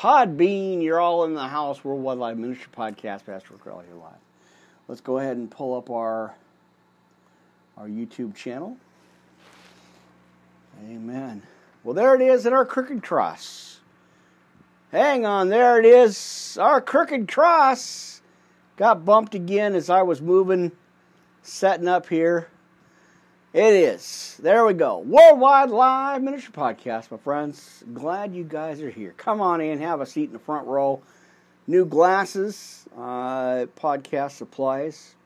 Podbean, 0.00 0.82
you're 0.82 0.98
all 0.98 1.24
in 1.24 1.34
the 1.34 1.46
house. 1.46 1.84
Worldwide 1.84 2.16
Live 2.16 2.38
Ministry 2.38 2.72
Podcast, 2.74 3.26
Pastor 3.26 3.52
Crowley 3.58 3.84
here 3.84 3.96
live. 3.96 4.14
Let's 4.88 5.02
go 5.02 5.18
ahead 5.18 5.36
and 5.36 5.50
pull 5.50 5.76
up 5.76 5.90
our 5.90 6.34
our 7.76 7.86
YouTube 7.86 8.34
channel. 8.34 8.78
Amen. 10.88 11.42
Well, 11.84 11.92
there 11.92 12.14
it 12.14 12.22
is 12.22 12.46
in 12.46 12.54
our 12.54 12.64
crooked 12.64 13.02
cross. 13.02 13.80
Hang 14.90 15.26
on, 15.26 15.50
there 15.50 15.78
it 15.78 15.84
is. 15.84 16.56
Our 16.58 16.80
crooked 16.80 17.30
cross 17.30 18.22
got 18.78 19.04
bumped 19.04 19.34
again 19.34 19.74
as 19.74 19.90
I 19.90 20.00
was 20.00 20.22
moving, 20.22 20.72
setting 21.42 21.88
up 21.88 22.08
here. 22.08 22.48
It 23.52 23.74
is. 23.74 24.38
There 24.40 24.64
we 24.64 24.74
go. 24.74 24.98
Worldwide 24.98 25.70
Live 25.70 26.22
Ministry 26.22 26.52
Podcast, 26.52 27.10
my 27.10 27.16
friends. 27.16 27.82
Glad 27.92 28.32
you 28.32 28.44
guys 28.44 28.80
are 28.80 28.90
here. 28.90 29.12
Come 29.16 29.40
on 29.40 29.60
in, 29.60 29.80
have 29.80 30.00
a 30.00 30.06
seat 30.06 30.28
in 30.28 30.32
the 30.32 30.38
front 30.38 30.68
row. 30.68 31.02
New 31.66 31.84
glasses, 31.84 32.86
uh, 32.96 33.66
podcast 33.76 34.32
supplies, 34.32 35.16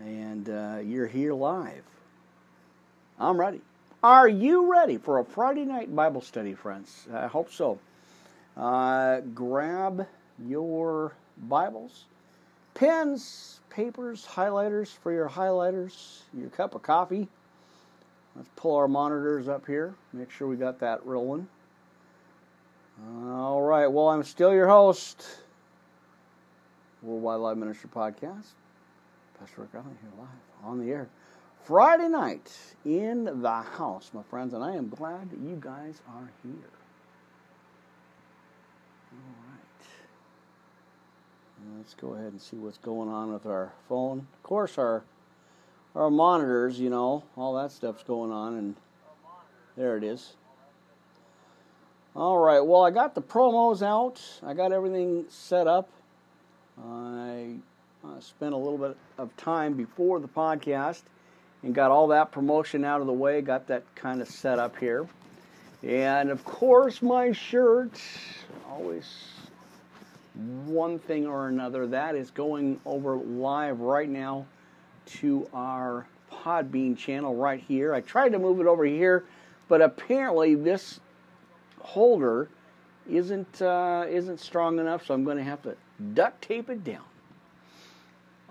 and 0.00 0.50
uh, 0.50 0.78
you're 0.82 1.06
here 1.06 1.32
live. 1.32 1.84
I'm 3.16 3.38
ready. 3.38 3.60
Are 4.02 4.26
you 4.26 4.68
ready 4.68 4.98
for 4.98 5.20
a 5.20 5.24
Friday 5.24 5.64
night 5.64 5.94
Bible 5.94 6.22
study, 6.22 6.54
friends? 6.54 7.06
I 7.14 7.28
hope 7.28 7.52
so. 7.52 7.78
Uh, 8.56 9.20
grab 9.20 10.04
your 10.44 11.12
Bibles, 11.36 12.06
pens, 12.74 13.60
papers, 13.70 14.26
highlighters 14.30 14.88
for 14.88 15.12
your 15.12 15.28
highlighters, 15.28 16.20
your 16.32 16.50
cup 16.50 16.74
of 16.74 16.82
coffee. 16.82 17.28
Let's 18.36 18.48
pull 18.56 18.76
our 18.76 18.88
monitors 18.88 19.48
up 19.48 19.66
here, 19.66 19.94
make 20.12 20.30
sure 20.30 20.48
we 20.48 20.56
got 20.56 20.78
that 20.80 21.04
rolling. 21.04 21.48
All 23.24 23.62
right, 23.62 23.86
well, 23.86 24.08
I'm 24.08 24.22
still 24.22 24.52
your 24.52 24.68
host, 24.68 25.24
Worldwide 27.02 27.40
Live 27.40 27.56
Ministry 27.56 27.88
Podcast. 27.92 28.46
Pastor 29.38 29.62
Rick 29.62 29.70
Allen 29.74 29.96
here 30.02 30.10
live 30.18 30.28
on 30.64 30.78
the 30.78 30.92
air. 30.92 31.08
Friday 31.64 32.08
night 32.08 32.50
in 32.84 33.24
the 33.42 33.62
house, 33.62 34.10
my 34.12 34.22
friends, 34.24 34.54
and 34.54 34.62
I 34.62 34.74
am 34.74 34.88
glad 34.88 35.30
that 35.30 35.38
you 35.38 35.58
guys 35.60 36.00
are 36.08 36.30
here. 36.42 36.70
All 39.12 39.34
right. 39.48 39.86
Let's 41.76 41.94
go 41.94 42.14
ahead 42.14 42.32
and 42.32 42.40
see 42.40 42.56
what's 42.56 42.78
going 42.78 43.08
on 43.08 43.32
with 43.32 43.46
our 43.46 43.72
phone. 43.88 44.26
Of 44.34 44.42
course, 44.42 44.78
our 44.78 45.02
our 45.94 46.10
monitors, 46.10 46.78
you 46.78 46.90
know, 46.90 47.24
all 47.36 47.54
that 47.54 47.72
stuff's 47.72 48.04
going 48.04 48.30
on, 48.30 48.56
and 48.56 48.76
there 49.76 49.96
it 49.96 50.04
is. 50.04 50.34
All 52.14 52.38
right, 52.38 52.60
well, 52.60 52.84
I 52.84 52.90
got 52.90 53.14
the 53.14 53.22
promos 53.22 53.82
out. 53.82 54.20
I 54.44 54.54
got 54.54 54.72
everything 54.72 55.24
set 55.28 55.66
up. 55.66 55.88
I 56.82 57.56
spent 58.20 58.52
a 58.52 58.56
little 58.56 58.78
bit 58.78 58.96
of 59.18 59.36
time 59.36 59.74
before 59.74 60.20
the 60.20 60.28
podcast 60.28 61.02
and 61.62 61.74
got 61.74 61.90
all 61.90 62.08
that 62.08 62.32
promotion 62.32 62.84
out 62.84 63.00
of 63.00 63.06
the 63.06 63.12
way, 63.12 63.40
got 63.40 63.66
that 63.68 63.82
kind 63.94 64.20
of 64.20 64.28
set 64.28 64.58
up 64.58 64.76
here. 64.78 65.06
And 65.82 66.30
of 66.30 66.44
course, 66.44 67.02
my 67.02 67.32
shirt, 67.32 68.00
always 68.68 69.06
one 70.34 70.98
thing 70.98 71.26
or 71.26 71.48
another, 71.48 71.86
that 71.88 72.14
is 72.14 72.30
going 72.30 72.80
over 72.84 73.16
live 73.16 73.80
right 73.80 74.08
now 74.08 74.46
to 75.06 75.48
our 75.52 76.06
Podbean 76.30 76.96
channel 76.96 77.34
right 77.34 77.60
here. 77.60 77.92
I 77.92 78.00
tried 78.00 78.30
to 78.30 78.38
move 78.38 78.60
it 78.60 78.66
over 78.66 78.84
here, 78.84 79.24
but 79.68 79.82
apparently 79.82 80.54
this 80.54 81.00
holder 81.80 82.48
isn't 83.08 83.60
uh, 83.60 84.06
isn't 84.08 84.38
strong 84.38 84.78
enough, 84.78 85.06
so 85.06 85.14
I'm 85.14 85.24
going 85.24 85.38
to 85.38 85.42
have 85.42 85.62
to 85.62 85.76
duct 86.14 86.42
tape 86.42 86.70
it 86.70 86.84
down. 86.84 87.04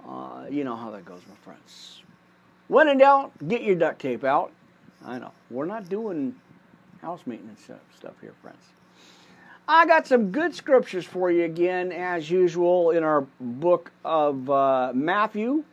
Uh, 0.05 0.45
you 0.49 0.63
know 0.63 0.75
how 0.75 0.91
that 0.91 1.05
goes, 1.05 1.21
my 1.29 1.35
friends. 1.35 2.01
When 2.67 2.87
in 2.87 2.97
doubt, 2.97 3.31
get 3.47 3.63
your 3.63 3.75
duct 3.75 3.99
tape 3.99 4.23
out. 4.23 4.51
I 5.05 5.17
know. 5.19 5.31
We're 5.49 5.65
not 5.65 5.87
doing 5.87 6.35
house 7.01 7.21
maintenance 7.25 7.69
stuff 7.95 8.13
here, 8.21 8.33
friends. 8.41 8.63
I 9.71 9.85
got 9.85 10.07
some 10.07 10.31
good 10.31 10.55
scriptures 10.55 11.05
for 11.05 11.29
you 11.29 11.43
again, 11.43 11.91
as 11.91 12.27
usual, 12.31 12.89
in 12.89 13.03
our 13.03 13.27
book 13.39 13.91
of 14.03 14.49
uh, 14.49 14.91
Matthew. 14.95 15.63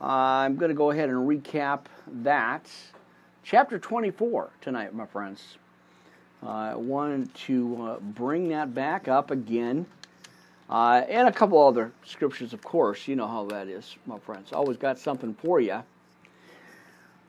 Uh, 0.00 0.04
I'm 0.04 0.54
going 0.54 0.68
to 0.68 0.74
go 0.76 0.92
ahead 0.92 1.08
and 1.08 1.18
recap 1.28 1.86
that. 2.22 2.70
Chapter 3.42 3.80
24 3.80 4.50
tonight, 4.60 4.94
my 4.94 5.06
friends. 5.06 5.58
Uh, 6.44 6.48
I 6.48 6.74
wanted 6.76 7.34
to 7.46 7.82
uh, 7.82 7.98
bring 7.98 8.50
that 8.50 8.72
back 8.72 9.08
up 9.08 9.32
again. 9.32 9.84
Uh, 10.70 11.02
and 11.08 11.26
a 11.26 11.32
couple 11.32 11.60
other 11.60 11.90
scriptures, 12.04 12.52
of 12.52 12.62
course. 12.62 13.08
You 13.08 13.16
know 13.16 13.26
how 13.26 13.46
that 13.46 13.66
is, 13.66 13.96
my 14.06 14.20
friends. 14.20 14.52
Always 14.52 14.76
got 14.76 14.96
something 14.96 15.34
for 15.42 15.58
you. 15.58 15.82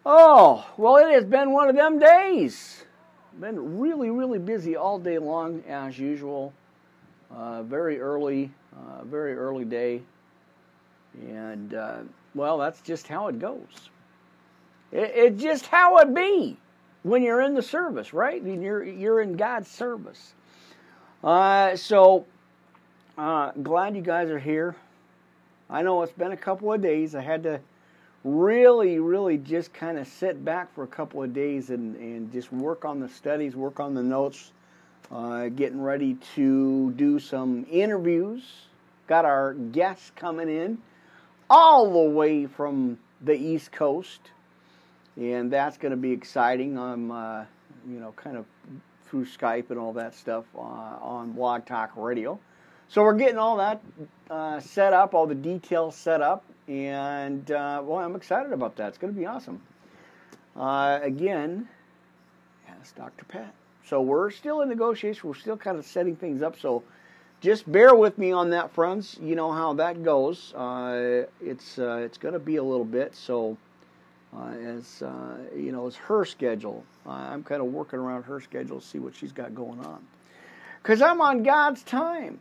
Oh, 0.05 0.67
well, 0.77 0.97
it 0.97 1.11
has 1.15 1.23
been 1.23 1.51
one 1.51 1.67
of 1.67 1.75
them 1.75 1.97
days. 1.97 2.85
Been 3.39 3.79
really, 3.79 4.09
really 4.09 4.39
busy 4.39 4.75
all 4.77 4.97
day 4.97 5.17
long, 5.17 5.61
as 5.67 5.99
usual. 5.99 6.53
Uh, 7.35 7.63
very 7.63 7.99
early, 7.99 8.49
uh, 8.73 9.03
very 9.03 9.35
early 9.35 9.65
day. 9.65 10.01
And, 11.27 11.73
uh, 11.73 11.97
well, 12.33 12.57
that's 12.57 12.81
just 12.81 13.07
how 13.07 13.27
it 13.27 13.39
goes. 13.39 13.89
It, 14.91 15.11
it's 15.15 15.41
just 15.41 15.65
how 15.65 15.97
it 15.97 16.13
be 16.13 16.57
when 17.03 17.23
you're 17.23 17.41
in 17.41 17.53
the 17.53 17.61
service, 17.61 18.13
right? 18.13 18.41
Mean, 18.41 18.61
you're, 18.61 18.83
you're 18.83 19.21
in 19.21 19.35
God's 19.35 19.69
service. 19.69 20.33
Uh, 21.23 21.75
so, 21.75 22.25
uh, 23.17 23.51
glad 23.51 23.95
you 23.95 24.01
guys 24.01 24.29
are 24.29 24.39
here. 24.39 24.75
I 25.69 25.81
know 25.81 26.03
it's 26.03 26.13
been 26.13 26.31
a 26.31 26.37
couple 26.37 26.71
of 26.71 26.81
days. 26.81 27.15
I 27.15 27.21
had 27.21 27.43
to 27.43 27.59
really, 28.25 28.97
really 28.99 29.37
just 29.37 29.71
kind 29.71 29.99
of 29.99 30.07
sit 30.07 30.43
back 30.43 30.73
for 30.73 30.83
a 30.83 30.87
couple 30.87 31.21
of 31.21 31.31
days 31.31 31.69
and, 31.69 31.95
and 31.95 32.31
just 32.33 32.51
work 32.51 32.83
on 32.83 32.99
the 32.99 33.07
studies, 33.07 33.55
work 33.55 33.79
on 33.79 33.93
the 33.93 34.01
notes, 34.01 34.51
uh, 35.11 35.47
getting 35.49 35.79
ready 35.79 36.15
to 36.33 36.91
do 36.93 37.19
some 37.19 37.67
interviews. 37.69 38.41
Got 39.07 39.25
our 39.25 39.53
guests 39.53 40.11
coming 40.15 40.49
in 40.49 40.79
all 41.51 41.93
the 41.93 42.09
way 42.09 42.47
from 42.47 42.97
the 43.21 43.35
East 43.35 43.71
Coast, 43.71 44.31
and 45.15 45.51
that's 45.51 45.77
going 45.77 45.91
to 45.91 45.97
be 45.97 46.11
exciting. 46.11 46.79
I'm, 46.79 47.11
uh, 47.11 47.45
you 47.87 47.99
know, 47.99 48.11
kind 48.15 48.37
of 48.37 48.45
through 49.05 49.25
Skype 49.25 49.69
and 49.69 49.77
all 49.77 49.93
that 49.93 50.15
stuff 50.15 50.45
uh, 50.57 50.59
on 50.59 51.33
Blog 51.33 51.67
Talk 51.67 51.91
Radio. 51.95 52.39
So 52.87 53.03
we're 53.03 53.13
getting 53.13 53.37
all 53.37 53.57
that 53.57 53.81
uh, 54.31 54.59
set 54.59 54.93
up, 54.93 55.13
all 55.13 55.27
the 55.27 55.35
details 55.35 55.95
set 55.95 56.21
up, 56.21 56.43
and 56.67 57.49
uh, 57.51 57.81
well, 57.83 57.99
I'm 57.99 58.15
excited 58.15 58.51
about 58.51 58.75
that. 58.77 58.89
It's 58.89 58.97
going 58.97 59.13
to 59.13 59.19
be 59.19 59.25
awesome. 59.25 59.61
Uh, 60.55 60.99
again, 61.01 61.67
yes, 62.67 62.93
Dr. 62.95 63.25
Pat. 63.25 63.53
So 63.85 64.01
we're 64.01 64.31
still 64.31 64.61
in 64.61 64.69
negotiation. 64.69 65.27
We're 65.27 65.35
still 65.35 65.57
kind 65.57 65.77
of 65.77 65.85
setting 65.85 66.15
things 66.15 66.41
up. 66.41 66.57
So 66.59 66.83
just 67.41 67.71
bear 67.71 67.93
with 67.93 68.17
me 68.17 68.31
on 68.31 68.49
that, 68.51 68.71
friends. 68.71 69.17
You 69.21 69.35
know 69.35 69.51
how 69.51 69.73
that 69.73 70.03
goes. 70.03 70.53
Uh, 70.53 71.25
it's 71.41 71.77
uh, 71.77 71.97
it's 71.97 72.17
going 72.17 72.33
to 72.33 72.39
be 72.39 72.55
a 72.55 72.63
little 72.63 72.85
bit. 72.85 73.15
So 73.15 73.57
uh, 74.35 74.49
as 74.49 75.03
uh, 75.03 75.37
you 75.55 75.71
know, 75.71 75.85
as 75.85 75.95
her 75.95 76.25
schedule, 76.25 76.83
I'm 77.05 77.43
kind 77.43 77.61
of 77.61 77.67
working 77.67 77.99
around 77.99 78.23
her 78.23 78.41
schedule 78.41 78.79
to 78.79 78.85
see 78.85 78.99
what 78.99 79.15
she's 79.15 79.31
got 79.31 79.53
going 79.53 79.79
on. 79.85 80.03
Because 80.81 81.01
I'm 81.01 81.21
on 81.21 81.43
God's 81.43 81.83
time 81.83 82.39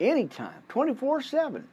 anytime, 0.00 0.62
24 0.68 1.22
7. 1.22 1.66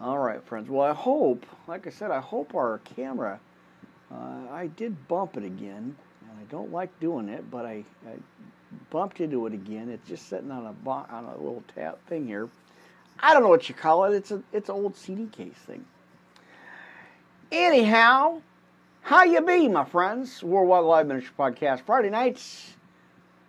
All 0.00 0.18
right, 0.18 0.42
friends. 0.44 0.70
Well, 0.70 0.88
I 0.88 0.94
hope, 0.94 1.44
like 1.66 1.88
I 1.88 1.90
said, 1.90 2.12
I 2.12 2.20
hope 2.20 2.54
our 2.54 2.78
camera, 2.96 3.40
uh, 4.12 4.48
I 4.52 4.68
did 4.76 5.08
bump 5.08 5.36
it 5.36 5.44
again, 5.44 5.96
and 6.22 6.30
I 6.38 6.44
don't 6.50 6.70
like 6.72 7.00
doing 7.00 7.28
it, 7.28 7.50
but 7.50 7.66
I, 7.66 7.84
I 8.06 8.14
bumped 8.90 9.20
into 9.20 9.46
it 9.46 9.54
again. 9.54 9.88
It's 9.88 10.06
just 10.08 10.28
sitting 10.28 10.52
on 10.52 10.66
a 10.66 10.88
on 10.88 11.24
a 11.24 11.36
little 11.36 11.64
tap 11.74 11.98
thing 12.06 12.28
here. 12.28 12.48
I 13.18 13.34
don't 13.34 13.42
know 13.42 13.48
what 13.48 13.68
you 13.68 13.74
call 13.74 14.04
it. 14.04 14.14
It's 14.14 14.30
a 14.30 14.40
it's 14.52 14.68
an 14.68 14.76
old 14.76 14.96
CD 14.96 15.26
case 15.26 15.58
thing. 15.66 15.84
Anyhow, 17.50 18.40
how 19.02 19.24
you 19.24 19.40
be, 19.40 19.66
my 19.66 19.84
friends? 19.84 20.44
Worldwide 20.44 20.84
Live 20.84 21.06
Ministry 21.08 21.34
Podcast 21.36 21.80
Friday 21.80 22.10
nights, 22.10 22.72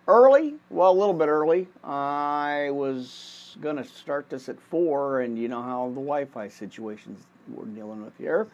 early. 0.08 0.54
Well, 0.68 0.90
a 0.90 0.98
little 0.98 1.14
bit 1.14 1.28
early. 1.28 1.68
I 1.84 2.70
was 2.72 3.39
going 3.56 3.76
to 3.76 3.84
start 3.84 4.28
this 4.28 4.48
at 4.48 4.60
4, 4.60 5.20
and 5.20 5.38
you 5.38 5.48
know 5.48 5.62
how 5.62 5.88
the 5.88 5.94
Wi 5.94 6.26
Fi 6.26 6.48
situations 6.48 7.24
we're 7.48 7.64
dealing 7.66 8.04
with 8.04 8.16
here. 8.18 8.48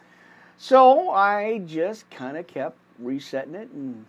So 0.59 1.11
I 1.11 1.59
just 1.67 2.09
kind 2.11 2.37
of 2.37 2.47
kept 2.47 2.79
resetting 2.99 3.55
it, 3.55 3.71
and 3.71 4.05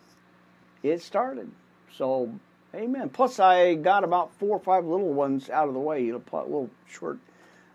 it 0.83 1.01
started. 1.01 1.51
So, 1.95 2.33
amen. 2.73 3.09
Plus, 3.09 3.39
I 3.39 3.75
got 3.75 4.03
about 4.03 4.33
four 4.35 4.57
or 4.57 4.59
five 4.59 4.85
little 4.85 5.13
ones 5.13 5.49
out 5.49 5.67
of 5.67 5.73
the 5.73 5.79
way, 5.79 6.03
you 6.03 6.13
know, 6.13 6.43
little 6.43 6.69
short 6.87 7.17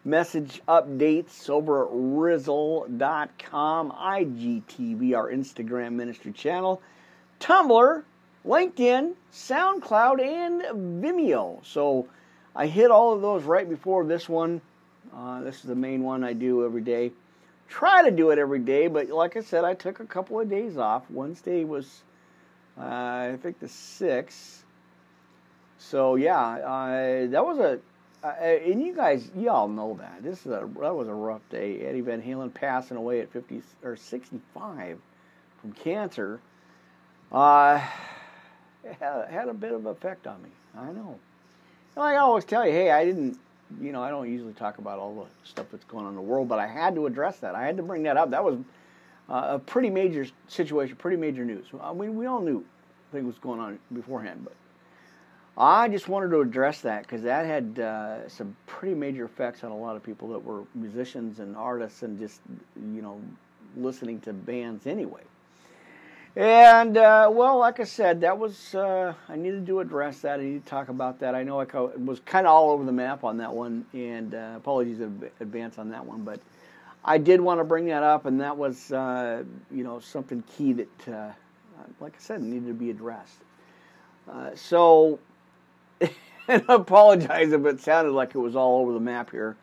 message 0.05 0.61
updates 0.67 1.49
over 1.49 1.85
at 1.85 1.91
rizzle.com, 1.93 3.93
IGTV, 3.93 5.17
our 5.17 5.31
Instagram 5.31 5.93
ministry 5.93 6.33
channel, 6.33 6.83
Tumblr, 7.41 8.03
LinkedIn, 8.47 9.15
SoundCloud, 9.33 10.21
and 10.21 11.03
Vimeo. 11.03 11.65
So 11.65 12.09
I 12.55 12.67
hit 12.67 12.91
all 12.91 13.15
of 13.15 13.23
those 13.23 13.45
right 13.45 13.69
before 13.69 14.05
this 14.05 14.29
one. 14.29 14.61
Uh, 15.15 15.43
this 15.43 15.57
is 15.57 15.63
the 15.63 15.75
main 15.75 16.03
one 16.03 16.23
I 16.23 16.33
do 16.33 16.65
every 16.65 16.83
day. 16.83 17.13
Try 17.69 18.03
to 18.03 18.11
do 18.11 18.31
it 18.31 18.39
every 18.39 18.59
day, 18.59 18.89
but 18.89 19.09
like 19.09 19.37
I 19.37 19.41
said, 19.41 19.65
I 19.65 19.75
took 19.75 20.01
a 20.01 20.05
couple 20.05 20.39
of 20.39 20.51
days 20.51 20.77
off. 20.77 21.11
Wednesday 21.11 21.65
was, 21.65 22.03
uh, 22.79 22.83
I 22.83 23.39
think, 23.43 23.59
the 23.61 23.67
6th. 23.67 24.63
So 25.79 26.17
yeah, 26.17 26.39
uh, 26.39 27.31
that 27.31 27.45
was 27.45 27.59
a, 27.59 27.81
uh, 28.23 28.29
and 28.41 28.81
you 28.81 28.95
guys, 28.95 29.31
y'all 29.35 29.69
know 29.69 29.97
that 29.99 30.23
this 30.23 30.41
is 30.41 30.47
a 30.47 30.69
that 30.81 30.95
was 30.95 31.09
a 31.09 31.15
rough 31.15 31.41
day. 31.51 31.81
Eddie 31.81 32.03
Van 32.03 32.23
Halen 32.23 32.55
passing 32.55 32.97
away 32.97 33.21
at 33.21 33.33
50 33.33 33.63
or 33.83 33.97
65 33.97 34.99
from 35.61 35.73
cancer. 35.73 36.41
Uh, 37.33 37.79
had, 39.01 39.29
had 39.29 39.49
a 39.49 39.55
bit 39.55 39.73
of 39.73 39.87
effect 39.87 40.27
on 40.27 40.41
me. 40.43 40.51
I 40.77 40.93
know. 40.93 41.19
I 41.97 42.17
always 42.17 42.45
tell 42.45 42.67
you, 42.67 42.73
hey, 42.73 42.91
I 42.91 43.05
didn't, 43.05 43.39
you 43.81 43.93
know, 43.93 44.03
I 44.03 44.11
don't 44.11 44.31
usually 44.31 44.55
talk 44.55 44.79
about 44.79 44.99
all 44.99 45.15
the 45.15 45.49
stuff 45.49 45.67
that's 45.71 45.85
going 45.85 46.05
on 46.05 46.11
in 46.11 46.17
the 46.17 46.23
world, 46.23 46.49
but 46.49 46.59
I 46.59 46.67
had 46.67 46.95
to 46.95 47.07
address 47.07 47.39
that. 47.39 47.55
I 47.55 47.65
had 47.65 47.77
to 47.77 47.83
bring 47.83 48.03
that 48.05 48.17
up. 48.17 48.31
That 48.31 48.45
was 48.45 48.59
uh, 49.29 49.49
a 49.51 49.59
pretty 49.59 49.91
major 49.91 50.27
situation, 50.49 50.97
pretty 50.97 51.17
major 51.17 51.45
news. 51.45 51.67
I 51.81 51.93
mean, 51.93 52.17
we 52.17 52.27
all 52.27 52.41
knew 52.41 52.65
things 53.13 53.27
was 53.27 53.39
going 53.39 53.61
on 53.61 53.79
beforehand, 53.93 54.45
but 54.45 54.55
I 55.57 55.89
just 55.89 56.09
wanted 56.09 56.31
to 56.31 56.41
address 56.41 56.81
that 56.81 57.03
because 57.03 57.23
that 57.23 57.45
had 57.45 57.79
uh, 57.79 58.29
some 58.29 58.57
pretty 58.67 58.95
major 58.95 59.25
effects 59.27 59.63
on 59.63 59.71
a 59.71 59.77
lot 59.77 59.97
of 59.97 60.03
people 60.03 60.29
that 60.29 60.43
were 60.43 60.63
musicians 60.75 61.41
and 61.41 61.55
artists 61.57 62.03
and 62.03 62.19
just, 62.19 62.41
you 62.77 63.03
know, 63.03 63.21
listening 63.77 64.21
to 64.21 64.33
bands 64.33 64.87
anyway. 64.87 65.23
And 66.35 66.97
uh, 66.97 67.29
well, 67.31 67.59
like 67.59 67.79
I 67.79 67.85
said, 67.85 68.23
that 68.23 68.39
was 68.39 68.75
uh, 68.75 69.13
I 69.29 69.37
needed 69.37 69.67
to 69.67 69.81
address 69.81 70.21
that. 70.21 70.41
I 70.41 70.45
need 70.45 70.65
to 70.65 70.71
talk 70.71 70.89
about 70.89 71.21
that. 71.21 71.35
I 71.35 71.43
know 71.43 71.61
I 71.61 71.67
was 71.99 72.21
kind 72.21 72.47
of 72.47 72.53
all 72.53 72.71
over 72.71 72.85
the 72.85 72.93
map 72.93 73.23
on 73.23 73.37
that 73.37 73.53
one, 73.53 73.85
and 73.93 74.35
uh, 74.35 74.55
apologies 74.57 75.01
in 75.01 75.31
advance 75.41 75.77
on 75.77 75.91
that 75.91 76.07
one, 76.07 76.23
but 76.23 76.41
I 77.05 77.19
did 77.19 77.41
want 77.41 77.61
to 77.61 77.65
bring 77.65 77.85
that 77.87 78.03
up, 78.03 78.25
and 78.25 78.41
that 78.41 78.57
was 78.57 78.93
uh, 78.93 79.45
you 79.71 79.85
know 79.85 80.01
something 80.01 80.43
key 80.57 80.73
that, 80.73 81.09
uh, 81.09 81.33
like 82.01 82.15
I 82.17 82.21
said, 82.21 82.41
needed 82.41 82.69
to 82.69 82.75
be 82.75 82.89
addressed. 82.89 83.41
Uh, 84.27 84.55
so, 84.55 85.19
and 86.01 86.65
I 86.67 86.75
apologize 86.75 87.53
if 87.53 87.67
it 87.67 87.79
sounded 87.81 88.13
like 88.13 88.35
it 88.35 88.39
was 88.39 88.57
all 88.57 88.81
over 88.81 88.95
the 88.95 89.01
map 89.01 89.31
here. 89.31 89.55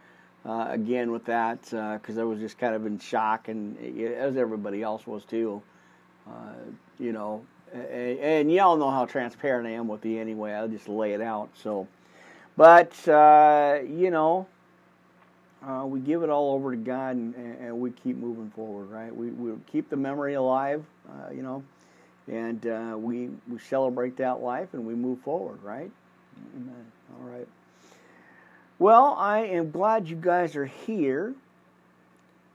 again, 0.46 1.12
with 1.12 1.26
that, 1.26 1.64
because 1.64 2.20
I 2.20 2.24
was 2.24 2.40
just 2.40 2.60
kind 2.60 2.76
of 2.76 2.86
in 2.86 3.00
shock, 3.00 3.48
and 3.48 3.76
as 4.00 4.38
everybody 4.38 4.84
else 4.84 5.08
was 5.08 5.26
too. 5.26 5.64
Uh, 6.30 6.54
you 7.00 7.12
know, 7.12 7.44
and, 7.74 8.20
and, 8.20 8.52
y'all 8.52 8.78
know 8.78 8.92
how 8.92 9.06
transparent 9.06 9.68
I 9.68 9.72
am 9.72 9.88
with 9.88 10.06
you 10.06 10.20
anyway. 10.20 10.54
I'll 10.54 10.68
just 10.68 10.88
lay 10.88 11.14
it 11.14 11.22
out. 11.22 11.50
So, 11.56 11.88
but 12.58 13.08
uh, 13.08 13.80
you 13.88 14.12
know, 14.12 14.48
uh, 15.66 15.86
we 15.86 16.00
give 16.00 16.24
it 16.24 16.30
all 16.30 16.54
over 16.54 16.72
to 16.72 16.78
God 16.78 17.16
and, 17.16 17.36
and, 17.36 17.80
we 17.80 17.92
keep 17.92 18.18
moving 18.18 18.52
forward, 18.52 18.90
right? 18.90 19.16
We 19.16 19.30
we 19.32 19.54
keep 19.72 19.90
the 19.90 19.98
memory 19.98 20.36
alive, 20.36 20.84
uh, 21.10 21.32
you 21.32 21.42
know, 21.42 21.64
and 22.28 22.66
uh, 22.68 22.96
we 22.98 23.30
we 23.50 23.60
celebrate 23.60 24.18
that 24.18 24.42
life 24.42 24.74
and 24.74 24.86
we 24.86 24.96
move 24.96 25.20
forward, 25.22 25.62
right? 25.64 25.92
Amen. 26.56 26.86
All 27.18 27.30
right. 27.30 27.48
Well, 28.78 29.16
I 29.18 29.40
am 29.40 29.72
glad 29.72 30.08
you 30.08 30.16
guys 30.16 30.56
are 30.56 30.66
here. 30.66 31.34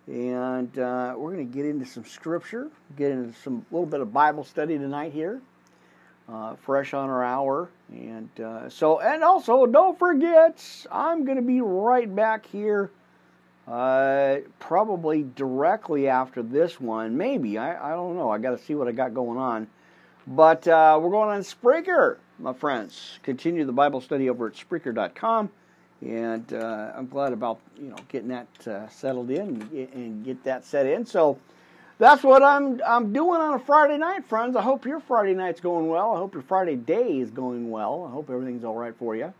And 0.06 0.78
uh, 0.78 1.14
we're 1.16 1.32
going 1.32 1.48
to 1.48 1.54
get 1.54 1.64
into 1.64 1.86
some 1.86 2.04
scripture, 2.04 2.70
get 2.96 3.10
into 3.10 3.32
some 3.40 3.64
little 3.70 3.86
bit 3.86 4.00
of 4.00 4.12
Bible 4.12 4.44
study 4.44 4.76
tonight 4.76 5.12
here, 5.12 5.40
uh, 6.28 6.56
fresh 6.56 6.92
on 6.92 7.08
our 7.08 7.24
hour. 7.24 7.70
And 7.90 8.28
uh, 8.38 8.68
so, 8.68 9.00
and 9.00 9.24
also, 9.24 9.64
don't 9.64 9.98
forget, 9.98 10.62
I'm 10.92 11.24
going 11.24 11.36
to 11.36 11.42
be 11.42 11.62
right 11.62 12.14
back 12.14 12.44
here, 12.44 12.90
uh, 13.66 14.36
probably 14.58 15.22
directly 15.36 16.06
after 16.06 16.42
this 16.42 16.78
one. 16.78 17.16
Maybe 17.16 17.56
I, 17.56 17.92
I 17.92 17.94
don't 17.94 18.16
know. 18.16 18.30
I 18.30 18.36
got 18.36 18.50
to 18.50 18.62
see 18.62 18.74
what 18.74 18.88
I 18.88 18.92
got 18.92 19.14
going 19.14 19.38
on. 19.38 19.66
But 20.26 20.68
uh, 20.68 20.98
we're 21.02 21.10
going 21.10 21.30
on 21.30 21.40
Spreaker, 21.40 22.18
my 22.38 22.52
friends. 22.52 23.18
Continue 23.22 23.64
the 23.64 23.72
Bible 23.72 24.02
study 24.02 24.28
over 24.28 24.48
at 24.48 24.54
Spreaker.com 24.54 25.50
and 26.04 26.52
uh, 26.52 26.92
I'm 26.94 27.06
glad 27.06 27.32
about 27.32 27.60
you 27.78 27.88
know 27.88 27.96
getting 28.08 28.28
that 28.28 28.68
uh, 28.68 28.88
settled 28.88 29.30
in 29.30 29.88
and 29.94 30.24
get 30.24 30.42
that 30.44 30.64
set 30.64 30.86
in. 30.86 31.06
So 31.06 31.38
that's 31.98 32.22
what 32.22 32.42
I'm 32.42 32.80
I'm 32.86 33.12
doing 33.12 33.40
on 33.40 33.54
a 33.54 33.58
Friday 33.58 33.98
night, 33.98 34.26
friends. 34.26 34.56
I 34.56 34.62
hope 34.62 34.84
your 34.84 35.00
Friday 35.00 35.34
night's 35.34 35.60
going 35.60 35.88
well. 35.88 36.14
I 36.14 36.18
hope 36.18 36.34
your 36.34 36.42
Friday 36.42 36.76
day 36.76 37.18
is 37.18 37.30
going 37.30 37.70
well. 37.70 38.06
I 38.08 38.12
hope 38.12 38.30
everything's 38.30 38.64
all 38.64 38.74
right 38.74 38.94
for 38.96 39.16
you. 39.16 39.32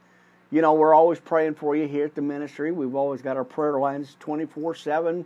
You 0.51 0.63
know, 0.63 0.75
we're 0.75 0.95
always 0.95 1.19
praying 1.19 1.55
for 1.55 1.75
you 1.75 1.89
here 1.89 2.05
at 2.05 2.15
the 2.15 2.23
ministry. 2.23 2.71
We've 2.71 2.95
always 2.95 3.23
got 3.23 3.37
our 3.37 3.45
prayer 3.45 3.79
lines 3.79 4.17
24 4.21 4.75
7 4.77 5.25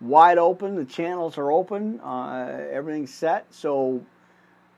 wide 0.00 0.38
open. 0.38 0.76
The 0.76 0.84
channels 0.84 1.36
are 1.38 1.50
open. 1.50 2.00
Uh, 2.00 2.64
everything's 2.70 3.12
set. 3.12 3.46
So 3.50 4.04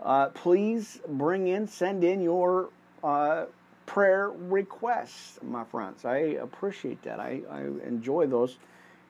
uh, 0.02 0.28
please 0.28 1.00
bring 1.06 1.48
in, 1.48 1.66
send 1.66 2.02
in 2.02 2.22
your 2.22 2.70
uh, 3.04 3.44
prayer 3.90 4.31
requests, 4.31 5.40
my 5.42 5.64
friends. 5.64 6.04
I 6.04 6.19
appreciate 6.40 7.02
that. 7.02 7.19
I, 7.19 7.40
I 7.50 7.62
enjoy 7.84 8.28
those. 8.28 8.56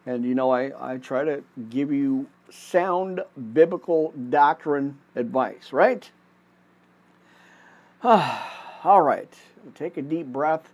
And, 0.06 0.24
you 0.24 0.34
know, 0.34 0.50
I, 0.50 0.72
I 0.94 0.96
try 0.96 1.22
to 1.22 1.44
give 1.68 1.92
you 1.92 2.26
sound 2.48 3.20
biblical 3.52 4.14
doctrine 4.30 4.98
advice, 5.16 5.74
right? 5.74 6.10
All 8.02 9.02
right. 9.02 9.30
Take 9.74 9.98
a 9.98 10.02
deep 10.02 10.28
breath. 10.28 10.72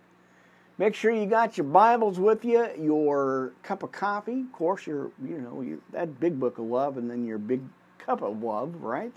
Make 0.77 0.95
sure 0.95 1.11
you 1.11 1.25
got 1.25 1.57
your 1.57 1.65
Bibles 1.65 2.17
with 2.17 2.45
you, 2.45 2.65
your 2.79 3.51
cup 3.61 3.83
of 3.83 3.91
coffee, 3.91 4.39
of 4.39 4.53
course, 4.53 4.87
your 4.87 5.11
you 5.21 5.39
know 5.41 5.61
your, 5.61 5.79
that 5.91 6.17
big 6.19 6.39
book 6.39 6.59
of 6.59 6.65
love, 6.65 6.97
and 6.97 7.09
then 7.09 7.25
your 7.25 7.39
big 7.39 7.61
cup 7.97 8.21
of 8.21 8.41
love, 8.41 8.75
right? 8.75 9.13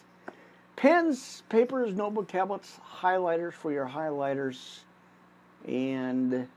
Pens, 0.81 1.43
papers, 1.51 1.93
notebook 1.93 2.27
tablets, 2.27 2.79
highlighters 3.03 3.53
for 3.53 3.71
your 3.71 3.87
highlighters, 3.87 4.79
and 5.69 6.49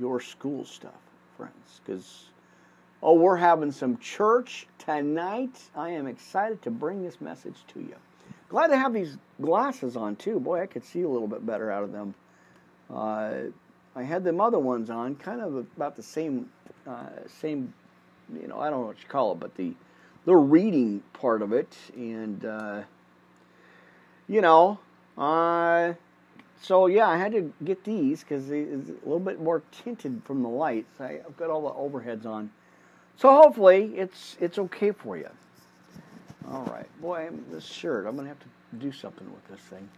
your 0.00 0.20
school 0.20 0.64
stuff, 0.64 0.98
friends. 1.36 1.80
Because, 1.84 2.24
oh, 3.04 3.14
we're 3.14 3.36
having 3.36 3.70
some 3.70 3.96
church 3.98 4.66
tonight. 4.78 5.56
I 5.76 5.90
am 5.90 6.08
excited 6.08 6.60
to 6.62 6.72
bring 6.72 7.04
this 7.04 7.20
message 7.20 7.54
to 7.74 7.78
you. 7.78 7.94
Glad 8.48 8.68
to 8.68 8.76
have 8.76 8.92
these 8.92 9.18
glasses 9.40 9.96
on, 9.96 10.16
too. 10.16 10.40
Boy, 10.40 10.62
I 10.62 10.66
could 10.66 10.84
see 10.84 11.02
a 11.02 11.08
little 11.08 11.28
bit 11.28 11.46
better 11.46 11.70
out 11.70 11.84
of 11.84 11.92
them. 11.92 12.12
Uh, 12.92 13.34
I 13.94 14.02
had 14.02 14.24
them 14.24 14.40
other 14.40 14.58
ones 14.58 14.90
on, 14.90 15.14
kind 15.14 15.40
of 15.40 15.54
about 15.54 15.94
the 15.94 16.02
same, 16.02 16.50
uh, 16.88 17.06
same, 17.28 17.72
you 18.34 18.48
know, 18.48 18.58
I 18.58 18.68
don't 18.68 18.80
know 18.80 18.86
what 18.88 19.00
you 19.00 19.08
call 19.08 19.30
it, 19.30 19.38
but 19.38 19.54
the 19.54 19.74
the 20.24 20.34
reading 20.34 21.04
part 21.12 21.40
of 21.40 21.52
it, 21.52 21.72
and 21.94 22.44
uh, 22.44 22.82
you 24.28 24.40
know, 24.40 24.78
uh, 25.16 25.94
so 26.62 26.86
yeah, 26.86 27.08
I 27.08 27.16
had 27.16 27.32
to 27.32 27.52
get 27.64 27.84
these 27.84 28.20
because 28.20 28.50
it's 28.50 28.88
a 28.88 28.92
little 29.04 29.20
bit 29.20 29.40
more 29.40 29.62
tinted 29.70 30.22
from 30.24 30.42
the 30.42 30.48
lights. 30.48 31.00
I, 31.00 31.20
have 31.24 31.36
got 31.36 31.50
all 31.50 31.62
the 31.62 31.98
overheads 31.98 32.26
on, 32.26 32.50
so 33.16 33.30
hopefully 33.30 33.92
it's 33.96 34.36
it's 34.40 34.58
okay 34.58 34.92
for 34.92 35.16
you. 35.16 35.28
All 36.50 36.64
right, 36.64 36.88
boy, 37.00 37.28
this 37.50 37.64
shirt. 37.64 38.06
I'm 38.06 38.16
gonna 38.16 38.28
have 38.28 38.40
to 38.40 38.46
do 38.78 38.92
something 38.92 39.30
with 39.30 39.46
this 39.48 39.60
thing. 39.60 39.88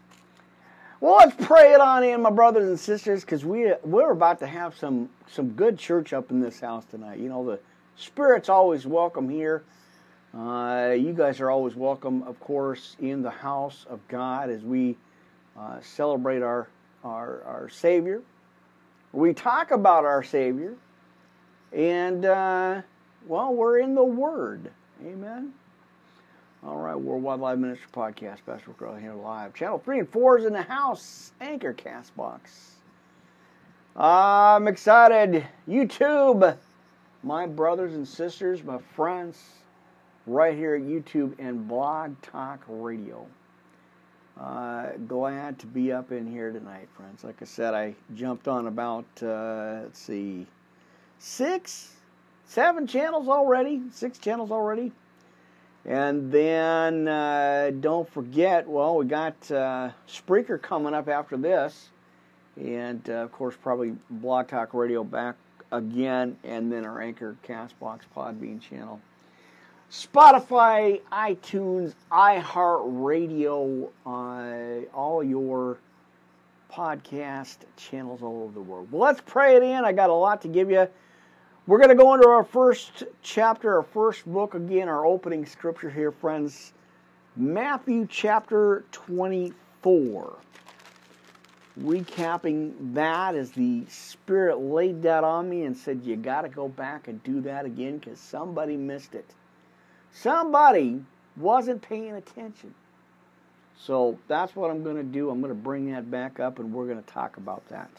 Well, 1.00 1.16
let's 1.16 1.46
pray 1.46 1.74
it 1.74 1.80
on 1.80 2.02
in, 2.02 2.22
my 2.22 2.30
brothers 2.30 2.68
and 2.68 2.78
sisters, 2.78 3.20
because 3.20 3.44
we 3.44 3.72
we're 3.84 4.10
about 4.10 4.40
to 4.40 4.46
have 4.46 4.76
some 4.76 5.08
some 5.30 5.50
good 5.50 5.78
church 5.78 6.12
up 6.12 6.30
in 6.30 6.40
this 6.40 6.60
house 6.60 6.84
tonight. 6.90 7.18
You 7.18 7.28
know, 7.28 7.44
the 7.44 7.60
Spirit's 7.96 8.48
always 8.48 8.86
welcome 8.86 9.28
here. 9.28 9.62
Uh, 10.36 10.94
you 10.98 11.12
guys 11.12 11.40
are 11.40 11.50
always 11.50 11.74
welcome, 11.74 12.22
of 12.24 12.38
course, 12.40 12.96
in 13.00 13.22
the 13.22 13.30
house 13.30 13.86
of 13.88 14.06
God 14.08 14.50
as 14.50 14.62
we 14.62 14.96
uh, 15.58 15.80
celebrate 15.80 16.42
our, 16.42 16.68
our, 17.02 17.42
our 17.44 17.68
Savior. 17.70 18.22
We 19.12 19.32
talk 19.32 19.70
about 19.70 20.04
our 20.04 20.22
Savior. 20.22 20.74
And, 21.72 22.24
uh, 22.24 22.82
well, 23.26 23.54
we're 23.54 23.78
in 23.78 23.94
the 23.94 24.04
Word. 24.04 24.70
Amen. 25.04 25.52
All 26.64 26.76
right, 26.76 26.96
Worldwide 26.96 27.40
Live 27.40 27.58
Ministry 27.58 27.88
Podcast, 27.92 28.38
Pastor 28.44 28.72
Crowley 28.76 29.00
here 29.00 29.14
live. 29.14 29.54
Channel 29.54 29.78
3 29.78 30.00
and 30.00 30.08
4 30.08 30.38
is 30.38 30.44
in 30.44 30.52
the 30.52 30.62
house. 30.62 31.32
Anchor 31.40 31.72
Castbox. 31.72 32.40
I'm 33.96 34.68
excited. 34.68 35.46
YouTube. 35.68 36.56
My 37.22 37.46
brothers 37.46 37.94
and 37.94 38.06
sisters, 38.06 38.62
my 38.62 38.78
friends, 38.94 39.40
right 40.28 40.54
here 40.54 40.74
at 40.74 40.82
YouTube 40.82 41.34
and 41.38 41.66
Blog 41.66 42.20
Talk 42.20 42.60
Radio. 42.68 43.26
Uh, 44.38 44.90
glad 45.08 45.58
to 45.58 45.66
be 45.66 45.90
up 45.90 46.12
in 46.12 46.30
here 46.30 46.52
tonight, 46.52 46.88
friends. 46.94 47.24
Like 47.24 47.40
I 47.40 47.44
said, 47.44 47.74
I 47.74 47.94
jumped 48.14 48.46
on 48.46 48.66
about, 48.66 49.06
uh, 49.22 49.80
let's 49.84 49.98
see, 49.98 50.46
six, 51.18 51.94
seven 52.44 52.86
channels 52.86 53.26
already, 53.26 53.82
six 53.90 54.18
channels 54.18 54.50
already. 54.50 54.92
And 55.84 56.30
then 56.30 57.08
uh, 57.08 57.72
don't 57.80 58.08
forget, 58.08 58.68
well, 58.68 58.98
we 58.98 59.06
got 59.06 59.34
uh, 59.50 59.90
Spreaker 60.06 60.60
coming 60.60 60.92
up 60.92 61.08
after 61.08 61.36
this. 61.36 61.88
And 62.60 63.08
uh, 63.08 63.14
of 63.14 63.32
course, 63.32 63.56
probably 63.60 63.96
Blog 64.10 64.48
Talk 64.48 64.74
Radio 64.74 65.02
back 65.02 65.36
again. 65.72 66.36
And 66.44 66.70
then 66.70 66.84
our 66.84 67.00
Anchor 67.00 67.36
Castbox 67.46 68.00
Podbean 68.14 68.60
channel. 68.60 69.00
Spotify, 69.90 71.00
iTunes, 71.10 71.94
iHeartRadio, 72.12 73.88
uh, 74.04 74.94
all 74.94 75.24
your 75.24 75.78
podcast 76.70 77.56
channels 77.76 78.22
all 78.22 78.42
over 78.42 78.52
the 78.52 78.60
world. 78.60 78.88
Well, 78.92 79.00
let's 79.00 79.22
pray 79.24 79.56
it 79.56 79.62
in. 79.62 79.86
I 79.86 79.92
got 79.92 80.10
a 80.10 80.14
lot 80.14 80.42
to 80.42 80.48
give 80.48 80.70
you. 80.70 80.86
We're 81.66 81.78
going 81.78 81.88
to 81.88 81.94
go 81.94 82.12
into 82.12 82.28
our 82.28 82.44
first 82.44 83.04
chapter, 83.22 83.76
our 83.76 83.82
first 83.82 84.30
book, 84.30 84.54
again, 84.54 84.90
our 84.90 85.06
opening 85.06 85.46
scripture 85.46 85.88
here, 85.88 86.12
friends. 86.12 86.74
Matthew 87.34 88.06
chapter 88.10 88.84
24. 88.92 90.36
Recapping 91.80 92.92
that 92.92 93.34
as 93.34 93.52
the 93.52 93.86
Spirit 93.88 94.58
laid 94.58 95.02
that 95.02 95.24
on 95.24 95.48
me 95.48 95.62
and 95.62 95.74
said, 95.74 96.02
You 96.04 96.16
got 96.16 96.42
to 96.42 96.50
go 96.50 96.68
back 96.68 97.08
and 97.08 97.22
do 97.22 97.40
that 97.42 97.64
again 97.64 97.96
because 97.96 98.18
somebody 98.20 98.76
missed 98.76 99.14
it. 99.14 99.32
Somebody 100.20 101.04
wasn't 101.36 101.80
paying 101.80 102.14
attention. 102.14 102.74
So 103.80 104.18
that's 104.26 104.56
what 104.56 104.70
I'm 104.70 104.82
going 104.82 104.96
to 104.96 105.04
do. 105.04 105.30
I'm 105.30 105.40
going 105.40 105.54
to 105.54 105.60
bring 105.60 105.92
that 105.92 106.10
back 106.10 106.40
up 106.40 106.58
and 106.58 106.72
we're 106.72 106.86
going 106.86 107.02
to 107.02 107.08
talk 107.08 107.36
about 107.36 107.68
that. 107.68 107.90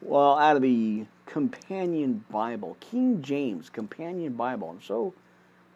Well, 0.00 0.38
out 0.38 0.56
of 0.56 0.62
the 0.62 1.06
Companion 1.26 2.24
Bible, 2.30 2.76
King 2.78 3.20
James 3.20 3.68
Companion 3.68 4.34
Bible. 4.34 4.70
I'm 4.70 4.82
so 4.82 5.12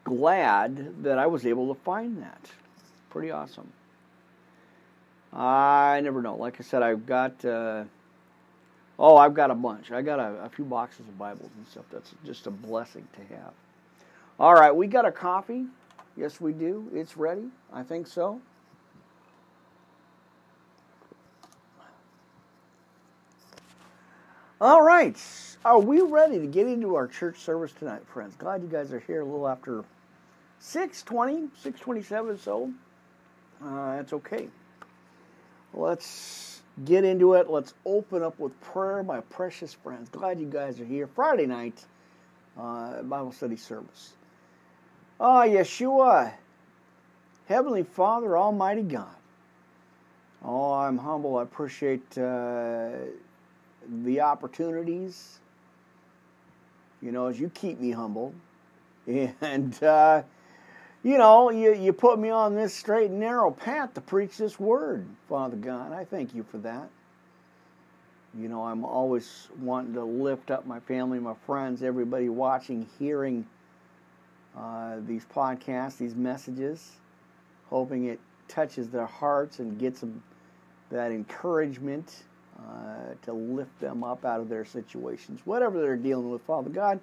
glad 0.05 1.03
that 1.03 1.17
I 1.17 1.27
was 1.27 1.45
able 1.45 1.73
to 1.73 1.81
find 1.81 2.21
that. 2.21 2.49
Pretty 3.09 3.31
awesome. 3.31 3.71
I 5.33 5.99
never 6.01 6.21
know. 6.21 6.35
Like 6.35 6.57
I 6.59 6.63
said, 6.63 6.83
I've 6.83 7.05
got. 7.05 7.43
Uh, 7.43 7.83
oh, 8.97 9.17
I've 9.17 9.33
got 9.33 9.51
a 9.51 9.55
bunch. 9.55 9.91
I 9.91 10.01
got 10.01 10.19
a, 10.19 10.45
a 10.45 10.49
few 10.49 10.63
boxes 10.63 11.07
of 11.07 11.17
Bibles 11.17 11.51
and 11.57 11.67
stuff. 11.67 11.85
That's 11.91 12.13
just 12.25 12.47
a 12.47 12.51
blessing 12.51 13.07
to 13.13 13.35
have. 13.35 13.53
All 14.39 14.53
right, 14.53 14.75
we 14.75 14.87
got 14.87 15.05
a 15.05 15.11
coffee. 15.11 15.65
Yes, 16.15 16.39
we 16.39 16.53
do. 16.53 16.89
It's 16.93 17.17
ready. 17.17 17.47
I 17.73 17.83
think 17.83 18.07
so. 18.07 18.39
All 24.61 24.81
right. 24.81 25.19
Are 25.65 25.79
we 25.79 26.01
ready 26.01 26.39
to 26.39 26.47
get 26.47 26.67
into 26.67 26.95
our 26.95 27.07
church 27.07 27.39
service 27.39 27.71
tonight, 27.71 28.01
friends? 28.07 28.35
Glad 28.35 28.61
you 28.61 28.67
guys 28.67 28.93
are 28.93 28.99
here 28.99 29.21
a 29.21 29.25
little 29.25 29.47
after 29.47 29.83
620, 30.59 31.49
627 31.61 32.37
so. 32.37 32.71
Uh, 33.63 33.95
that's 33.97 34.13
okay. 34.13 34.49
Let's 35.73 36.61
get 36.85 37.03
into 37.03 37.33
it. 37.33 37.49
Let's 37.49 37.73
open 37.85 38.23
up 38.23 38.39
with 38.39 38.59
prayer, 38.61 39.03
my 39.03 39.21
precious 39.21 39.73
friends. 39.73 40.09
Glad 40.09 40.39
you 40.39 40.47
guys 40.47 40.79
are 40.79 40.85
here. 40.85 41.07
Friday 41.07 41.47
night 41.47 41.85
uh, 42.59 43.01
Bible 43.03 43.31
study 43.31 43.57
service. 43.57 44.13
Ah, 45.19 45.43
oh, 45.43 45.49
Yeshua, 45.49 46.33
Heavenly 47.47 47.83
Father, 47.83 48.37
Almighty 48.37 48.83
God. 48.83 49.07
Oh, 50.43 50.73
I'm 50.73 50.99
humble. 50.99 51.37
I 51.37 51.43
appreciate 51.43 52.17
uh, 52.17 52.91
the 54.03 54.21
opportunities. 54.21 55.39
You 57.01 57.11
know, 57.11 57.27
as 57.27 57.39
you 57.39 57.49
keep 57.49 57.79
me 57.79 57.91
humble, 57.91 58.33
and 59.07 59.83
uh, 59.83 60.21
you 61.03 61.17
know, 61.17 61.49
you 61.49 61.73
you 61.73 61.93
put 61.93 62.19
me 62.19 62.29
on 62.29 62.55
this 62.55 62.75
straight 62.75 63.09
and 63.09 63.19
narrow 63.19 63.49
path 63.49 63.95
to 63.95 64.01
preach 64.01 64.37
this 64.37 64.59
word, 64.59 65.07
Father 65.27 65.57
God. 65.57 65.93
I 65.93 66.05
thank 66.05 66.35
you 66.35 66.43
for 66.43 66.59
that. 66.59 66.89
You 68.37 68.49
know, 68.49 68.65
I'm 68.65 68.85
always 68.85 69.47
wanting 69.59 69.93
to 69.95 70.03
lift 70.03 70.51
up 70.51 70.67
my 70.67 70.79
family, 70.81 71.17
my 71.17 71.33
friends, 71.47 71.81
everybody 71.81 72.29
watching, 72.29 72.87
hearing 72.99 73.47
uh, 74.57 74.97
these 75.05 75.25
podcasts, 75.25 75.97
these 75.97 76.15
messages, 76.15 76.93
hoping 77.69 78.05
it 78.05 78.19
touches 78.47 78.89
their 78.89 79.05
hearts 79.05 79.59
and 79.59 79.77
gets 79.77 79.99
them 79.99 80.23
that 80.89 81.11
encouragement 81.11 82.23
uh, 82.59 83.13
to 83.23 83.33
lift 83.33 83.77
them 83.79 84.03
up 84.03 84.25
out 84.25 84.39
of 84.39 84.49
their 84.49 84.65
situations, 84.65 85.41
whatever 85.45 85.81
they're 85.81 85.95
dealing 85.95 86.29
with. 86.29 86.41
Father 86.43 86.69
God, 86.69 86.99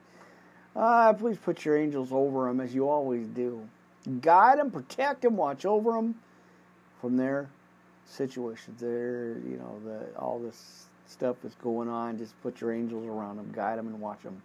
uh, 0.75 1.13
please 1.13 1.39
put 1.39 1.65
your 1.65 1.77
angels 1.77 2.09
over 2.11 2.47
them 2.49 2.61
as 2.61 2.75
you 2.75 2.89
always 2.89 3.27
do. 3.29 3.67
Guide 4.21 4.59
them, 4.59 4.71
protect 4.71 5.23
them, 5.23 5.37
watch 5.37 5.65
over 5.65 5.93
them 5.93 6.15
from 7.01 7.17
their 7.17 7.49
situations. 8.07 8.81
There, 8.81 9.37
you 9.49 9.59
know, 9.59 9.79
the 9.85 10.19
all 10.19 10.39
this 10.39 10.87
stuff 11.07 11.37
that's 11.43 11.55
going 11.57 11.89
on. 11.89 12.19
Just 12.19 12.41
put 12.43 12.61
your 12.61 12.73
angels 12.73 13.07
around 13.07 13.37
them, 13.37 13.51
guide 13.55 13.79
them, 13.79 13.87
and 13.87 14.01
watch 14.01 14.23
them. 14.23 14.43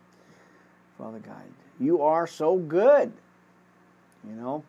Father 1.00 1.20
God. 1.20 1.44
You 1.80 2.02
are 2.02 2.28
so 2.28 2.58
good, 2.58 3.12
you 4.28 4.36
know. 4.36 4.64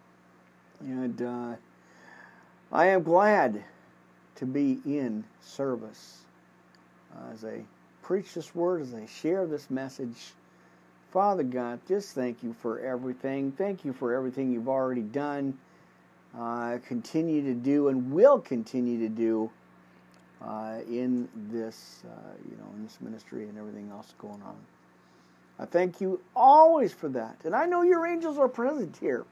And 0.81 1.21
uh, 1.21 1.55
I 2.73 2.87
am 2.87 3.03
glad 3.03 3.65
to 4.37 4.47
be 4.47 4.81
in 4.87 5.25
service 5.43 6.21
uh, 7.15 7.33
as 7.35 7.45
I 7.45 7.65
preach 8.03 8.33
this 8.33 8.55
word, 8.55 8.81
as 8.81 8.95
I 8.95 9.07
share 9.07 9.47
this 9.47 9.69
message. 9.71 10.33
Father 11.11 11.43
God, 11.43 11.81
just 11.89 12.15
thank 12.15 12.45
you 12.45 12.55
for 12.55 12.79
everything. 12.79 13.51
Thank 13.51 13.85
you 13.85 13.93
for 13.93 14.15
everything 14.15 14.53
you've 14.53 14.69
already 14.69 15.03
done, 15.03 15.59
uh, 16.39 16.79
continue 16.87 17.43
to 17.43 17.55
do, 17.55 17.89
and 17.89 18.13
will 18.13 18.39
continue 18.39 19.01
to 19.01 19.09
do 19.09 19.51
uh, 20.41 20.79
in 20.89 21.29
this, 21.51 22.05
uh, 22.07 22.33
you 22.49 22.57
know, 22.57 22.71
in 22.77 22.85
this 22.85 22.99
ministry 23.01 23.49
and 23.49 23.59
everything 23.59 23.91
else 23.91 24.15
going 24.19 24.41
on. 24.43 24.57
I 25.61 25.67
thank 25.67 26.01
you 26.01 26.21
always 26.35 26.93
for 26.93 27.11
that. 27.11 27.37
And 27.45 27.55
I 27.55 27.67
know 27.67 27.83
your 27.83 28.07
angels 28.07 28.39
are 28.39 28.49
present 28.49 28.97
here. 28.97 29.27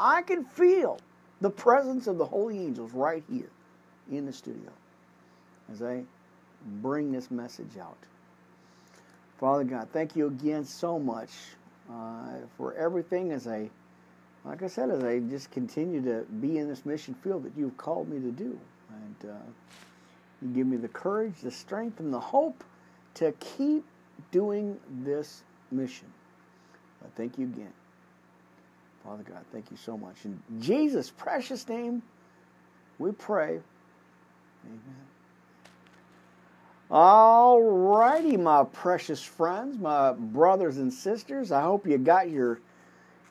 I 0.00 0.22
can 0.22 0.44
feel 0.44 0.98
the 1.40 1.50
presence 1.50 2.08
of 2.08 2.18
the 2.18 2.24
holy 2.26 2.58
angels 2.58 2.92
right 2.92 3.22
here 3.30 3.50
in 4.10 4.26
the 4.26 4.32
studio 4.32 4.70
as 5.72 5.80
I 5.80 6.02
bring 6.82 7.12
this 7.12 7.30
message 7.30 7.78
out. 7.80 7.96
Father 9.38 9.62
God, 9.62 9.88
thank 9.92 10.16
you 10.16 10.26
again 10.26 10.64
so 10.64 10.98
much 10.98 11.30
uh, 11.90 12.38
for 12.56 12.74
everything 12.74 13.30
as 13.30 13.46
I, 13.46 13.70
like 14.44 14.62
I 14.62 14.66
said, 14.66 14.90
as 14.90 15.04
I 15.04 15.20
just 15.20 15.52
continue 15.52 16.02
to 16.02 16.24
be 16.40 16.58
in 16.58 16.68
this 16.68 16.84
mission 16.84 17.14
field 17.14 17.44
that 17.44 17.52
you've 17.56 17.76
called 17.76 18.08
me 18.08 18.20
to 18.20 18.32
do. 18.32 18.58
And 18.90 19.30
uh, 19.30 19.34
you 20.42 20.48
give 20.48 20.66
me 20.66 20.78
the 20.78 20.88
courage, 20.88 21.34
the 21.42 21.50
strength, 21.50 22.00
and 22.00 22.12
the 22.12 22.20
hope 22.20 22.64
to 23.14 23.32
keep 23.38 23.84
doing 24.30 24.78
this 25.02 25.42
mission. 25.70 26.08
I 27.04 27.08
thank 27.16 27.38
you 27.38 27.46
again. 27.46 27.72
Father 29.04 29.22
God, 29.22 29.44
thank 29.52 29.70
you 29.70 29.76
so 29.76 29.98
much. 29.98 30.16
In 30.24 30.40
Jesus' 30.60 31.10
precious 31.10 31.68
name, 31.68 32.02
we 32.98 33.12
pray. 33.12 33.60
Amen. 34.64 35.04
All 36.90 37.62
righty, 37.62 38.36
my 38.36 38.64
precious 38.64 39.22
friends, 39.22 39.78
my 39.78 40.12
brothers 40.12 40.78
and 40.78 40.92
sisters. 40.92 41.52
I 41.52 41.62
hope 41.62 41.86
you 41.86 41.98
got 41.98 42.30
your 42.30 42.60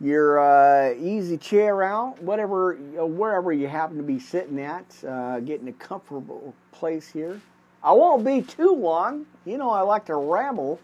your 0.04 0.40
uh, 0.40 0.94
easy 0.96 1.38
chair 1.38 1.82
out, 1.82 2.22
whatever, 2.22 2.74
wherever 2.76 3.54
you 3.54 3.68
happen 3.68 3.96
to 3.96 4.04
be 4.04 4.20
sitting 4.20 4.60
at, 4.60 4.86
uh, 5.08 5.40
getting 5.40 5.70
a 5.70 5.74
comfortable 5.74 6.54
place 6.74 7.10
here. 7.10 7.40
I 7.84 7.92
won't 7.92 8.24
be 8.24 8.42
too 8.42 8.74
long. 8.74 9.26
You 9.46 9.58
know, 9.58 9.70
I 9.70 9.82
like 9.82 10.06
to 10.06 10.16
ramble. 10.16 10.80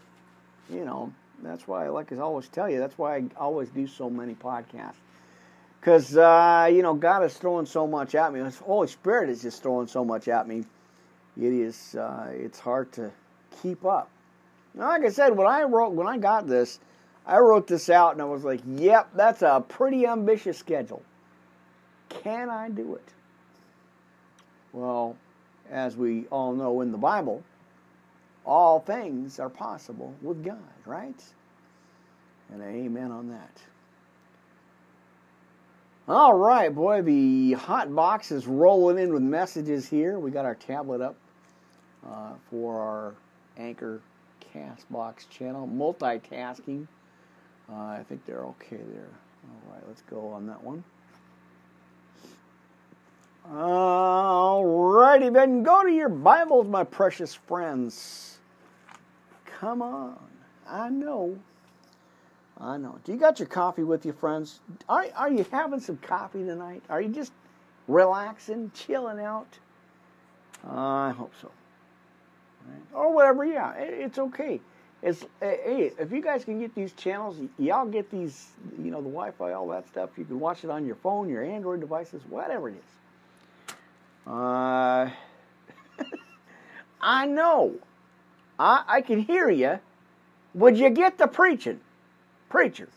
You 0.68 0.84
know, 0.84 1.12
that's 1.42 1.66
why 1.66 1.86
I 1.86 1.88
like 1.88 2.08
to 2.08 2.20
always 2.20 2.48
tell 2.48 2.68
you. 2.68 2.78
That's 2.78 2.98
why 2.98 3.16
I 3.16 3.24
always 3.36 3.70
do 3.70 3.86
so 3.86 4.10
many 4.10 4.34
podcasts. 4.34 4.94
Because, 5.80 6.14
uh, 6.16 6.68
you 6.70 6.82
know, 6.82 6.92
God 6.92 7.24
is 7.24 7.34
throwing 7.34 7.64
so 7.64 7.86
much 7.86 8.14
at 8.14 8.32
me. 8.32 8.40
The 8.40 8.50
Holy 8.50 8.86
Spirit 8.86 9.30
is 9.30 9.40
just 9.40 9.62
throwing 9.62 9.86
so 9.86 10.04
much 10.04 10.28
at 10.28 10.46
me. 10.46 10.64
It 11.40 11.52
is, 11.52 11.94
uh, 11.94 12.28
it's 12.32 12.58
hard 12.58 12.92
to 12.92 13.10
keep 13.62 13.86
up. 13.86 14.10
Now, 14.74 14.88
like 14.88 15.04
I 15.04 15.08
said, 15.08 15.34
when 15.34 15.46
I 15.46 15.62
wrote, 15.62 15.92
when 15.92 16.06
I 16.06 16.18
got 16.18 16.46
this, 16.46 16.80
I 17.26 17.38
wrote 17.38 17.66
this 17.66 17.88
out 17.88 18.12
and 18.12 18.20
I 18.20 18.26
was 18.26 18.44
like, 18.44 18.60
yep, 18.66 19.08
that's 19.14 19.40
a 19.42 19.64
pretty 19.66 20.06
ambitious 20.06 20.58
schedule. 20.58 21.02
Can 22.10 22.50
I 22.50 22.68
do 22.68 22.96
it? 22.96 23.08
Well, 24.72 25.16
as 25.70 25.96
we 25.96 26.26
all 26.26 26.52
know 26.52 26.80
in 26.80 26.92
the 26.92 26.98
Bible, 26.98 27.42
all 28.44 28.80
things 28.80 29.38
are 29.38 29.48
possible 29.48 30.14
with 30.22 30.44
God, 30.44 30.58
right? 30.86 31.22
And 32.52 32.62
amen 32.62 33.10
on 33.12 33.28
that. 33.30 33.62
All 36.08 36.34
right, 36.34 36.74
boy, 36.74 37.02
the 37.02 37.52
hot 37.52 37.94
box 37.94 38.32
is 38.32 38.46
rolling 38.46 38.98
in 38.98 39.12
with 39.12 39.22
messages 39.22 39.88
here. 39.88 40.18
We 40.18 40.32
got 40.32 40.44
our 40.44 40.56
tablet 40.56 41.00
up 41.00 41.14
uh, 42.04 42.32
for 42.50 42.80
our 42.80 43.14
Anchor 43.56 44.00
Castbox 44.52 45.28
channel, 45.28 45.68
multitasking. 45.68 46.88
Uh, 47.70 47.74
I 47.74 48.04
think 48.08 48.26
they're 48.26 48.44
okay 48.44 48.80
there. 48.92 49.10
All 49.44 49.72
right, 49.72 49.82
let's 49.86 50.02
go 50.02 50.28
on 50.28 50.46
that 50.48 50.62
one. 50.62 50.82
All 53.48 54.64
righty, 54.64 55.28
then 55.28 55.62
go 55.62 55.82
to 55.82 55.90
your 55.90 56.08
Bibles, 56.08 56.66
my 56.66 56.84
precious 56.84 57.34
friends. 57.34 58.38
Come 59.44 59.82
on. 59.82 60.18
I 60.68 60.88
know. 60.88 61.38
I 62.58 62.76
know. 62.76 62.98
Do 63.04 63.12
you 63.12 63.18
got 63.18 63.38
your 63.38 63.48
coffee 63.48 63.82
with 63.82 64.04
you, 64.04 64.12
friends? 64.12 64.60
Are, 64.88 65.06
are 65.16 65.30
you 65.30 65.46
having 65.50 65.80
some 65.80 65.96
coffee 65.98 66.44
tonight? 66.44 66.82
Are 66.90 67.00
you 67.00 67.08
just 67.08 67.32
relaxing, 67.88 68.70
chilling 68.74 69.18
out? 69.18 69.48
Uh, 70.66 70.76
I 70.76 71.10
hope 71.10 71.32
so. 71.40 71.50
Right? 72.68 72.82
Or 72.92 73.14
whatever, 73.14 73.44
yeah, 73.44 73.74
it, 73.74 73.94
it's 73.94 74.18
okay. 74.18 74.60
It's 75.02 75.24
hey, 75.40 75.92
if 75.98 76.12
you 76.12 76.20
guys 76.20 76.44
can 76.44 76.60
get 76.60 76.74
these 76.74 76.92
channels, 76.92 77.36
y'all 77.58 77.86
get 77.86 78.10
these, 78.10 78.48
you 78.78 78.90
know, 78.90 78.98
the 78.98 79.08
Wi-Fi, 79.08 79.52
all 79.52 79.66
that 79.68 79.88
stuff. 79.88 80.10
You 80.18 80.24
can 80.24 80.38
watch 80.38 80.62
it 80.62 80.68
on 80.68 80.84
your 80.84 80.96
phone, 80.96 81.30
your 81.30 81.42
Android 81.42 81.80
devices, 81.80 82.20
whatever 82.28 82.68
it 82.68 82.74
is. 82.74 82.99
Uh, 84.30 85.10
I 87.00 87.26
know. 87.26 87.74
I 88.58 88.84
I 88.86 89.00
can 89.00 89.20
hear 89.20 89.50
you. 89.50 89.80
Would 90.54 90.78
you 90.78 90.90
get 90.90 91.18
the 91.18 91.26
preaching? 91.26 91.80
Preacher, 92.48 92.88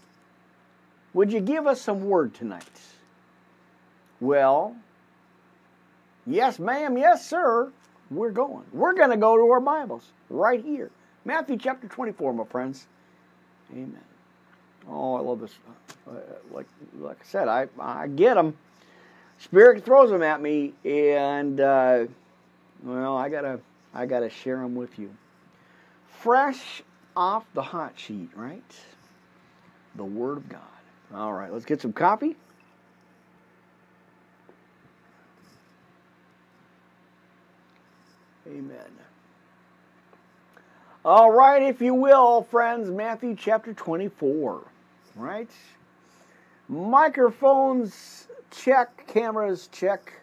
would 1.13 1.31
you 1.31 1.39
give 1.39 1.67
us 1.67 1.81
some 1.81 2.05
word 2.05 2.33
tonight? 2.33 2.63
Well, 4.19 4.75
yes, 6.25 6.59
ma'am, 6.59 6.97
yes, 6.97 7.27
sir. 7.27 7.71
We're 8.09 8.31
going. 8.31 8.65
We're 8.71 8.93
going 8.93 9.09
to 9.09 9.17
go 9.17 9.35
to 9.37 9.43
our 9.51 9.59
Bibles 9.59 10.11
right 10.29 10.63
here. 10.63 10.91
Matthew 11.25 11.57
chapter 11.57 11.87
24, 11.87 12.33
my 12.33 12.43
friends. 12.45 12.87
Amen. 13.71 14.03
Oh, 14.89 15.15
I 15.15 15.21
love 15.21 15.39
this. 15.39 15.53
Uh, 16.07 16.13
like, 16.51 16.67
like 16.99 17.17
I 17.21 17.25
said, 17.25 17.47
I, 17.47 17.67
I 17.79 18.07
get 18.07 18.35
them. 18.35 18.57
Spirit 19.43 19.83
throws 19.83 20.09
them 20.09 20.23
at 20.23 20.41
me, 20.41 20.73
and 20.85 21.59
uh, 21.59 22.05
well, 22.83 23.17
I 23.17 23.29
gotta 23.29 23.59
I 23.93 24.05
gotta 24.05 24.29
share 24.29 24.57
them 24.57 24.75
with 24.75 24.97
you. 24.97 25.11
Fresh 26.21 26.81
off 27.15 27.45
the 27.53 27.61
hot 27.61 27.93
sheet, 27.97 28.29
right? 28.35 28.63
the 29.95 30.03
Word 30.03 30.37
of 30.37 30.49
God. 30.49 30.61
All 31.13 31.33
right, 31.33 31.51
let's 31.51 31.65
get 31.65 31.81
some 31.81 31.93
coffee. 31.93 32.35
Amen. 38.47 38.77
All 41.05 41.31
right, 41.31 41.61
if 41.61 41.81
you 41.81 41.93
will, 41.93 42.43
friends, 42.43 42.89
Matthew 42.89 43.35
chapter 43.37 43.73
24, 43.73 44.61
right? 45.15 45.49
Microphones 46.67 48.27
check, 48.53 49.05
cameras 49.07 49.67
check, 49.71 50.13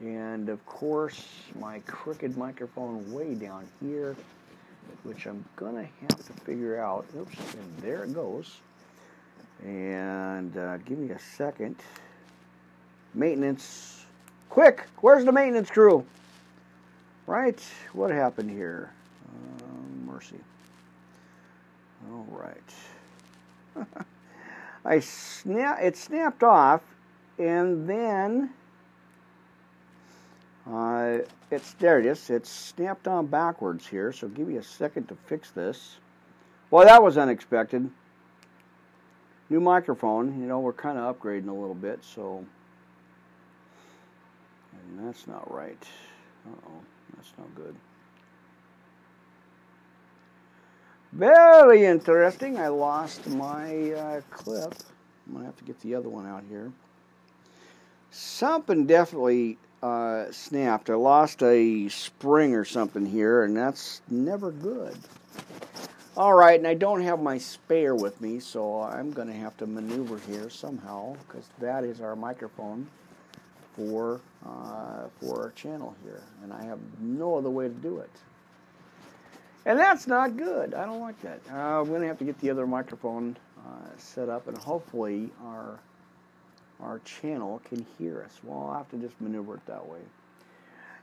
and 0.00 0.48
of 0.48 0.64
course, 0.64 1.26
my 1.58 1.80
crooked 1.80 2.38
microphone 2.38 3.12
way 3.12 3.34
down 3.34 3.66
here 3.80 4.16
which 5.02 5.26
I'm 5.26 5.44
to 5.76 5.88
have 6.02 6.26
to 6.26 6.32
figure 6.44 6.80
out. 6.80 7.06
Oops, 7.16 7.38
and 7.54 7.78
there 7.78 8.04
it 8.04 8.14
goes. 8.14 8.60
And 9.62 10.56
uh, 10.56 10.78
give 10.78 10.98
me 10.98 11.10
a 11.10 11.18
second. 11.18 11.76
Maintenance. 13.14 14.04
Quick, 14.48 14.84
where's 15.00 15.24
the 15.24 15.32
maintenance 15.32 15.70
crew? 15.70 16.04
Right, 17.26 17.60
what 17.92 18.10
happened 18.10 18.50
here? 18.50 18.90
Uh, 19.28 20.10
mercy. 20.10 20.40
All 22.10 22.26
right. 22.30 23.86
I 24.84 24.98
snap. 24.98 25.78
It 25.80 25.96
snapped 25.96 26.42
off, 26.42 26.80
and 27.40 27.88
then 27.88 28.50
uh, 30.70 31.18
it's 31.50 31.72
there 31.74 31.98
it 31.98 32.06
is. 32.06 32.28
It's 32.28 32.50
snapped 32.50 33.08
on 33.08 33.26
backwards 33.26 33.86
here, 33.86 34.12
so 34.12 34.28
give 34.28 34.46
me 34.46 34.56
a 34.56 34.62
second 34.62 35.08
to 35.08 35.16
fix 35.26 35.50
this. 35.50 35.96
Well, 36.70 36.84
that 36.84 37.02
was 37.02 37.16
unexpected. 37.16 37.90
New 39.48 39.60
microphone, 39.60 40.40
you 40.40 40.46
know, 40.46 40.60
we're 40.60 40.72
kind 40.72 40.98
of 40.98 41.18
upgrading 41.18 41.48
a 41.48 41.52
little 41.52 41.74
bit, 41.74 42.04
so. 42.04 42.44
And 44.72 45.08
that's 45.08 45.26
not 45.26 45.52
right. 45.52 45.82
Uh 46.46 46.56
oh, 46.68 46.80
that's 47.16 47.32
not 47.38 47.52
good. 47.54 47.74
Very 51.12 51.86
interesting. 51.86 52.58
I 52.58 52.68
lost 52.68 53.26
my 53.26 53.92
uh, 53.92 54.20
clip. 54.30 54.74
I'm 55.26 55.32
going 55.32 55.42
to 55.42 55.46
have 55.46 55.56
to 55.56 55.64
get 55.64 55.80
the 55.80 55.94
other 55.96 56.08
one 56.08 56.26
out 56.26 56.44
here. 56.48 56.70
Something 58.10 58.86
definitely 58.86 59.58
uh, 59.82 60.30
snapped. 60.30 60.90
I 60.90 60.94
lost 60.94 61.42
a 61.42 61.88
spring 61.88 62.54
or 62.54 62.64
something 62.64 63.06
here, 63.06 63.44
and 63.44 63.56
that's 63.56 64.02
never 64.10 64.50
good. 64.50 64.96
All 66.16 66.34
right, 66.34 66.58
and 66.58 66.66
I 66.66 66.74
don't 66.74 67.00
have 67.02 67.22
my 67.22 67.38
spare 67.38 67.94
with 67.94 68.20
me, 68.20 68.40
so 68.40 68.82
I'm 68.82 69.12
going 69.12 69.28
to 69.28 69.34
have 69.34 69.56
to 69.58 69.66
maneuver 69.66 70.18
here 70.26 70.50
somehow 70.50 71.16
because 71.26 71.48
that 71.60 71.84
is 71.84 72.00
our 72.00 72.16
microphone 72.16 72.86
for 73.76 74.20
uh, 74.44 75.04
for 75.20 75.44
our 75.44 75.50
channel 75.52 75.94
here, 76.02 76.22
and 76.42 76.52
I 76.52 76.64
have 76.64 76.78
no 76.98 77.38
other 77.38 77.50
way 77.50 77.68
to 77.68 77.74
do 77.74 77.98
it. 77.98 78.10
And 79.66 79.78
that's 79.78 80.06
not 80.06 80.36
good. 80.36 80.74
I 80.74 80.84
don't 80.84 81.00
like 81.00 81.20
that. 81.22 81.40
Uh, 81.50 81.80
I'm 81.80 81.86
going 81.86 82.00
to 82.00 82.08
have 82.08 82.18
to 82.18 82.24
get 82.24 82.38
the 82.40 82.50
other 82.50 82.66
microphone 82.66 83.36
uh, 83.58 83.96
set 83.96 84.28
up, 84.28 84.48
and 84.48 84.58
hopefully 84.58 85.30
our 85.44 85.78
our 86.82 87.00
channel 87.00 87.60
can 87.68 87.86
hear 87.98 88.22
us. 88.22 88.38
Well, 88.42 88.68
I'll 88.68 88.78
have 88.78 88.90
to 88.90 88.96
just 88.96 89.20
maneuver 89.20 89.56
it 89.56 89.66
that 89.66 89.86
way. 89.86 90.00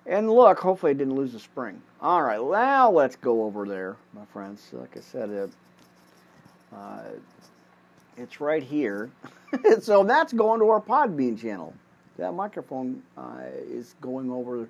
And 0.06 0.32
look, 0.32 0.60
hopefully 0.60 0.92
I 0.92 0.94
didn't 0.94 1.16
lose 1.16 1.34
the 1.34 1.40
spring. 1.40 1.82
All 2.02 2.24
right, 2.24 2.40
now 2.40 2.90
let's 2.90 3.18
go 3.18 3.44
over 3.44 3.66
there, 3.66 3.98
my 4.14 4.24
friends. 4.26 4.66
Like 4.72 4.96
I 4.96 5.02
said, 5.02 5.30
it, 5.30 5.50
uh, 6.74 7.02
it's 8.16 8.40
right 8.40 8.64
here. 8.64 9.10
so 9.82 10.06
that's 10.06 10.32
going 10.32 10.62
to 10.62 10.70
our 10.70 10.82
Podbean 10.82 11.40
channel. 11.40 11.74
That 12.18 12.34
microphone 12.34 13.04
uh, 13.18 13.42
is 13.70 13.96
going 14.02 14.32
over 14.32 14.68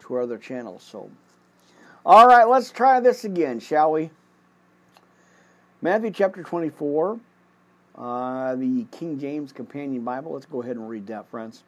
to 0.00 0.14
our 0.14 0.22
other 0.22 0.38
channel. 0.38 0.78
So, 0.78 1.10
all 2.04 2.28
right, 2.28 2.44
let's 2.44 2.70
try 2.70 3.00
this 3.00 3.24
again, 3.24 3.60
shall 3.60 3.92
we? 3.92 4.10
Matthew 5.80 6.10
chapter 6.10 6.42
24. 6.42 7.18
Uh, 7.96 8.56
the 8.56 8.86
King 8.90 9.18
James 9.18 9.52
Companion 9.52 10.02
Bible. 10.02 10.32
Let's 10.32 10.46
go 10.46 10.62
ahead 10.62 10.76
and 10.76 10.88
read 10.88 11.06
that, 11.06 11.28
friends. 11.28 11.62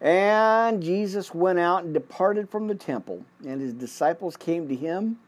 And 0.00 0.82
Jesus 0.82 1.32
went 1.32 1.58
out 1.58 1.84
and 1.84 1.94
departed 1.94 2.50
from 2.50 2.66
the 2.66 2.74
temple, 2.74 3.24
and 3.46 3.60
his 3.60 3.72
disciples 3.72 4.36
came 4.36 4.68
to 4.68 4.74
him 4.74 5.18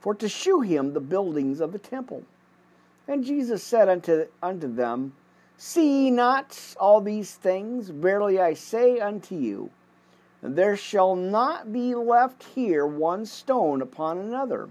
for 0.00 0.14
to 0.14 0.28
shew 0.28 0.60
him 0.60 0.94
the 0.94 1.00
buildings 1.00 1.60
of 1.60 1.72
the 1.72 1.78
temple. 1.78 2.22
And 3.06 3.24
Jesus 3.24 3.62
said 3.62 3.88
unto, 3.88 4.26
unto 4.42 4.72
them, 4.72 5.12
See 5.58 6.04
ye 6.04 6.10
not 6.10 6.58
all 6.78 7.00
these 7.00 7.34
things? 7.34 7.90
Verily 7.90 8.40
I 8.40 8.54
say 8.54 8.98
unto 9.00 9.34
you, 9.34 9.70
there 10.42 10.76
shall 10.76 11.16
not 11.16 11.70
be 11.70 11.94
left 11.94 12.44
here 12.54 12.86
one 12.86 13.26
stone 13.26 13.82
upon 13.82 14.16
another 14.16 14.70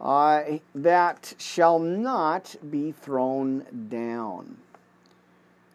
uh, 0.00 0.42
that 0.74 1.34
shall 1.38 1.78
not 1.78 2.54
be 2.70 2.92
thrown 2.92 3.64
down. 3.88 4.56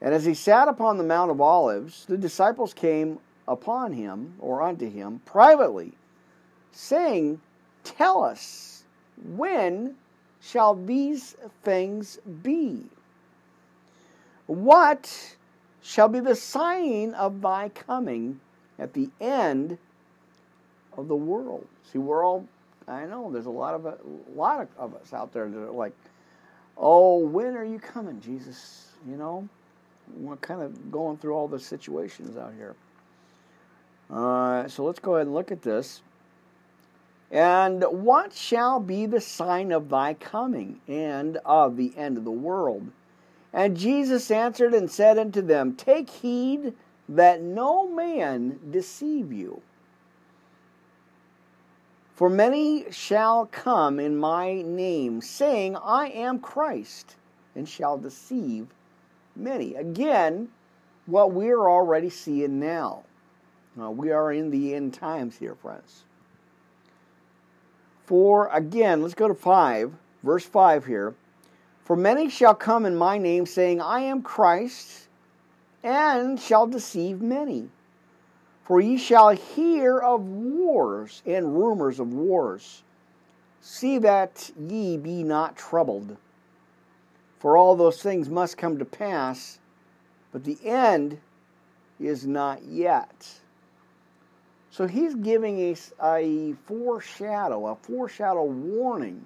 And 0.01 0.13
as 0.13 0.25
he 0.25 0.33
sat 0.33 0.67
upon 0.67 0.97
the 0.97 1.03
Mount 1.03 1.31
of 1.31 1.41
Olives, 1.41 2.05
the 2.05 2.17
disciples 2.17 2.73
came 2.73 3.19
upon 3.47 3.93
him, 3.93 4.35
or 4.39 4.61
unto 4.61 4.89
him, 4.89 5.21
privately, 5.25 5.93
saying, 6.71 7.39
Tell 7.83 8.23
us, 8.23 8.83
when 9.35 9.95
shall 10.41 10.75
these 10.75 11.35
things 11.63 12.19
be? 12.41 12.83
What 14.45 15.35
shall 15.81 16.09
be 16.09 16.19
the 16.19 16.35
sign 16.35 17.13
of 17.13 17.41
thy 17.41 17.69
coming 17.69 18.39
at 18.79 18.93
the 18.93 19.09
end 19.19 19.77
of 20.97 21.07
the 21.07 21.15
world? 21.15 21.67
See, 21.91 21.97
we're 21.97 22.25
all 22.25 22.47
I 22.87 23.05
know 23.05 23.31
there's 23.31 23.45
a 23.45 23.51
lot 23.51 23.75
of 23.75 23.85
a 23.85 23.97
lot 24.35 24.67
of 24.77 24.95
us 24.95 25.13
out 25.13 25.33
there 25.33 25.49
that 25.49 25.57
are 25.57 25.71
like, 25.71 25.93
"Oh, 26.77 27.17
when 27.17 27.55
are 27.55 27.65
you 27.65 27.79
coming, 27.79 28.19
Jesus?" 28.19 28.87
You 29.07 29.17
know, 29.17 29.47
we're 30.17 30.37
kind 30.37 30.61
of 30.61 30.91
going 30.91 31.17
through 31.17 31.33
all 31.33 31.47
the 31.47 31.59
situations 31.59 32.37
out 32.37 32.53
here. 32.57 32.75
Uh, 34.09 34.67
so 34.67 34.83
let's 34.83 34.99
go 34.99 35.15
ahead 35.15 35.27
and 35.27 35.35
look 35.35 35.51
at 35.51 35.61
this. 35.61 36.01
And 37.31 37.83
what 37.89 38.31
shall 38.31 38.79
be 38.79 39.07
the 39.07 39.21
sign 39.21 39.71
of 39.71 39.89
thy 39.89 40.13
coming 40.13 40.81
and 40.87 41.37
of 41.37 41.77
the 41.77 41.93
end 41.97 42.17
of 42.17 42.25
the 42.25 42.31
world? 42.31 42.91
And 43.51 43.75
Jesus 43.75 44.29
answered 44.29 44.73
and 44.73 44.89
said 44.89 45.17
unto 45.17 45.41
them, 45.41 45.75
Take 45.75 46.09
heed 46.09 46.73
that 47.09 47.41
no 47.41 47.87
man 47.87 48.59
deceive 48.69 49.33
you. 49.33 49.61
For 52.15 52.29
many 52.29 52.91
shall 52.91 53.47
come 53.47 53.99
in 53.99 54.17
my 54.17 54.61
name, 54.61 55.21
saying, 55.21 55.75
I 55.75 56.09
am 56.09 56.39
Christ, 56.39 57.15
and 57.55 57.67
shall 57.67 57.97
deceive 57.97 58.67
many. 59.35 59.73
Again, 59.73 60.49
what 61.07 61.31
we're 61.31 61.67
already 61.67 62.09
seeing 62.09 62.59
now. 62.59 63.03
Uh, 63.79 63.89
we 63.89 64.11
are 64.11 64.31
in 64.31 64.51
the 64.51 64.75
end 64.75 64.93
times 64.93 65.37
here, 65.37 65.55
friends. 65.55 66.03
For, 68.05 68.47
again, 68.49 69.01
let's 69.01 69.15
go 69.15 69.27
to 69.27 69.33
5, 69.33 69.91
verse 70.21 70.45
5 70.45 70.85
here. 70.85 71.15
For 71.83 71.95
many 71.95 72.29
shall 72.29 72.53
come 72.53 72.85
in 72.85 72.95
my 72.95 73.17
name, 73.17 73.47
saying, 73.47 73.81
I 73.81 74.01
am 74.01 74.21
Christ, 74.21 75.07
and 75.83 76.39
shall 76.39 76.67
deceive 76.67 77.21
many. 77.21 77.69
For 78.63 78.79
ye 78.79 78.97
shall 78.97 79.29
hear 79.31 79.99
of 79.99 80.21
wars 80.21 81.21
and 81.25 81.55
rumors 81.57 81.99
of 81.99 82.13
wars. 82.13 82.83
See 83.61 83.97
that 83.99 84.51
ye 84.57 84.97
be 84.97 85.23
not 85.23 85.57
troubled. 85.57 86.17
For 87.39 87.57
all 87.57 87.75
those 87.75 88.01
things 88.01 88.29
must 88.29 88.57
come 88.57 88.77
to 88.79 88.85
pass, 88.85 89.59
but 90.31 90.45
the 90.45 90.57
end 90.63 91.19
is 91.99 92.25
not 92.25 92.63
yet. 92.63 93.41
So 94.69 94.87
he's 94.87 95.13
giving 95.13 95.59
a, 95.59 95.75
a 96.01 96.53
foreshadow, 96.65 97.67
a 97.67 97.75
foreshadow 97.75 98.43
warning 98.43 99.25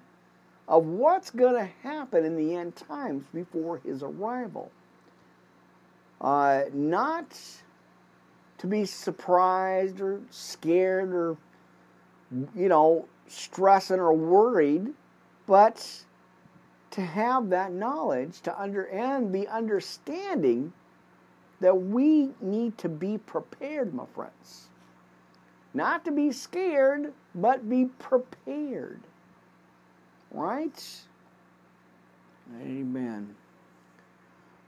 of 0.66 0.84
what's 0.84 1.30
going 1.30 1.54
to 1.54 1.70
happen 1.88 2.24
in 2.24 2.36
the 2.36 2.54
end 2.54 2.76
times 2.76 3.24
before 3.32 3.78
his 3.78 4.02
arrival. 4.02 4.70
Uh, 6.20 6.64
not 6.74 7.40
to 8.58 8.66
be 8.66 8.84
surprised 8.84 10.00
or 10.00 10.20
scared 10.30 11.12
or, 11.12 11.36
you 12.54 12.68
know, 12.68 13.06
stressing 13.26 13.98
or 14.00 14.12
worried, 14.12 14.88
but 15.46 16.04
to 16.90 17.00
have 17.00 17.50
that 17.50 17.72
knowledge, 17.72 18.40
to 18.42 18.60
under 18.60 18.84
and 18.84 19.32
the 19.32 19.46
understanding 19.48 20.72
that 21.60 21.74
we 21.74 22.30
need 22.40 22.78
to 22.78 22.88
be 22.88 23.18
prepared, 23.18 23.92
my 23.92 24.04
friends. 24.14 24.68
Not 25.74 26.04
to 26.06 26.12
be 26.12 26.32
scared, 26.32 27.12
but 27.34 27.68
be 27.68 27.86
prepared. 27.98 29.00
Right? 30.30 31.00
Amen. 32.60 33.34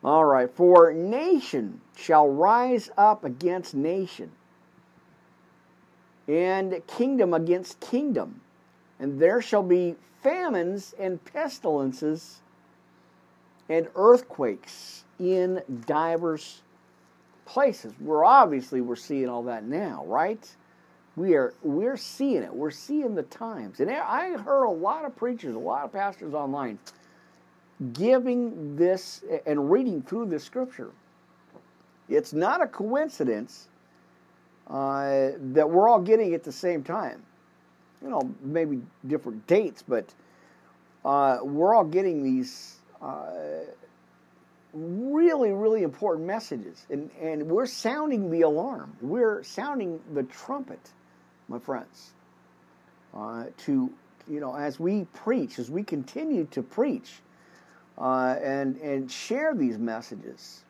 All 0.03 0.25
right. 0.25 0.51
For 0.51 0.93
nation 0.93 1.81
shall 1.97 2.29
rise 2.29 2.91
up 2.97 3.25
against 3.25 3.75
nation, 3.75 4.33
and 6.27 6.81
kingdom 6.87 7.35
against 7.35 7.81
kingdom, 7.81 8.41
and 8.99 9.21
there 9.21 9.43
shall 9.43 9.63
be 9.63 9.97
famines 10.23 10.95
and 10.99 11.23
pestilences 11.25 12.41
and 13.69 13.89
earthquakes 13.95 15.05
in 15.19 15.63
divers 15.87 16.63
places. 17.45 17.93
We're 18.01 18.25
obviously 18.25 18.81
we're 18.81 18.97
seeing 18.97 19.29
all 19.29 19.43
that 19.45 19.65
now, 19.65 20.05
right? 20.07 20.49
We 21.17 21.35
are 21.35 21.53
we're 21.63 21.97
seeing 21.97 22.43
it. 22.43 22.55
We're 22.55 22.71
seeing 22.71 23.15
the 23.15 23.25
times. 23.25 23.81
And 23.81 23.91
I 23.91 24.37
heard 24.39 24.65
a 24.65 24.71
lot 24.71 25.05
of 25.05 25.17
preachers, 25.17 25.55
a 25.55 25.59
lot 25.59 25.85
of 25.85 25.93
pastors 25.93 26.33
online 26.33 26.79
giving 27.93 28.77
this 28.77 29.25
and 29.47 29.71
reading 29.71 30.03
through 30.03 30.27
this 30.27 30.45
scripture. 30.45 30.91
It's 32.09 32.33
not 32.33 32.61
a 32.61 32.67
coincidence 32.67 33.69
uh, 34.67 35.31
that 35.53 35.71
we're 35.71 35.89
all 35.89 36.01
getting 36.01 36.35
at 36.35 36.45
the 36.45 36.53
same 36.53 36.83
time. 36.83 37.23
You 38.03 38.11
know, 38.11 38.35
maybe 38.43 38.81
different 39.07 39.47
dates, 39.47 39.83
but 39.87 40.13
uh, 41.05 41.39
we're 41.43 41.75
all 41.75 41.85
getting 41.85 42.23
these 42.23 42.77
uh, 43.01 43.31
really, 44.73 45.53
really 45.53 45.83
important 45.83 46.27
messages. 46.27 46.87
And, 46.91 47.11
and 47.21 47.49
we're 47.49 47.67
sounding 47.67 48.31
the 48.31 48.43
alarm. 48.43 48.97
We're 49.01 49.43
sounding 49.43 50.01
the 50.13 50.23
trumpet, 50.25 50.81
my 51.49 51.59
friends, 51.59 52.13
uh, 53.15 53.45
to, 53.65 53.91
you 54.29 54.41
know, 54.41 54.55
as 54.55 54.79
we 54.79 55.05
preach, 55.15 55.59
as 55.59 55.71
we 55.71 55.83
continue 55.83 56.47
to 56.53 56.63
preach 56.63 57.21
uh, 58.01 58.37
and, 58.43 58.77
and 58.79 59.11
share 59.11 59.55
these 59.55 59.79
messages. 59.79 60.65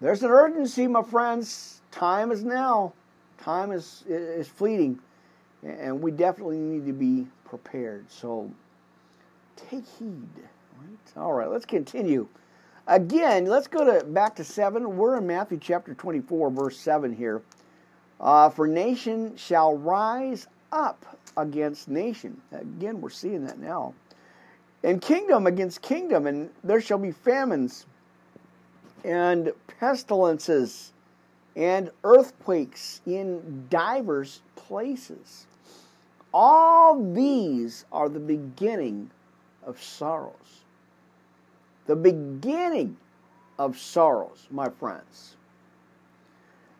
There's 0.00 0.22
an 0.22 0.30
urgency, 0.30 0.86
my 0.86 1.02
friends. 1.02 1.80
Time 1.90 2.32
is 2.32 2.44
now. 2.44 2.92
Time 3.38 3.72
is, 3.72 4.04
is 4.08 4.48
fleeting. 4.48 4.98
And 5.62 6.02
we 6.02 6.10
definitely 6.10 6.58
need 6.58 6.84
to 6.86 6.92
be 6.92 7.26
prepared. 7.44 8.10
So 8.10 8.50
take 9.56 9.84
heed. 9.98 10.28
Right? 10.78 11.22
All 11.22 11.32
right, 11.32 11.48
let's 11.48 11.64
continue. 11.64 12.28
Again, 12.88 13.46
let's 13.46 13.66
go 13.66 13.84
to 13.84 14.04
back 14.04 14.36
to 14.36 14.44
7. 14.44 14.96
We're 14.96 15.16
in 15.16 15.26
Matthew 15.26 15.58
chapter 15.60 15.94
24, 15.94 16.50
verse 16.50 16.78
7 16.78 17.14
here. 17.14 17.42
Uh, 18.20 18.48
For 18.48 18.66
nation 18.66 19.36
shall 19.36 19.76
rise 19.76 20.46
up 20.72 21.18
against 21.36 21.88
nation. 21.88 22.40
Again, 22.52 23.00
we're 23.00 23.10
seeing 23.10 23.44
that 23.44 23.58
now. 23.58 23.94
And 24.86 25.02
kingdom 25.02 25.46
against 25.46 25.82
kingdom, 25.82 26.26
and 26.26 26.48
there 26.64 26.80
shall 26.80 26.96
be 26.96 27.10
famines 27.10 27.84
and 29.04 29.52
pestilences 29.78 30.94
and 31.56 31.90
earthquakes 32.04 33.02
in 33.04 33.66
divers 33.68 34.40
places. 34.54 35.46
All 36.32 37.12
these 37.12 37.84
are 37.92 38.08
the 38.08 38.20
beginning 38.20 39.10
of 39.62 39.82
sorrows 39.82 40.62
the 41.86 41.96
beginning 41.96 42.96
of 43.58 43.78
sorrows, 43.78 44.46
my 44.50 44.68
friends. 44.68 45.36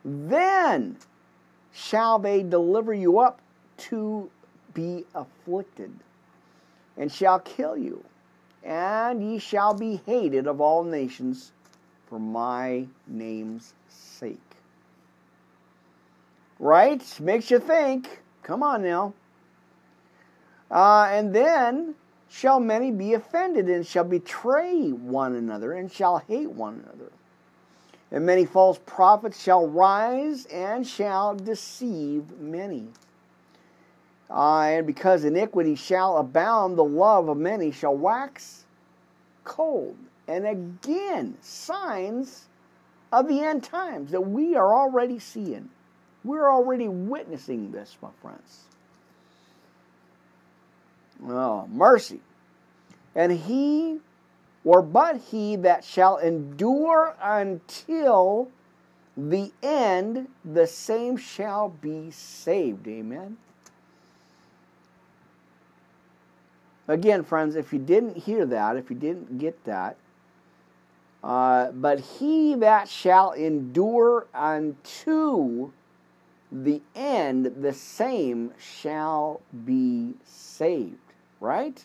Then 0.05 0.97
shall 1.73 2.19
they 2.19 2.42
deliver 2.42 2.92
you 2.92 3.19
up 3.19 3.40
to 3.79 4.31
be 4.75 5.05
afflicted, 5.14 5.92
and 6.96 7.11
shall 7.11 7.38
kill 7.40 7.76
you, 7.76 8.04
and 8.64 9.22
ye 9.22 9.38
shall 9.38 9.74
be 9.74 10.00
hated 10.06 10.46
of 10.46 10.61
all 10.61 10.85
nations 10.85 11.52
for 12.09 12.18
my 12.18 12.87
name's 13.06 13.74
sake. 13.88 14.40
Right? 16.59 17.02
Makes 17.20 17.50
you 17.50 17.59
think. 17.59 18.20
Come 18.42 18.62
on 18.62 18.82
now. 18.82 19.12
Uh, 20.70 21.09
and 21.11 21.35
then 21.35 21.94
shall 22.28 22.61
many 22.61 22.90
be 22.90 23.14
offended, 23.14 23.68
and 23.68 23.87
shall 23.87 24.04
betray 24.04 24.90
one 24.90 25.35
another, 25.35 25.72
and 25.72 25.90
shall 25.90 26.18
hate 26.18 26.50
one 26.50 26.85
another. 26.85 27.11
And 28.11 28.24
many 28.24 28.44
false 28.44 28.78
prophets 28.87 29.42
shall 29.42 29.66
rise 29.66 30.46
and 30.46 30.87
shall 30.87 31.35
deceive 31.35 32.38
many. 32.38 32.87
Uh, 34.29 34.61
and 34.61 34.87
because 34.87 35.25
iniquity 35.25 35.75
shall 35.75 36.19
abound, 36.19 36.77
the 36.77 36.85
love 36.85 37.29
of 37.29 37.37
many 37.37 37.71
shall 37.71 37.97
wax 37.97 38.65
cold. 39.45 39.97
And 40.27 40.47
again, 40.47 41.37
signs 41.41 42.47
of 43.12 43.29
the 43.29 43.41
end 43.41 43.62
times 43.62 44.11
that 44.11 44.21
we 44.21 44.57
are 44.57 44.75
already 44.75 45.19
seeing. 45.19 45.71
We're 46.25 46.51
already 46.51 46.89
witnessing 46.89 47.71
this, 47.71 47.97
my 48.03 48.09
friends. 48.21 48.65
Oh, 51.25 51.69
mercy. 51.69 52.21
And 53.15 53.33
he, 53.33 54.01
or 54.65 54.83
but 54.83 55.19
he 55.19 55.57
that 55.57 55.85
shall 55.85 56.19
endure 56.19 57.15
until 57.23 58.51
the 59.17 59.53
end, 59.62 60.29
the 60.45 60.67
same 60.67 61.17
shall 61.17 61.69
be 61.69 62.11
saved. 62.11 62.87
Amen. 62.89 63.39
Again, 66.88 67.25
friends, 67.25 67.57
if 67.57 67.72
you 67.72 67.79
didn't 67.79 68.16
hear 68.16 68.46
that, 68.46 68.77
if 68.77 68.90
you 68.90 68.96
didn't 68.96 69.38
get 69.38 69.64
that, 69.64 69.96
uh, 71.25 71.72
but 71.72 71.99
he 71.99 72.55
that 72.55 72.88
shall 72.88 73.33
endure 73.33 74.27
unto 74.33 75.72
the 76.53 76.81
end, 76.94 77.57
the 77.61 77.72
same 77.72 78.53
shall 78.59 79.40
be 79.64 80.14
saved 80.25 80.99
right? 81.40 81.85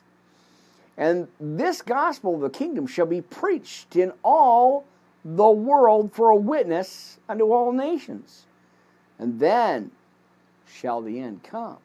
And 0.98 1.28
this 1.40 1.82
gospel 1.82 2.36
of 2.36 2.42
the 2.42 2.50
kingdom 2.50 2.88
shall 2.88 3.06
be 3.06 3.22
preached 3.22 3.96
in 3.96 4.14
all 4.24 4.86
the 5.24 5.50
world 5.50 6.14
for 6.14 6.30
a 6.30 6.36
witness 6.36 7.18
unto 7.30 7.52
all 7.52 7.72
nations. 7.72 8.46
And 9.18 9.40
then 9.40 9.92
shall 10.68 11.02
the 11.02 11.20
end 11.20 11.44
come. 11.44 11.78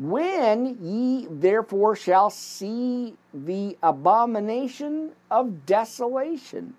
When 0.00 0.78
ye 0.82 1.28
therefore 1.30 1.94
shall 1.94 2.30
see 2.30 3.14
the 3.32 3.76
abomination 3.82 5.12
of 5.30 5.66
desolation 5.66 6.74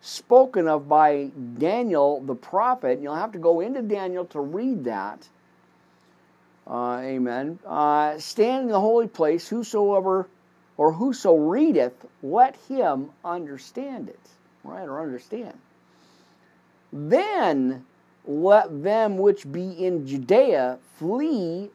spoken 0.00 0.68
of 0.68 0.88
by 0.88 1.30
Daniel 1.58 2.20
the 2.20 2.34
prophet, 2.34 3.00
you'll 3.00 3.14
have 3.14 3.32
to 3.32 3.38
go 3.38 3.60
into 3.60 3.80
Daniel 3.80 4.26
to 4.26 4.40
read 4.40 4.84
that 4.84 5.28
uh, 6.66 7.00
amen. 7.02 7.58
Uh, 7.66 8.18
stand 8.18 8.64
in 8.66 8.72
the 8.72 8.80
holy 8.80 9.06
place, 9.08 9.48
whosoever 9.48 10.28
or 10.76 10.92
whoso 10.92 11.36
readeth, 11.36 12.06
let 12.22 12.56
him 12.68 13.10
understand 13.24 14.08
it. 14.08 14.20
Right, 14.62 14.84
or 14.84 15.02
understand. 15.02 15.58
Then 16.92 17.84
let 18.26 18.82
them 18.82 19.18
which 19.18 19.50
be 19.52 19.84
in 19.84 20.06
Judea 20.06 20.78
flee 20.96 21.68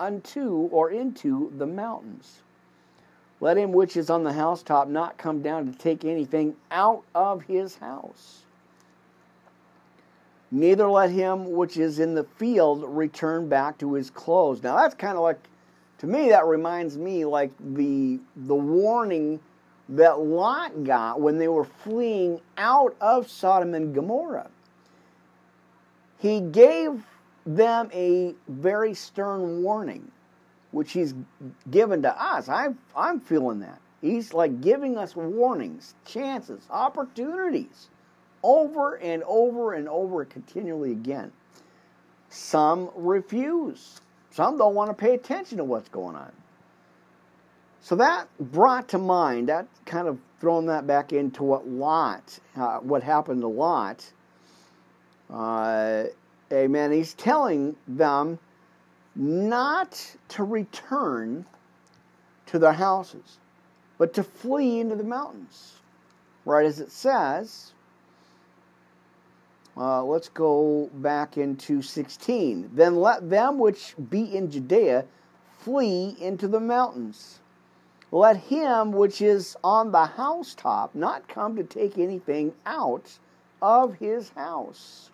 unto 0.00 0.68
or 0.72 0.90
into 0.90 1.52
the 1.56 1.66
mountains. 1.66 2.40
Let 3.40 3.56
him 3.56 3.72
which 3.72 3.96
is 3.96 4.10
on 4.10 4.24
the 4.24 4.32
housetop 4.32 4.88
not 4.88 5.16
come 5.16 5.42
down 5.42 5.70
to 5.70 5.78
take 5.78 6.04
anything 6.04 6.56
out 6.70 7.04
of 7.14 7.42
his 7.42 7.76
house. 7.76 8.42
Neither 10.50 10.90
let 10.90 11.10
him 11.10 11.52
which 11.52 11.76
is 11.76 12.00
in 12.00 12.14
the 12.14 12.24
field 12.24 12.84
return 12.84 13.48
back 13.48 13.78
to 13.78 13.94
his 13.94 14.10
clothes. 14.10 14.62
Now 14.62 14.76
that's 14.76 14.94
kind 14.94 15.16
of 15.16 15.22
like, 15.22 15.38
to 15.98 16.06
me, 16.06 16.30
that 16.30 16.46
reminds 16.46 16.98
me 16.98 17.24
like 17.24 17.52
the 17.60 18.18
the 18.34 18.54
warning 18.54 19.38
that 19.90 20.18
Lot 20.20 20.84
got 20.84 21.20
when 21.20 21.38
they 21.38 21.48
were 21.48 21.64
fleeing 21.64 22.40
out 22.56 22.96
of 23.00 23.30
Sodom 23.30 23.74
and 23.74 23.94
Gomorrah. 23.94 24.50
He 26.18 26.40
gave 26.40 27.04
them 27.56 27.90
a 27.92 28.34
very 28.48 28.94
stern 28.94 29.62
warning, 29.62 30.10
which 30.70 30.92
he's 30.92 31.14
given 31.70 32.02
to 32.02 32.22
us. 32.22 32.48
I'm, 32.48 32.78
I'm 32.96 33.20
feeling 33.20 33.60
that. 33.60 33.80
He's 34.00 34.32
like 34.32 34.60
giving 34.60 34.96
us 34.96 35.14
warnings, 35.14 35.94
chances, 36.04 36.62
opportunities 36.70 37.88
over 38.42 38.94
and 38.96 39.22
over 39.24 39.74
and 39.74 39.88
over 39.88 40.24
continually 40.24 40.92
again. 40.92 41.32
Some 42.30 42.90
refuse. 42.94 44.00
Some 44.30 44.56
don't 44.56 44.74
want 44.74 44.90
to 44.90 44.94
pay 44.94 45.14
attention 45.14 45.58
to 45.58 45.64
what's 45.64 45.88
going 45.88 46.16
on. 46.16 46.32
So 47.82 47.96
that 47.96 48.28
brought 48.38 48.88
to 48.90 48.98
mind, 48.98 49.48
that 49.48 49.66
kind 49.84 50.06
of 50.06 50.18
thrown 50.40 50.66
that 50.66 50.86
back 50.86 51.12
into 51.12 51.42
what 51.42 51.66
Lot, 51.66 52.38
uh, 52.56 52.78
what 52.78 53.02
happened 53.02 53.40
to 53.40 53.48
Lot. 53.48 54.12
Uh, 55.28 56.04
amen. 56.52 56.92
He's 56.92 57.14
telling 57.14 57.76
them 57.86 58.38
not 59.14 60.16
to 60.28 60.44
return 60.44 61.44
to 62.46 62.58
their 62.58 62.72
houses, 62.72 63.38
but 63.98 64.14
to 64.14 64.22
flee 64.22 64.80
into 64.80 64.96
the 64.96 65.04
mountains. 65.04 65.74
Right 66.44 66.66
as 66.66 66.80
it 66.80 66.90
says, 66.90 67.72
uh, 69.76 70.02
let's 70.02 70.28
go 70.28 70.90
back 70.94 71.36
into 71.36 71.82
16. 71.82 72.70
Then 72.74 72.96
let 72.96 73.30
them 73.30 73.58
which 73.58 73.94
be 74.10 74.36
in 74.36 74.50
Judea 74.50 75.04
flee 75.58 76.16
into 76.20 76.48
the 76.48 76.60
mountains. 76.60 77.40
Let 78.12 78.36
him 78.36 78.92
which 78.92 79.22
is 79.22 79.56
on 79.62 79.92
the 79.92 80.06
housetop 80.06 80.94
not 80.94 81.28
come 81.28 81.56
to 81.56 81.62
take 81.62 81.96
anything 81.96 82.54
out 82.66 83.18
of 83.62 83.94
his 83.94 84.30
house. 84.30 85.09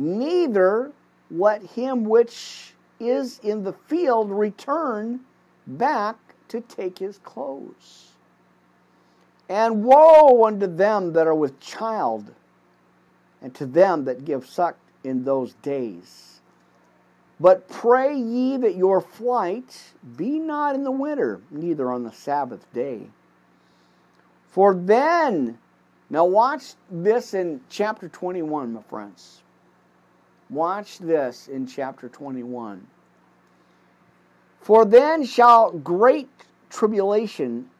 Neither 0.00 0.92
let 1.30 1.62
him 1.62 2.04
which 2.04 2.74
is 2.98 3.38
in 3.40 3.62
the 3.62 3.72
field 3.72 4.30
return 4.30 5.20
back 5.66 6.16
to 6.48 6.60
take 6.60 6.98
his 6.98 7.18
clothes. 7.18 8.12
And 9.48 9.84
woe 9.84 10.44
unto 10.44 10.66
them 10.66 11.12
that 11.12 11.26
are 11.26 11.34
with 11.34 11.58
child, 11.60 12.32
and 13.42 13.54
to 13.54 13.66
them 13.66 14.04
that 14.04 14.24
give 14.24 14.46
suck 14.46 14.76
in 15.02 15.24
those 15.24 15.54
days 15.54 16.30
but 17.40 17.66
pray 17.68 18.14
ye 18.14 18.58
that 18.58 18.76
your 18.76 19.00
flight 19.00 19.94
be 20.16 20.38
not 20.38 20.74
in 20.74 20.84
the 20.84 20.90
winter, 20.90 21.40
neither 21.50 21.90
on 21.90 22.04
the 22.04 22.12
Sabbath 22.12 22.70
day. 22.74 23.06
For 24.50 24.74
then, 24.74 25.58
now 26.10 26.26
watch 26.26 26.74
this 26.90 27.32
in 27.32 27.62
chapter 27.70 28.10
21, 28.10 28.74
my 28.74 28.82
friends. 28.82 29.42
Watch 30.50 30.98
this 30.98 31.46
in 31.46 31.66
chapter 31.66 32.08
21. 32.08 32.86
For 34.60 34.84
then 34.84 35.24
shall 35.24 35.70
great 35.70 36.28
tribulation, 36.68 37.70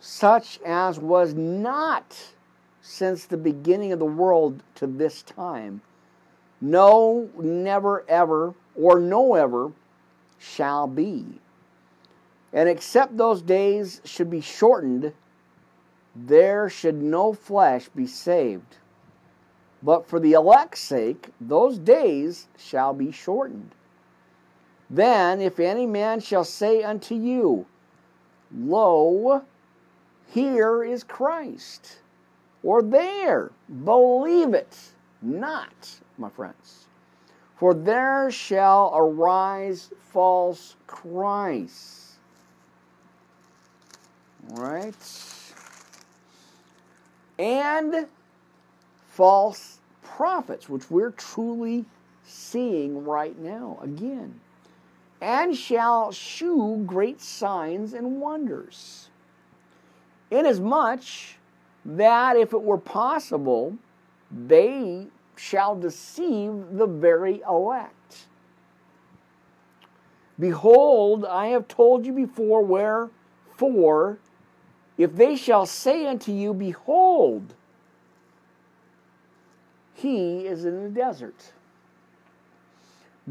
such 0.00 0.60
as 0.66 0.98
was 0.98 1.32
not 1.34 2.34
since 2.82 3.24
the 3.24 3.36
beginning 3.36 3.92
of 3.92 4.00
the 4.00 4.04
world 4.04 4.62
to 4.74 4.86
this 4.86 5.22
time, 5.22 5.80
no, 6.60 7.30
never, 7.38 8.04
ever, 8.08 8.54
or 8.74 8.98
no 8.98 9.34
ever 9.34 9.72
shall 10.38 10.86
be. 10.88 11.40
And 12.52 12.68
except 12.68 13.16
those 13.16 13.42
days 13.42 14.00
should 14.04 14.28
be 14.28 14.40
shortened, 14.40 15.12
there 16.16 16.68
should 16.68 17.00
no 17.00 17.32
flesh 17.32 17.88
be 17.90 18.06
saved. 18.06 18.76
But 19.82 20.06
for 20.06 20.20
the 20.20 20.32
elect's 20.32 20.80
sake, 20.80 21.28
those 21.40 21.78
days 21.78 22.48
shall 22.58 22.92
be 22.92 23.10
shortened. 23.10 23.70
Then, 24.88 25.40
if 25.40 25.58
any 25.60 25.86
man 25.86 26.20
shall 26.20 26.44
say 26.44 26.82
unto 26.82 27.14
you, 27.14 27.66
Lo, 28.52 29.44
here 30.28 30.84
is 30.84 31.04
Christ, 31.04 32.00
or 32.62 32.82
there, 32.82 33.52
believe 33.84 34.52
it 34.52 34.76
not 35.22 36.00
my 36.18 36.28
friends. 36.28 36.86
For 37.56 37.74
there 37.74 38.30
shall 38.30 38.92
arise 38.94 39.90
false 40.12 40.76
Christs. 40.86 42.14
Right? 44.48 44.94
And 47.38 48.06
false 49.20 49.80
prophets, 50.02 50.66
which 50.66 50.90
we're 50.90 51.10
truly 51.10 51.84
seeing 52.24 53.04
right 53.04 53.38
now 53.38 53.78
again. 53.82 54.40
And 55.20 55.54
shall 55.54 56.10
shew 56.10 56.82
great 56.86 57.20
signs 57.20 57.92
and 57.92 58.18
wonders. 58.18 59.10
Inasmuch 60.30 61.04
that 61.84 62.38
if 62.38 62.54
it 62.54 62.62
were 62.62 62.78
possible, 62.78 63.76
they 64.30 65.08
shall 65.36 65.76
deceive 65.76 66.54
the 66.72 66.86
very 66.86 67.42
elect. 67.46 68.24
Behold, 70.38 71.26
I 71.26 71.48
have 71.48 71.68
told 71.68 72.06
you 72.06 72.14
before, 72.14 72.62
wherefore, 72.62 74.18
if 74.96 75.14
they 75.14 75.36
shall 75.36 75.66
say 75.66 76.06
unto 76.06 76.32
you, 76.32 76.54
Behold, 76.54 77.54
he 80.00 80.46
is 80.46 80.64
in 80.64 80.82
the 80.82 80.88
desert. 80.88 81.52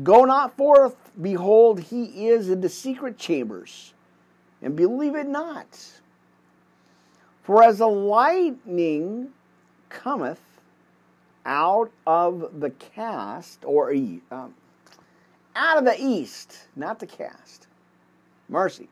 Go 0.04 0.24
not 0.24 0.56
forth, 0.56 0.96
behold, 1.20 1.80
he 1.80 2.28
is 2.28 2.50
in 2.50 2.62
the 2.62 2.70
secret 2.70 3.18
chambers, 3.18 3.94
and 4.62 4.76
believe 4.76 5.16
it 5.16 5.28
not. 5.28 6.00
For 7.44 7.64
as 7.64 7.80
a 7.80 7.88
lightning 7.88 9.30
cometh 9.90 10.42
out 11.46 11.92
of 12.06 12.60
the 12.60 12.70
cast, 12.70 13.66
or 13.66 13.92
um, 14.32 14.54
out 15.56 15.78
of 15.78 15.86
the 15.86 15.96
east, 16.00 16.68
not 16.76 17.00
the 17.00 17.08
cast. 17.08 17.68
Mercy. 18.48 18.88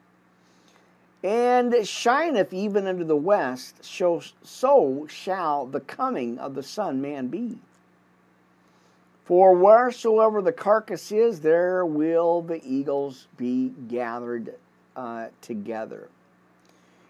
And 1.28 1.86
shineth 1.86 2.54
even 2.54 2.88
unto 2.88 3.04
the 3.04 3.18
west, 3.18 3.84
so, 3.84 4.22
so 4.44 5.08
shall 5.10 5.66
the 5.66 5.82
coming 5.82 6.40
of 6.40 6.56
the 6.56 6.64
Son 6.64 7.02
Man 7.02 7.28
be. 7.28 7.58
For 9.26 9.54
wheresoever 9.54 10.42
the 10.42 10.54
carcass 10.54 11.12
is, 11.12 11.42
there 11.42 11.86
will 11.86 12.42
the 12.44 12.62
eagles 12.66 13.28
be 13.36 13.74
gathered 13.90 14.54
uh, 14.96 15.28
together. 15.42 16.08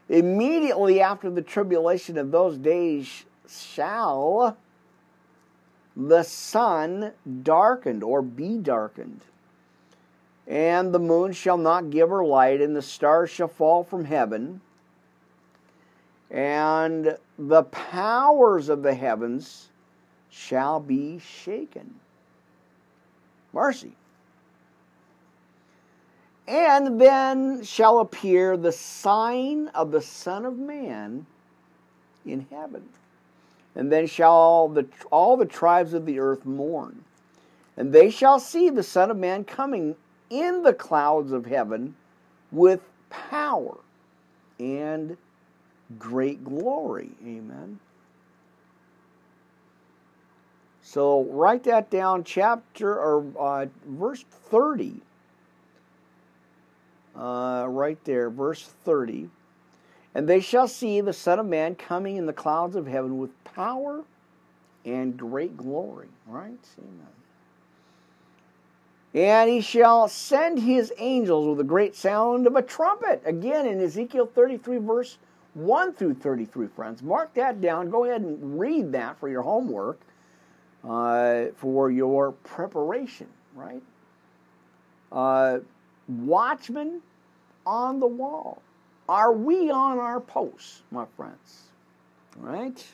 Immediately 0.09 0.99
after 0.99 1.29
the 1.29 1.43
tribulation 1.43 2.17
of 2.17 2.31
those 2.31 2.57
days 2.57 3.23
shall 3.47 4.57
the 5.95 6.23
sun 6.23 7.11
darkened 7.43 8.01
or 8.01 8.23
be 8.23 8.57
darkened. 8.57 9.21
And 10.47 10.93
the 10.93 10.99
moon 10.99 11.33
shall 11.33 11.57
not 11.57 11.89
give 11.89 12.09
her 12.09 12.23
light, 12.23 12.61
and 12.61 12.75
the 12.75 12.81
stars 12.81 13.29
shall 13.29 13.49
fall 13.49 13.83
from 13.83 14.05
heaven, 14.05 14.61
and 16.31 17.17
the 17.37 17.63
powers 17.63 18.69
of 18.69 18.81
the 18.81 18.93
heavens 18.93 19.69
shall 20.29 20.79
be 20.79 21.19
shaken. 21.19 21.95
Mercy. 23.51 23.93
And 26.47 26.99
then 26.99 27.63
shall 27.63 27.99
appear 27.99 28.55
the 28.55 28.71
sign 28.71 29.67
of 29.69 29.91
the 29.91 30.01
Son 30.01 30.45
of 30.45 30.57
Man 30.57 31.25
in 32.25 32.47
heaven. 32.49 32.87
And 33.75 33.91
then 33.91 34.07
shall 34.07 34.31
all 34.31 34.69
the, 34.69 34.87
all 35.11 35.35
the 35.35 35.45
tribes 35.45 35.93
of 35.93 36.05
the 36.05 36.19
earth 36.19 36.45
mourn. 36.45 37.03
And 37.75 37.91
they 37.91 38.09
shall 38.09 38.39
see 38.39 38.69
the 38.69 38.83
Son 38.83 39.11
of 39.11 39.17
Man 39.17 39.43
coming 39.43 39.95
in 40.29 40.63
the 40.63 40.73
clouds 40.73 41.31
of 41.31 41.45
heaven 41.45 41.95
with 42.51 42.81
power 43.09 43.77
and 44.59 45.17
great 45.97 46.43
glory. 46.43 47.11
Amen. 47.25 47.79
So 50.81 51.25
write 51.25 51.63
that 51.65 51.89
down, 51.89 52.23
chapter 52.23 52.93
or 52.93 53.25
uh, 53.37 53.65
verse 53.85 54.23
30. 54.31 55.01
Uh, 57.15 57.65
right 57.67 58.01
there, 58.05 58.29
verse 58.29 58.63
30. 58.85 59.29
And 60.15 60.29
they 60.29 60.39
shall 60.39 60.67
see 60.67 61.01
the 61.01 61.13
Son 61.13 61.39
of 61.39 61.45
Man 61.45 61.75
coming 61.75 62.15
in 62.15 62.25
the 62.25 62.33
clouds 62.33 62.75
of 62.75 62.87
heaven 62.87 63.17
with 63.17 63.31
power 63.43 64.03
and 64.85 65.17
great 65.17 65.57
glory. 65.57 66.07
Right? 66.25 66.57
Amen. 66.79 67.07
And 69.17 69.49
he 69.49 69.61
shall 69.61 70.07
send 70.07 70.59
his 70.59 70.93
angels 70.99 71.47
with 71.47 71.59
a 71.59 71.63
great 71.63 71.95
sound 71.95 72.45
of 72.45 72.55
a 72.55 72.61
trumpet. 72.61 73.19
Again, 73.25 73.65
in 73.65 73.81
Ezekiel 73.81 74.27
33, 74.27 74.77
verse 74.77 75.17
1 75.55 75.93
through 75.93 76.13
33, 76.13 76.67
friends. 76.67 77.01
Mark 77.01 77.33
that 77.33 77.59
down. 77.59 77.89
Go 77.89 78.05
ahead 78.05 78.21
and 78.21 78.59
read 78.59 78.91
that 78.91 79.19
for 79.19 79.27
your 79.27 79.41
homework, 79.41 79.99
uh, 80.87 81.45
for 81.55 81.89
your 81.89 82.33
preparation, 82.33 83.25
right? 83.55 83.81
Uh, 85.11 85.61
watchmen 86.07 87.01
on 87.65 87.99
the 87.99 88.05
wall. 88.05 88.61
Are 89.09 89.33
we 89.33 89.71
on 89.71 89.97
our 89.97 90.19
posts, 90.19 90.83
my 90.91 91.05
friends? 91.15 91.63
Right? 92.37 92.85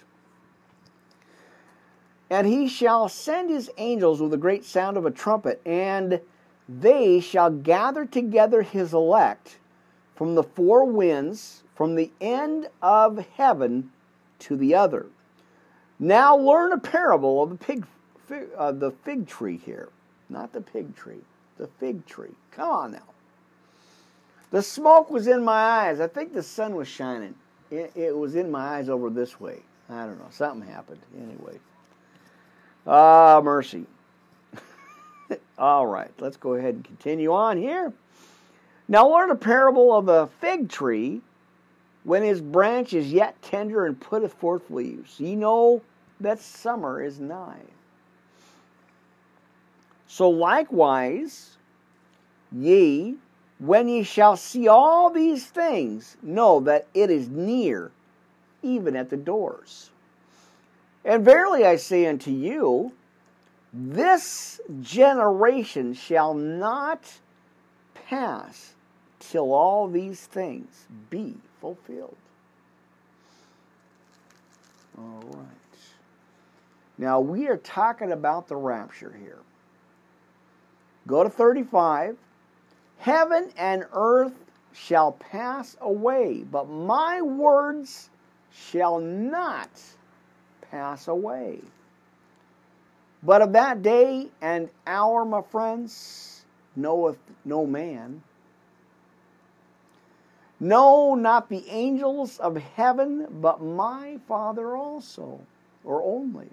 And 2.33 2.47
he 2.47 2.67
shall 2.67 3.09
send 3.09 3.51
his 3.51 3.69
angels 3.77 4.19
with 4.19 4.33
a 4.33 4.37
great 4.37 4.65
sound 4.65 4.97
of 4.97 5.05
a 5.05 5.11
trumpet, 5.11 5.61
and 5.67 6.19
they 6.67 7.19
shall 7.19 7.51
gather 7.51 8.07
together 8.07 8.63
his 8.63 8.91
elect 8.91 9.59
from 10.15 10.33
the 10.33 10.41
four 10.41 10.83
winds, 10.83 11.61
from 11.75 11.93
the 11.93 12.09
end 12.19 12.69
of 12.81 13.23
heaven 13.35 13.91
to 14.39 14.55
the 14.55 14.73
other. 14.73 15.05
Now 15.99 16.35
learn 16.35 16.71
a 16.71 16.79
parable 16.79 17.43
of 17.43 17.51
the 17.51 17.55
pig, 17.55 17.85
fig, 18.27 18.47
uh, 18.57 18.71
the 18.71 18.89
fig 18.89 19.27
tree 19.27 19.57
here, 19.57 19.89
not 20.27 20.53
the 20.53 20.61
pig 20.61 20.95
tree, 20.95 21.21
the 21.59 21.67
fig 21.67 22.03
tree. 22.07 22.33
Come 22.49 22.69
on 22.71 22.91
now. 22.93 23.13
The 24.49 24.63
smoke 24.63 25.11
was 25.11 25.27
in 25.27 25.43
my 25.43 25.61
eyes. 25.61 25.99
I 25.99 26.07
think 26.07 26.33
the 26.33 26.41
sun 26.41 26.73
was 26.73 26.87
shining. 26.87 27.35
It, 27.69 27.91
it 27.95 28.17
was 28.17 28.35
in 28.35 28.49
my 28.49 28.77
eyes 28.77 28.89
over 28.89 29.11
this 29.11 29.39
way. 29.39 29.59
I 29.87 30.07
don't 30.07 30.17
know. 30.17 30.29
Something 30.31 30.67
happened. 30.67 31.01
Anyway. 31.15 31.59
Ah, 32.85 33.41
mercy. 33.43 33.85
All 35.57 35.87
right, 35.87 36.11
let's 36.19 36.37
go 36.37 36.55
ahead 36.55 36.75
and 36.75 36.83
continue 36.83 37.33
on 37.33 37.57
here. 37.57 37.93
Now, 38.87 39.07
learn 39.07 39.31
a 39.31 39.35
parable 39.35 39.95
of 39.95 40.09
a 40.09 40.27
fig 40.41 40.69
tree 40.69 41.21
when 42.03 42.23
his 42.23 42.41
branch 42.41 42.93
is 42.93 43.11
yet 43.11 43.41
tender 43.41 43.85
and 43.85 43.99
putteth 43.99 44.33
forth 44.33 44.69
leaves. 44.69 45.19
Ye 45.19 45.35
know 45.35 45.81
that 46.19 46.39
summer 46.39 47.01
is 47.01 47.19
nigh. 47.19 47.61
So, 50.07 50.29
likewise, 50.29 51.57
ye, 52.51 53.15
when 53.59 53.87
ye 53.87 54.03
shall 54.03 54.35
see 54.35 54.67
all 54.67 55.09
these 55.09 55.45
things, 55.45 56.17
know 56.21 56.59
that 56.59 56.87
it 56.93 57.09
is 57.09 57.29
near, 57.29 57.91
even 58.61 58.95
at 58.95 59.09
the 59.09 59.17
doors. 59.17 59.89
And 61.05 61.25
verily 61.25 61.65
I 61.65 61.75
say 61.75 62.05
unto 62.05 62.31
you, 62.31 62.93
this 63.73 64.61
generation 64.81 65.93
shall 65.93 66.33
not 66.33 67.19
pass 67.93 68.73
till 69.19 69.51
all 69.51 69.87
these 69.87 70.25
things 70.25 70.85
be 71.09 71.35
fulfilled. 71.59 72.15
All 74.97 75.23
right. 75.33 75.47
Now 76.97 77.19
we 77.19 77.47
are 77.47 77.57
talking 77.57 78.11
about 78.11 78.47
the 78.47 78.55
rapture 78.55 79.13
here. 79.19 79.39
Go 81.07 81.23
to 81.23 81.29
35. 81.29 82.15
Heaven 82.99 83.49
and 83.57 83.85
earth 83.91 84.33
shall 84.71 85.13
pass 85.13 85.75
away, 85.81 86.45
but 86.49 86.69
my 86.69 87.21
words 87.21 88.09
shall 88.51 88.99
not 88.99 89.69
pass 90.73 91.07
away. 91.07 91.59
But 93.21 93.43
of 93.43 93.53
that 93.53 93.83
day 93.83 94.27
and 94.41 94.69
hour, 94.87 95.23
my 95.23 95.43
friends, 95.43 96.45
knoweth 96.75 97.19
no 97.45 97.67
man. 97.67 98.23
No, 100.59 101.13
not 101.13 101.49
the 101.49 101.63
angels 101.69 102.39
of 102.39 102.57
heaven, 102.57 103.27
but 103.29 103.61
my 103.61 104.17
Father 104.27 104.75
also, 104.75 105.39
or 105.83 106.01
only. 106.01 106.49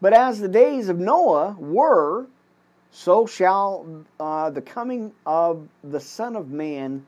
But 0.00 0.12
as 0.12 0.40
the 0.40 0.48
days 0.48 0.88
of 0.88 0.98
Noah 0.98 1.56
were, 1.58 2.26
so 2.90 3.26
shall 3.26 4.04
uh, 4.18 4.50
the 4.50 4.62
coming 4.62 5.12
of 5.24 5.68
the 5.84 6.00
Son 6.00 6.34
of 6.34 6.50
Man 6.50 7.06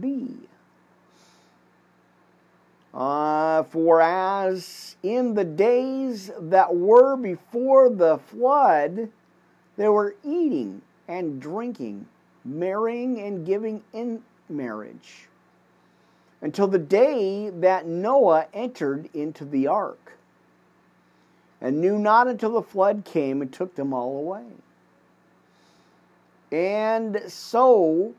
be. 0.00 0.28
Uh, 2.92 3.62
for 3.64 4.00
as 4.00 4.96
in 5.02 5.34
the 5.34 5.44
days 5.44 6.30
that 6.40 6.74
were 6.74 7.16
before 7.16 7.88
the 7.88 8.18
flood, 8.18 9.08
they 9.76 9.88
were 9.88 10.16
eating 10.24 10.82
and 11.06 11.40
drinking, 11.40 12.06
marrying 12.44 13.20
and 13.20 13.46
giving 13.46 13.82
in 13.92 14.22
marriage, 14.48 15.28
until 16.40 16.66
the 16.66 16.78
day 16.78 17.50
that 17.50 17.86
Noah 17.86 18.46
entered 18.52 19.08
into 19.14 19.44
the 19.44 19.68
ark, 19.68 20.18
and 21.60 21.80
knew 21.80 21.98
not 21.98 22.26
until 22.26 22.52
the 22.52 22.62
flood 22.62 23.04
came 23.04 23.40
and 23.40 23.52
took 23.52 23.76
them 23.76 23.92
all 23.92 24.18
away. 24.18 24.46
And 26.50 27.22
so 27.28 28.14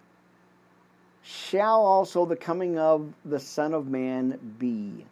shall 1.23 1.81
also 1.81 2.25
the 2.25 2.35
coming 2.35 2.77
of 2.77 3.13
the 3.25 3.39
Son 3.39 3.73
of 3.73 3.87
Man 3.87 4.55
be. 4.57 5.05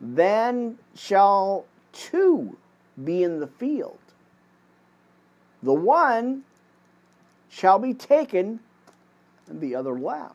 Then 0.00 0.78
shall 0.94 1.64
two 1.92 2.56
be 3.02 3.22
in 3.22 3.40
the 3.40 3.46
field. 3.46 3.98
The 5.62 5.72
one 5.72 6.44
shall 7.48 7.78
be 7.78 7.94
taken, 7.94 8.60
and 9.48 9.60
the 9.60 9.74
other 9.74 9.98
left. 9.98 10.34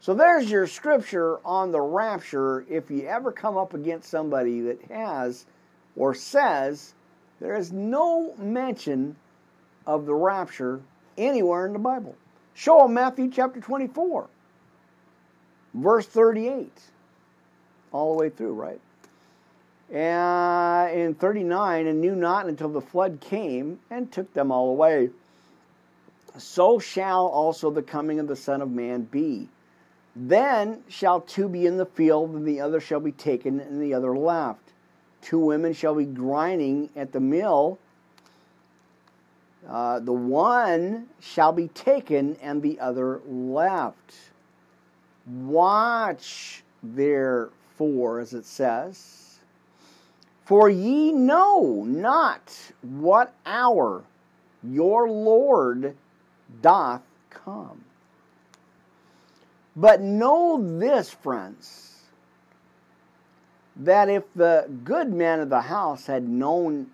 So 0.00 0.14
there's 0.14 0.50
your 0.50 0.66
scripture 0.66 1.38
on 1.44 1.70
the 1.70 1.80
rapture. 1.80 2.64
If 2.68 2.90
you 2.90 3.06
ever 3.06 3.30
come 3.30 3.56
up 3.56 3.74
against 3.74 4.10
somebody 4.10 4.60
that 4.62 4.82
has 4.90 5.46
or 5.96 6.14
says 6.14 6.94
there 7.40 7.54
is 7.54 7.72
no 7.72 8.34
mention 8.36 9.16
of 9.86 10.06
the 10.06 10.14
rapture 10.14 10.80
anywhere 11.16 11.66
in 11.66 11.72
the 11.72 11.78
Bible. 11.78 12.16
Show 12.54 12.80
them 12.80 12.94
Matthew 12.94 13.30
chapter 13.30 13.60
24, 13.60 14.26
verse 15.74 16.06
38, 16.06 16.70
all 17.92 18.12
the 18.12 18.18
way 18.18 18.30
through, 18.30 18.52
right? 18.52 18.80
And 19.90 20.98
in 20.98 21.14
39, 21.14 21.86
and 21.86 22.00
knew 22.00 22.14
not 22.14 22.46
until 22.46 22.68
the 22.68 22.80
flood 22.80 23.20
came 23.20 23.78
and 23.90 24.10
took 24.10 24.32
them 24.32 24.50
all 24.50 24.70
away. 24.70 25.10
So 26.38 26.78
shall 26.78 27.26
also 27.26 27.70
the 27.70 27.82
coming 27.82 28.18
of 28.18 28.26
the 28.26 28.36
Son 28.36 28.62
of 28.62 28.70
Man 28.70 29.02
be. 29.02 29.48
Then 30.14 30.82
shall 30.88 31.20
two 31.20 31.48
be 31.48 31.66
in 31.66 31.78
the 31.78 31.86
field, 31.86 32.30
and 32.34 32.46
the 32.46 32.60
other 32.60 32.80
shall 32.80 33.00
be 33.00 33.12
taken, 33.12 33.60
and 33.60 33.80
the 33.80 33.94
other 33.94 34.16
left. 34.16 34.72
Two 35.22 35.38
women 35.38 35.72
shall 35.72 35.94
be 35.94 36.04
grinding 36.04 36.90
at 36.96 37.12
the 37.12 37.20
mill 37.20 37.78
uh, 39.68 40.00
the 40.00 40.12
one 40.12 41.08
shall 41.20 41.52
be 41.52 41.68
taken 41.68 42.36
and 42.42 42.62
the 42.62 42.80
other 42.80 43.20
left. 43.26 44.14
Watch 45.26 46.62
therefore, 46.82 48.20
as 48.20 48.34
it 48.34 48.44
says, 48.44 49.38
for 50.44 50.68
ye 50.68 51.12
know 51.12 51.84
not 51.86 52.72
what 52.82 53.32
hour 53.46 54.02
your 54.64 55.08
Lord 55.08 55.96
doth 56.60 57.02
come. 57.30 57.84
But 59.74 60.02
know 60.02 60.78
this, 60.78 61.10
friends, 61.10 62.02
that 63.76 64.08
if 64.08 64.24
the 64.34 64.68
good 64.84 65.12
man 65.12 65.40
of 65.40 65.48
the 65.48 65.62
house 65.62 66.06
had 66.06 66.28
known 66.28 66.88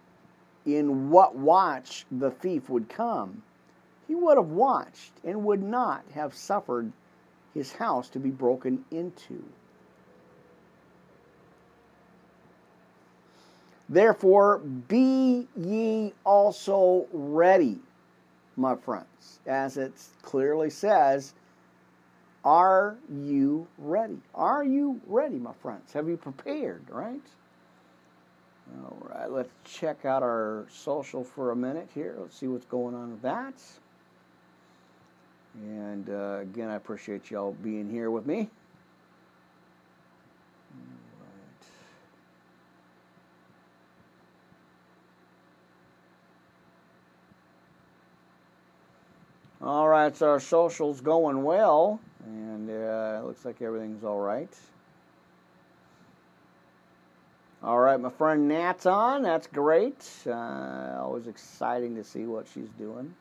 in 0.76 1.10
what 1.10 1.36
watch 1.36 2.04
the 2.10 2.30
thief 2.30 2.68
would 2.68 2.88
come, 2.88 3.42
he 4.06 4.14
would 4.14 4.36
have 4.36 4.48
watched 4.48 5.12
and 5.24 5.44
would 5.44 5.62
not 5.62 6.04
have 6.14 6.34
suffered 6.34 6.92
his 7.54 7.72
house 7.72 8.08
to 8.10 8.18
be 8.18 8.30
broken 8.30 8.84
into. 8.90 9.44
Therefore, 13.88 14.58
be 14.58 15.48
ye 15.56 16.12
also 16.24 17.06
ready, 17.12 17.78
my 18.56 18.76
friends, 18.76 19.40
as 19.46 19.76
it 19.78 19.94
clearly 20.22 20.68
says 20.68 21.32
Are 22.44 22.96
you 23.10 23.66
ready? 23.78 24.18
Are 24.34 24.64
you 24.64 25.00
ready, 25.06 25.38
my 25.38 25.54
friends? 25.62 25.92
Have 25.94 26.08
you 26.08 26.16
prepared, 26.18 26.82
right? 26.90 27.22
All 28.76 28.98
right, 29.00 29.30
let's 29.30 29.50
check 29.64 30.04
out 30.04 30.22
our 30.22 30.66
social 30.70 31.24
for 31.24 31.50
a 31.50 31.56
minute 31.56 31.88
here. 31.94 32.16
Let's 32.18 32.36
see 32.36 32.46
what's 32.46 32.66
going 32.66 32.94
on 32.94 33.12
with 33.12 33.22
that. 33.22 33.54
And 35.54 36.08
uh, 36.10 36.38
again, 36.42 36.68
I 36.68 36.74
appreciate 36.76 37.30
y'all 37.30 37.56
being 37.62 37.90
here 37.90 38.10
with 38.10 38.26
me. 38.26 38.48
All 49.60 49.88
right, 49.88 50.16
so 50.16 50.28
our 50.30 50.40
social's 50.40 51.00
going 51.00 51.42
well, 51.42 52.00
and 52.24 52.70
uh, 52.70 53.20
looks 53.24 53.44
like 53.44 53.60
everything's 53.60 54.04
all 54.04 54.20
right. 54.20 54.48
All 57.62 57.78
right, 57.80 57.98
my 57.98 58.11
friend 58.11 58.46
Nat's 58.46 58.86
on. 58.86 59.22
That's 59.22 59.48
great. 59.48 60.06
Uh, 60.24 60.96
always 61.00 61.26
exciting 61.26 61.96
to 61.96 62.04
see 62.04 62.24
what 62.24 62.46
she's 62.54 62.68
doing. 62.78 63.12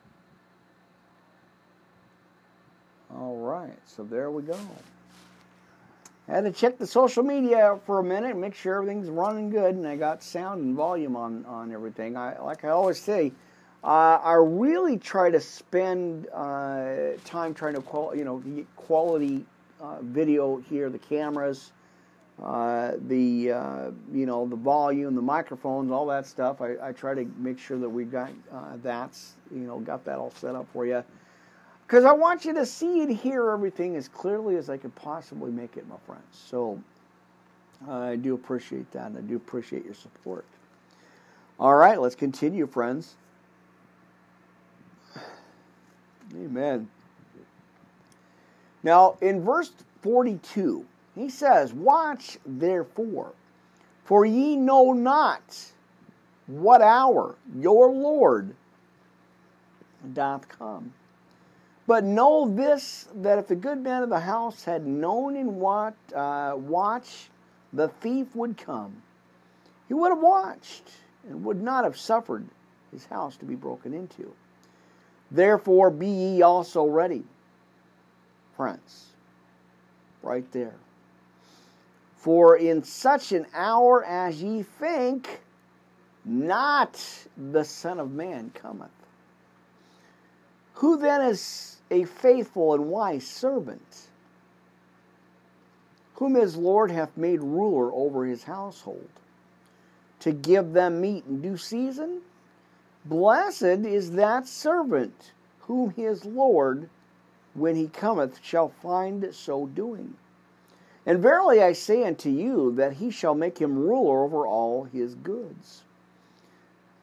All 3.14 3.36
right, 3.38 3.78
so 3.86 4.04
there 4.04 4.30
we 4.30 4.42
go. 4.42 4.56
Had 6.28 6.44
to 6.44 6.52
check 6.52 6.78
the 6.78 6.86
social 6.86 7.22
media 7.22 7.78
for 7.86 7.98
a 7.98 8.04
minute, 8.04 8.32
and 8.32 8.40
make 8.40 8.54
sure 8.54 8.76
everything's 8.76 9.08
running 9.08 9.50
good, 9.50 9.74
and 9.74 9.86
I 9.86 9.96
got 9.96 10.22
sound 10.22 10.62
and 10.62 10.76
volume 10.76 11.16
on 11.16 11.44
on 11.46 11.72
everything. 11.72 12.16
I 12.16 12.38
like 12.40 12.64
I 12.64 12.68
always 12.68 13.00
say, 13.00 13.32
uh, 13.82 14.20
I 14.22 14.34
really 14.34 14.98
try 14.98 15.30
to 15.30 15.40
spend 15.40 16.28
uh, 16.28 17.12
time 17.24 17.54
trying 17.54 17.74
to 17.74 17.80
qual- 17.80 18.14
you 18.14 18.24
know 18.24 18.42
quality 18.76 19.46
uh, 19.80 19.96
video 20.02 20.58
here, 20.58 20.90
the 20.90 20.98
cameras, 20.98 21.72
uh, 22.42 22.92
the 23.08 23.52
uh, 23.52 23.90
you 24.12 24.26
know 24.26 24.46
the 24.46 24.56
volume, 24.56 25.14
the 25.14 25.22
microphones, 25.22 25.90
all 25.90 26.06
that 26.06 26.26
stuff. 26.26 26.60
I, 26.60 26.76
I 26.82 26.92
try 26.92 27.14
to 27.14 27.24
make 27.36 27.58
sure 27.58 27.78
that 27.78 27.88
we 27.88 28.04
got 28.04 28.30
uh, 28.52 28.76
that's 28.82 29.34
you 29.52 29.60
know 29.60 29.80
got 29.80 30.04
that 30.04 30.18
all 30.18 30.30
set 30.30 30.54
up 30.54 30.66
for 30.72 30.86
you 30.86 31.02
because 31.86 32.04
I 32.04 32.12
want 32.12 32.44
you 32.44 32.52
to 32.54 32.66
see 32.66 33.02
and 33.02 33.10
hear 33.10 33.50
everything 33.50 33.96
as 33.96 34.08
clearly 34.08 34.56
as 34.56 34.68
I 34.68 34.76
could 34.76 34.94
possibly 34.94 35.50
make 35.50 35.76
it, 35.76 35.88
my 35.88 35.96
friends. 36.06 36.22
So 36.32 36.80
I 37.88 38.16
do 38.16 38.34
appreciate 38.34 38.90
that, 38.92 39.06
and 39.06 39.18
I 39.18 39.22
do 39.22 39.36
appreciate 39.36 39.84
your 39.84 39.94
support. 39.94 40.44
All 41.58 41.74
right, 41.74 42.00
let's 42.00 42.14
continue, 42.14 42.66
friends. 42.66 43.14
Amen. 46.34 46.88
Now, 48.82 49.16
in 49.20 49.42
verse 49.42 49.72
42, 50.02 50.84
he 51.18 51.28
says, 51.28 51.72
Watch 51.72 52.38
therefore, 52.46 53.32
for 54.04 54.24
ye 54.24 54.56
know 54.56 54.92
not 54.92 55.42
what 56.46 56.80
hour 56.80 57.34
your 57.56 57.90
Lord 57.90 58.54
doth 60.14 60.48
come. 60.48 60.92
But 61.86 62.04
know 62.04 62.48
this, 62.54 63.08
that 63.16 63.38
if 63.38 63.48
the 63.48 63.56
good 63.56 63.82
man 63.82 64.02
of 64.02 64.10
the 64.10 64.20
house 64.20 64.64
had 64.64 64.86
known 64.86 65.36
in 65.36 65.56
what 65.56 65.94
uh, 66.14 66.54
watch 66.56 67.30
the 67.72 67.88
thief 67.88 68.34
would 68.34 68.56
come, 68.58 69.02
he 69.88 69.94
would 69.94 70.10
have 70.10 70.20
watched 70.20 70.90
and 71.28 71.44
would 71.44 71.62
not 71.62 71.84
have 71.84 71.98
suffered 71.98 72.46
his 72.92 73.06
house 73.06 73.36
to 73.38 73.44
be 73.44 73.54
broken 73.54 73.92
into. 73.94 74.32
Therefore, 75.30 75.90
be 75.90 76.08
ye 76.08 76.42
also 76.42 76.86
ready, 76.86 77.24
friends. 78.54 79.06
Right 80.22 80.50
there. 80.52 80.74
For 82.18 82.56
in 82.56 82.82
such 82.82 83.30
an 83.30 83.46
hour 83.54 84.04
as 84.04 84.42
ye 84.42 84.64
think, 84.64 85.40
not 86.24 87.00
the 87.36 87.64
Son 87.64 88.00
of 88.00 88.10
Man 88.10 88.50
cometh. 88.54 88.90
Who 90.74 90.96
then 90.96 91.22
is 91.22 91.76
a 91.90 92.04
faithful 92.04 92.74
and 92.74 92.88
wise 92.88 93.26
servant, 93.26 94.08
whom 96.14 96.34
his 96.34 96.56
Lord 96.56 96.90
hath 96.90 97.16
made 97.16 97.40
ruler 97.40 97.92
over 97.92 98.24
his 98.24 98.42
household, 98.42 99.08
to 100.20 100.32
give 100.32 100.72
them 100.72 101.00
meat 101.00 101.24
in 101.26 101.40
due 101.40 101.56
season? 101.56 102.20
Blessed 103.04 103.62
is 103.62 104.10
that 104.12 104.48
servant 104.48 105.32
whom 105.60 105.90
his 105.90 106.24
Lord, 106.24 106.90
when 107.54 107.76
he 107.76 107.86
cometh, 107.86 108.40
shall 108.42 108.68
find 108.68 109.32
so 109.32 109.66
doing. 109.66 110.14
And 111.08 111.22
verily 111.22 111.62
I 111.62 111.72
say 111.72 112.04
unto 112.04 112.28
you 112.28 112.74
that 112.74 112.92
he 112.92 113.10
shall 113.10 113.34
make 113.34 113.56
him 113.56 113.78
ruler 113.78 114.24
over 114.24 114.46
all 114.46 114.84
his 114.84 115.14
goods. 115.14 115.82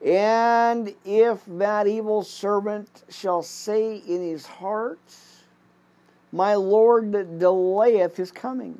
And 0.06 0.93
if 1.03 1.43
that 1.47 1.88
evil 1.88 2.22
servant 2.22 3.03
shall 3.10 3.41
say 3.41 3.95
in 3.97 4.22
his 4.22 4.45
heart, 4.45 4.99
My 6.32 6.53
Lord 6.53 7.39
delayeth 7.39 8.16
his 8.16 8.32
coming, 8.32 8.80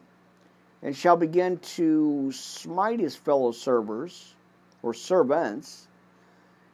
and 0.84 0.96
shall 0.96 1.18
begin 1.18 1.58
to 1.58 2.32
smite 2.32 3.00
his 3.00 3.16
fellow 3.16 3.52
servers 3.52 4.36
or 4.84 4.94
servants, 4.94 5.88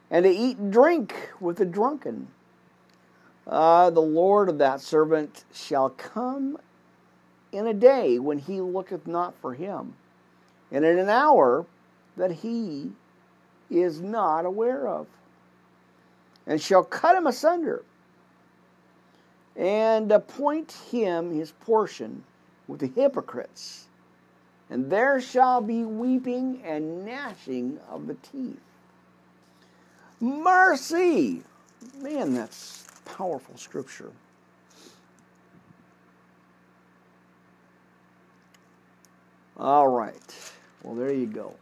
and 0.10 0.26
to 0.26 0.30
eat 0.30 0.58
and 0.58 0.74
drink 0.74 1.16
with 1.40 1.56
the 1.56 1.66
drunken, 1.66 2.28
uh, 3.48 3.90
the 3.92 4.02
Lord 4.02 4.50
of 4.50 4.58
that 4.58 4.82
servant 4.82 5.46
shall 5.54 5.92
come 5.92 6.58
in 7.52 7.68
a 7.68 7.74
day 7.74 8.20
when 8.20 8.40
he 8.40 8.62
looketh 8.62 9.08
not 9.08 9.36
for 9.42 9.54
him, 9.54 9.94
and 10.72 10.86
in 10.86 10.98
an 10.98 11.10
hour 11.10 11.66
that 12.18 12.32
he 12.32 12.92
is 13.70 14.02
not 14.02 14.46
aware 14.46 14.88
of, 14.88 15.08
and 16.48 16.62
shall 16.62 16.84
cut 16.84 17.16
him 17.16 17.28
asunder, 17.28 17.84
and 19.56 20.12
appoint 20.12 20.72
him 20.92 21.32
his 21.32 21.52
portion 21.52 22.24
with 22.68 22.80
the 22.80 22.88
hypocrites. 22.88 23.88
And 24.70 24.90
there 24.90 25.20
shall 25.20 25.60
be 25.60 25.84
weeping 25.84 26.62
and 26.64 27.06
gnashing 27.06 27.80
of 27.90 28.08
the 28.08 28.14
teeth. 28.14 28.62
Mercy! 30.22 31.44
Man, 31.98 32.34
that's 32.34 32.86
powerful 33.04 33.58
scripture. 33.58 34.12
All 39.62 39.90
right. 39.90 40.52
Well, 40.82 40.96
there 40.96 41.14
you 41.14 41.28
go. 41.28 41.54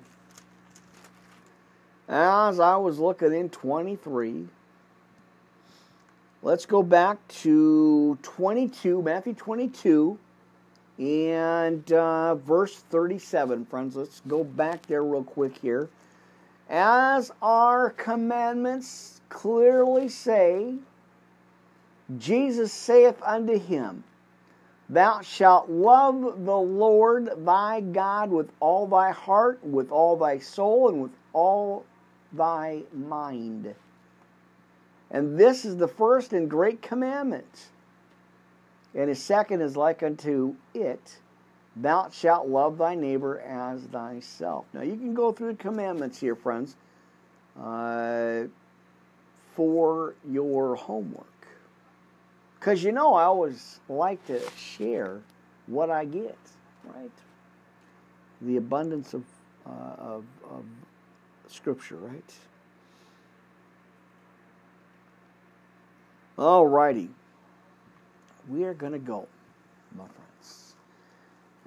As 2.07 2.57
I 2.57 2.77
was 2.77 2.97
looking 2.97 3.33
in 3.33 3.49
23, 3.49 4.47
let's 6.41 6.65
go 6.65 6.81
back 6.81 7.17
to 7.27 8.17
22, 8.21 9.01
Matthew 9.01 9.33
22, 9.33 10.17
and 10.97 11.91
uh, 11.91 12.35
verse 12.35 12.77
37, 12.89 13.65
friends. 13.65 13.97
Let's 13.97 14.21
go 14.21 14.45
back 14.45 14.85
there 14.85 15.03
real 15.03 15.25
quick 15.25 15.57
here. 15.57 15.89
As 16.69 17.33
our 17.41 17.89
commandments 17.89 19.19
clearly 19.27 20.07
say, 20.07 20.75
Jesus 22.17 22.71
saith 22.71 23.21
unto 23.23 23.59
him, 23.59 24.05
Thou 24.89 25.21
shalt 25.21 25.69
love 25.69 26.45
the 26.45 26.57
Lord 26.57 27.29
thy 27.45 27.79
God 27.79 28.31
with 28.31 28.51
all 28.59 28.87
thy 28.87 29.11
heart, 29.11 29.63
with 29.63 29.91
all 29.91 30.17
thy 30.17 30.39
soul, 30.39 30.89
and 30.89 31.01
with 31.03 31.11
all 31.31 31.85
thy 32.33 32.83
mind. 32.91 33.75
And 35.11 35.37
this 35.37 35.63
is 35.63 35.77
the 35.77 35.87
first 35.87 36.33
and 36.33 36.49
great 36.49 36.81
commandment. 36.81 37.69
And 38.95 39.09
his 39.09 39.21
second 39.21 39.61
is 39.61 39.77
like 39.77 40.01
unto 40.01 40.55
it 40.73 41.19
Thou 41.75 42.09
shalt 42.09 42.47
love 42.47 42.79
thy 42.79 42.95
neighbor 42.95 43.39
as 43.39 43.83
thyself. 43.83 44.65
Now, 44.73 44.81
you 44.81 44.97
can 44.97 45.13
go 45.13 45.31
through 45.31 45.53
the 45.53 45.63
commandments 45.63 46.19
here, 46.19 46.35
friends, 46.35 46.75
uh, 47.61 48.45
for 49.55 50.15
your 50.27 50.75
homework. 50.75 51.28
Because 52.59 52.83
you 52.83 52.91
know, 52.91 53.13
I 53.13 53.23
always 53.23 53.79
like 53.87 54.25
to 54.27 54.41
share 54.57 55.21
what 55.67 55.89
I 55.89 56.03
get, 56.05 56.37
right? 56.83 57.11
The 58.41 58.57
abundance 58.57 59.13
of, 59.13 59.23
uh, 59.65 59.95
of, 59.97 60.25
of 60.49 60.65
Scripture, 61.47 61.95
right? 61.95 62.33
All 66.37 66.67
righty. 66.67 67.09
We 68.49 68.63
are 68.65 68.73
going 68.73 68.93
to 68.93 68.99
go, 68.99 69.27
my 69.95 70.05
friends. 70.05 70.73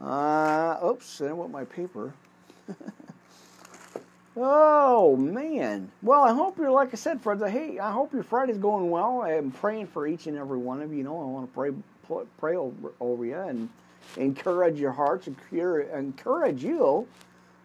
Uh, 0.00 0.78
oops, 0.84 1.20
I 1.20 1.32
want 1.32 1.50
my 1.50 1.64
paper. 1.64 2.12
oh, 4.36 5.16
man. 5.16 5.90
Well, 6.02 6.22
I 6.22 6.32
hope 6.32 6.58
you're, 6.58 6.70
like 6.70 6.92
I 6.92 6.96
said, 6.96 7.20
friends, 7.20 7.42
hey, 7.42 7.78
I 7.78 7.92
hope 7.92 8.12
your 8.12 8.22
Friday's 8.22 8.58
going 8.58 8.90
well. 8.90 9.22
I 9.22 9.32
am 9.32 9.50
praying 9.50 9.88
for 9.88 10.06
each 10.06 10.26
and 10.26 10.36
every 10.36 10.58
one 10.58 10.82
of 10.82 10.90
you. 10.90 10.98
You 10.98 11.04
know, 11.04 11.20
I 11.20 11.24
want 11.24 11.50
to 11.50 11.54
pray 11.54 11.70
pray 12.38 12.56
over, 12.56 12.92
over 13.00 13.24
you 13.24 13.36
and 13.36 13.68
encourage 14.16 14.78
your 14.78 14.92
hearts 14.92 15.26
and 15.26 15.36
encourage 15.94 16.62
you 16.62 17.06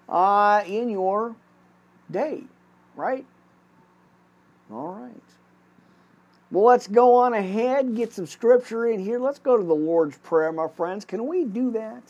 uh, 0.08 0.64
in 0.66 0.90
your 0.90 1.36
day, 2.10 2.44
right? 2.96 3.26
All 4.72 4.94
right. 4.94 5.12
Well, 6.50 6.66
let's 6.66 6.88
go 6.88 7.16
on 7.16 7.34
ahead, 7.34 7.96
get 7.96 8.14
some 8.14 8.26
scripture 8.26 8.88
in 8.88 9.00
here. 9.00 9.20
Let's 9.20 9.40
go 9.40 9.58
to 9.58 9.64
the 9.64 9.76
Lord's 9.76 10.18
Prayer, 10.18 10.52
my 10.54 10.70
friends. 10.70 11.04
Can 11.04 11.28
we 11.28 11.44
do 11.44 11.72
that? 11.72 12.04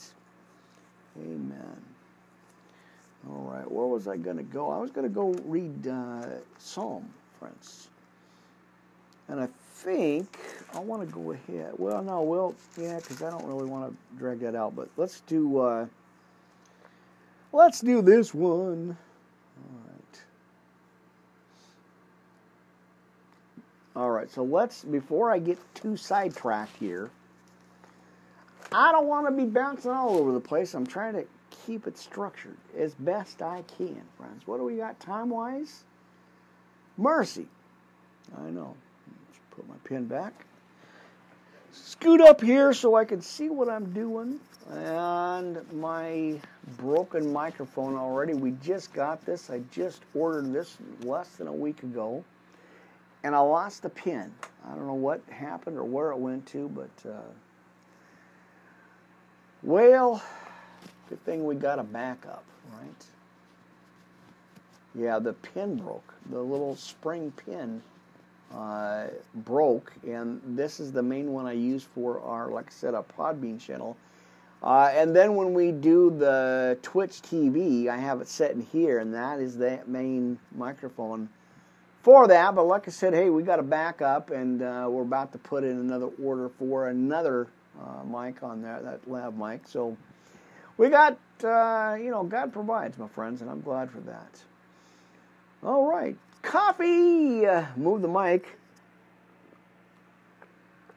Amen. 1.20 1.86
All 3.30 3.51
right, 3.53 3.69
where 3.69 3.88
was 3.88 4.07
I 4.07 4.15
going 4.17 4.38
to 4.38 4.43
go? 4.43 4.71
I 4.71 4.78
was 4.78 4.91
going 4.91 5.07
to 5.07 5.13
go 5.13 5.36
read 5.45 5.88
uh, 5.88 6.25
Psalm, 6.57 7.09
friends. 7.39 7.89
And 9.28 9.41
I 9.41 9.47
think 9.73 10.38
I 10.73 10.80
want 10.80 11.07
to 11.07 11.13
go 11.13 11.32
ahead. 11.32 11.73
Well, 11.78 12.01
no, 12.01 12.21
well, 12.21 12.55
yeah, 12.78 12.97
because 12.97 13.21
I 13.21 13.30
don't 13.30 13.45
really 13.45 13.69
want 13.69 13.91
to 13.91 14.17
drag 14.17 14.39
that 14.39 14.55
out. 14.55 14.75
But 14.75 14.89
let's 14.95 15.21
do. 15.21 15.59
Uh, 15.59 15.86
let's 17.51 17.82
do 17.82 18.01
this 18.01 18.34
one. 18.34 18.97
All 19.57 19.82
right. 19.86 20.21
All 23.97 24.11
right. 24.11 24.32
So 24.32 24.43
let's. 24.43 24.84
Before 24.84 25.30
I 25.30 25.39
get 25.39 25.57
too 25.75 25.97
sidetracked 25.97 26.78
here, 26.78 27.09
I 28.71 28.93
don't 28.93 29.07
want 29.07 29.28
to 29.28 29.34
be 29.34 29.49
bouncing 29.49 29.91
all 29.91 30.17
over 30.17 30.32
the 30.32 30.39
place. 30.39 30.73
I'm 30.73 30.88
trying 30.88 31.15
to 31.15 31.25
keep 31.68 31.86
it 31.86 31.97
structured 31.97 32.55
as 32.78 32.93
best 32.95 33.41
I 33.41 33.61
can, 33.78 34.01
friends. 34.18 34.47
What 34.47 34.57
do 34.57 34.63
we 34.63 34.78
got 34.78 34.99
time 35.01 35.30
wise? 35.30 35.84
Mercy. 36.97 37.45
I 38.38 38.49
know. 38.49 38.74
Let's 39.28 39.39
put 39.51 39.68
my 39.68 39.76
pen 39.84 40.05
back. 40.05 40.45
Scoot 41.74 42.22
up 42.22 42.41
here 42.41 42.74
so 42.74 42.95
I 42.95 43.03
can 43.03 43.22
see 43.22 43.49
what 43.49 43.70
I'm 43.70 43.91
doing. 43.91 44.39
And 44.72 45.61
my 45.74 46.39
broken 46.78 47.34
microphone 47.34 47.95
already. 47.95 48.34
We 48.34 48.51
just 48.63 48.93
got 48.93 49.26
this. 49.26 49.49
I 49.49 49.59
just 49.72 50.01
ordered 50.15 50.53
this 50.53 50.78
less 51.03 51.28
than 51.36 51.47
a 51.47 51.53
week 51.53 51.84
ago. 51.84 52.24
And 53.24 53.36
I 53.36 53.39
lost 53.39 53.84
the 53.84 53.89
pin. 53.89 54.34
I 54.65 54.70
don't 54.70 54.88
know 54.88 54.93
what 54.93 55.22
happened 55.30 55.78
or 55.78 55.84
where 55.84 56.11
it 56.11 56.18
went 56.18 56.45
to, 56.47 56.70
but 56.70 57.09
uh, 57.09 57.22
well, 59.63 60.24
Good 61.10 61.24
thing 61.24 61.45
we 61.45 61.55
got 61.55 61.80
a 61.80 61.84
backup, 61.84 62.43
right? 62.74 63.05
Yeah, 64.93 65.20
the 65.20 65.34
pin 65.34 65.78
broke. 65.78 66.14
The 66.32 66.39
little 66.39 66.76
spring 66.76 67.32
pin 67.45 67.82
uh, 68.53 69.08
broke, 69.36 69.93
and 70.05 70.41
this 70.45 70.80
is 70.80 70.91
the 70.91 71.03
main 71.03 71.32
one 71.32 71.45
I 71.45 71.53
use 71.53 71.84
for 71.84 72.20
our, 72.22 72.49
like 72.49 72.68
I 72.68 72.72
said, 72.72 72.93
a 72.93 73.03
Podbean 73.18 73.60
channel. 73.60 73.95
Uh, 74.62 74.91
and 74.93 75.16
then 75.16 75.36
when 75.36 75.53
we 75.53 75.72
do 75.72 76.10
the 76.18 76.78
Twitch 76.82 77.22
TV, 77.22 77.88
I 77.88 77.97
have 77.97 78.22
it 78.22 78.28
set 78.28 78.51
in 78.51 78.62
here, 78.62 78.99
and 78.99 79.14
that 79.14 79.39
is 79.39 79.58
that 79.58 79.88
main 79.88 80.39
microphone 80.55 81.30
for 82.01 82.28
that. 82.28 82.55
But 82.55 82.64
like 82.64 82.88
I 82.88 82.91
said, 82.91 83.14
hey, 83.14 83.30
we 83.30 83.43
got 83.43 83.60
a 83.60 83.64
backup, 83.64 84.32
and 84.32 84.62
uh, 84.62 84.88
we're 84.89 85.03
about 85.03 85.32
to 85.34 85.38
put 85.38 85.64
in 85.64 85.78
another 85.78 86.10
order 86.22 86.49
for 86.49 86.88
another 86.88 87.47
uh, 87.80 88.03
mic 88.03 88.41
on 88.41 88.62
there, 88.62 88.82
that 88.82 89.10
lab 89.10 89.38
mic. 89.38 89.68
So 89.68 89.95
we 90.78 90.89
got, 90.89 91.17
uh, 91.43 91.97
you 91.99 92.11
know, 92.11 92.23
God 92.23 92.53
provides, 92.53 92.97
my 92.97 93.07
friends, 93.07 93.41
and 93.41 93.49
I'm 93.49 93.61
glad 93.61 93.91
for 93.91 93.99
that. 94.01 94.41
All 95.63 95.89
right, 95.89 96.15
coffee. 96.41 97.45
Move 97.75 98.01
the 98.01 98.07
mic. 98.07 98.57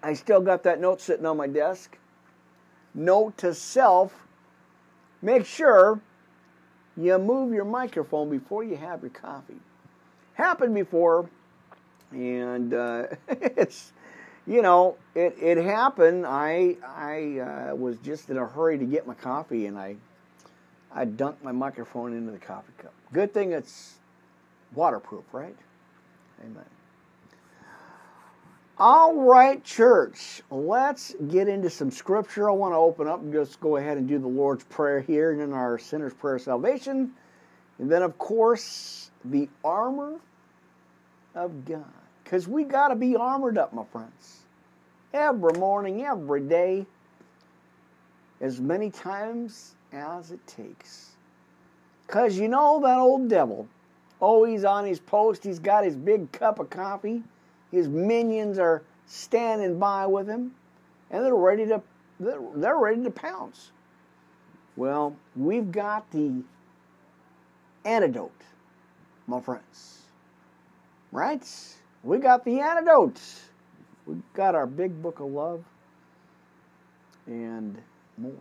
I 0.03 0.15
still 0.15 0.41
got 0.41 0.63
that 0.63 0.81
note 0.81 1.01
sitting 1.01 1.27
on 1.27 1.37
my 1.37 1.47
desk. 1.47 1.99
Note 2.95 3.37
to 3.39 3.55
self 3.55 4.27
make 5.23 5.47
sure 5.47 6.01
you 6.97 7.19
move 7.19 7.53
your 7.53 7.65
microphone 7.65 8.31
before 8.31 8.65
you 8.65 8.77
have 8.77 9.03
your 9.03 9.11
coffee. 9.11 9.61
Happened 10.35 10.75
before, 10.75 11.29
and 12.13 12.75
uh, 12.75 13.07
it's 13.29 13.93
you 14.47 14.63
know, 14.63 14.97
it, 15.15 15.37
it 15.41 15.59
happened. 15.59 16.27
I 16.27 16.77
I 16.85 17.39
uh, 17.71 17.75
was 17.75 17.99
just 17.99 18.31
in 18.31 18.39
a 18.39 18.47
hurry 18.47 18.79
to 18.79 18.85
get 18.85 19.07
my 19.07 19.15
coffee, 19.15 19.67
and 19.67 19.79
I 19.79 19.97
I 20.93 21.05
dunked 21.07 21.43
my 21.43 21.53
microphone 21.53 22.13
into 22.13 22.33
the 22.33 22.39
coffee 22.39 22.73
cup. 22.79 22.93
Good 23.13 23.33
thing 23.33 23.53
it's 23.53 23.95
waterproof, 24.75 25.25
right? 25.33 25.57
Amen. 26.43 26.65
All 28.79 29.15
right, 29.15 29.63
church. 29.63 30.41
Let's 30.51 31.15
get 31.29 31.49
into 31.49 31.69
some 31.69 31.91
scripture. 31.91 32.49
I 32.49 32.55
want 32.55 32.73
to 32.73 32.79
open 32.79 33.07
up 33.07 33.21
and 33.21 33.31
just 33.31 33.61
go 33.61 33.77
ahead 33.77 33.99
and 33.99 34.09
do 34.09 34.19
the 34.19 34.27
Lord's 34.27 34.65
Prayer 34.65 35.01
here, 35.01 35.33
and 35.33 35.41
then 35.41 35.53
our 35.53 35.79
sinner's 35.79 36.15
prayer 36.15 36.37
of 36.37 36.43
salvation, 36.43 37.13
and 37.79 37.93
then 37.93 38.03
of 38.03 38.17
course 38.17 39.11
the 39.25 39.51
armor 39.63 40.19
of 41.35 41.65
God, 41.67 41.85
because 42.31 42.47
we 42.47 42.63
got 42.63 42.89
to 42.89 42.95
be 42.95 43.17
armored 43.17 43.59
up, 43.59 43.73
my 43.73 43.83
friends 43.91 44.43
every 45.13 45.53
morning, 45.59 46.05
every 46.05 46.41
day, 46.41 46.87
as 48.41 48.61
many 48.61 48.89
times 48.89 49.75
as 49.93 50.31
it 50.31 50.47
takes. 50.47 51.11
Because 52.07 52.39
you 52.39 52.47
know 52.47 52.81
that 52.85 52.99
old 52.99 53.29
devil, 53.29 53.67
oh, 54.23 54.45
he's 54.45 54.65
on 54.65 54.87
his 54.87 55.01
post, 55.01 55.43
he's 55.43 55.59
got 55.59 55.83
his 55.83 55.97
big 55.97 56.31
cup 56.31 56.61
of 56.61 56.71
coffee, 56.71 57.25
his 57.73 57.89
minions 57.89 58.61
are 58.61 58.85
standing 59.07 59.81
by 59.81 60.07
with 60.07 60.29
him, 60.29 60.55
and 61.11 61.25
they're 61.25 61.35
ready 61.35 61.67
to 61.67 61.83
they're 62.21 62.79
ready 62.79 63.03
to 63.03 63.11
pounce. 63.11 63.73
Well, 64.77 65.17
we've 65.35 65.73
got 65.73 66.09
the 66.13 66.45
antidote, 67.85 68.43
my 69.27 69.41
friends. 69.41 70.03
Right? 71.11 71.45
We 72.03 72.19
got 72.19 72.45
the 72.45 72.61
antidote. 72.61 73.21
We've 74.07 74.23
got 74.35 74.55
our 74.55 74.67
big 74.67 75.03
book 75.03 75.21
of 75.21 75.27
love 75.27 75.65
and 77.27 77.79
more. 78.17 78.33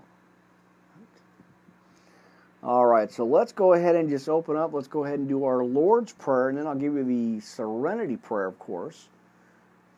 All 2.61 2.85
right, 2.85 3.09
so 3.09 3.25
let's 3.25 3.53
go 3.53 3.73
ahead 3.73 3.95
and 3.95 4.09
just 4.09 4.27
open 4.27 4.57
up. 4.57 4.73
Let's 4.73 4.87
go 4.87 5.05
ahead 5.05 5.19
and 5.19 5.29
do 5.29 5.45
our 5.45 5.63
Lord's 5.63 6.11
Prayer, 6.11 6.49
and 6.49 6.57
then 6.57 6.67
I'll 6.67 6.75
give 6.75 6.93
you 6.93 7.05
the 7.05 7.39
Serenity 7.39 8.17
Prayer, 8.17 8.47
of 8.47 8.59
course. 8.59 9.07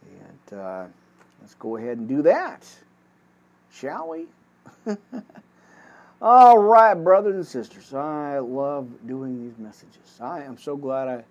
And 0.04 0.60
uh, 0.60 0.86
let's 1.42 1.56
go 1.56 1.78
ahead 1.78 1.98
and 1.98 2.08
do 2.08 2.22
that, 2.22 2.68
shall 3.72 4.10
we? 4.10 4.28
All 6.22 6.60
right, 6.60 6.94
brothers 6.94 7.36
and 7.36 7.48
sisters, 7.48 7.96
I 7.96 8.38
love 8.38 8.88
doing 9.08 9.44
these 9.44 9.58
messages. 9.58 10.20
I 10.20 10.44
am 10.44 10.56
so 10.56 10.76
glad 10.76 11.08
I, 11.08 11.24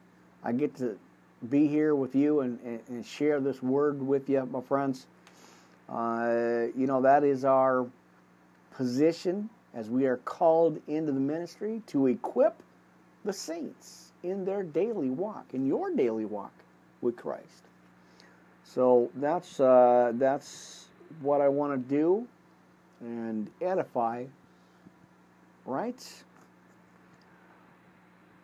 I 0.42 0.50
get 0.50 0.74
to 0.78 0.98
be 1.48 1.66
here 1.66 1.94
with 1.94 2.14
you 2.14 2.40
and, 2.40 2.58
and, 2.64 2.80
and 2.88 3.06
share 3.06 3.40
this 3.40 3.62
word 3.62 4.00
with 4.00 4.28
you, 4.28 4.46
my 4.46 4.60
friends. 4.60 5.06
Uh, 5.88 6.66
you 6.76 6.86
know, 6.86 7.02
that 7.02 7.24
is 7.24 7.44
our 7.44 7.86
position 8.72 9.48
as 9.74 9.88
we 9.88 10.06
are 10.06 10.18
called 10.18 10.80
into 10.88 11.12
the 11.12 11.20
ministry 11.20 11.82
to 11.86 12.06
equip 12.06 12.62
the 13.24 13.32
saints 13.32 14.12
in 14.22 14.44
their 14.44 14.62
daily 14.62 15.10
walk, 15.10 15.46
in 15.52 15.66
your 15.66 15.90
daily 15.94 16.24
walk 16.24 16.52
with 17.00 17.16
Christ. 17.16 17.64
So 18.64 19.10
that's 19.16 19.58
uh, 19.58 20.12
that's 20.14 20.86
what 21.22 21.40
I 21.40 21.48
want 21.48 21.72
to 21.72 21.94
do 21.94 22.26
and 23.00 23.50
edify, 23.60 24.24
right? 25.66 26.22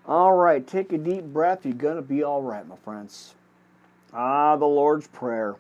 All 0.09 0.35
right, 0.35 0.65
take 0.65 0.93
a 0.93 0.99
deep 0.99 1.25
breath. 1.25 1.65
You're 1.65 1.75
going 1.75 1.97
to 1.97 2.03
be 2.03 2.23
all 2.23 2.41
right, 2.41 2.67
my 2.67 2.77
friends. 2.77 3.35
Ah, 4.13 4.55
the 4.57 4.67
Lord's 4.67 5.09
Prayer. 5.09 5.57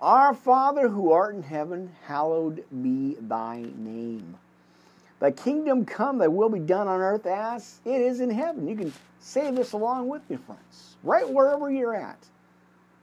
Our 0.00 0.32
Father 0.32 0.88
who 0.88 1.12
art 1.12 1.34
in 1.34 1.42
heaven, 1.42 1.94
hallowed 2.04 2.64
be 2.82 3.16
thy 3.20 3.62
name. 3.76 4.36
Thy 5.20 5.30
kingdom 5.30 5.84
come, 5.84 6.18
thy 6.18 6.28
will 6.28 6.48
be 6.48 6.58
done 6.58 6.88
on 6.88 7.00
earth 7.00 7.26
as 7.26 7.80
it 7.84 8.00
is 8.00 8.20
in 8.20 8.30
heaven. 8.30 8.66
You 8.66 8.74
can 8.74 8.92
say 9.20 9.50
this 9.50 9.72
along 9.72 10.08
with 10.08 10.28
me, 10.30 10.36
friends, 10.36 10.96
right 11.04 11.28
wherever 11.28 11.70
you're 11.70 11.94
at. 11.94 12.18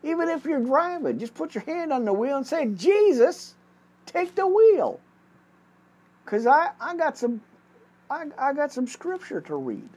Even 0.03 0.29
if 0.29 0.45
you're 0.45 0.59
driving, 0.59 1.19
just 1.19 1.35
put 1.35 1.53
your 1.53 1.63
hand 1.63 1.93
on 1.93 2.05
the 2.05 2.13
wheel 2.13 2.37
and 2.37 2.47
say, 2.47 2.65
Jesus, 2.65 3.53
take 4.05 4.33
the 4.33 4.47
wheel. 4.47 4.99
Because 6.25 6.47
I, 6.47 6.71
I 6.81 6.95
got 6.97 7.17
some 7.17 7.39
I, 8.09 8.25
I 8.37 8.53
got 8.53 8.71
some 8.71 8.87
scripture 8.87 9.41
to 9.41 9.55
read. 9.55 9.89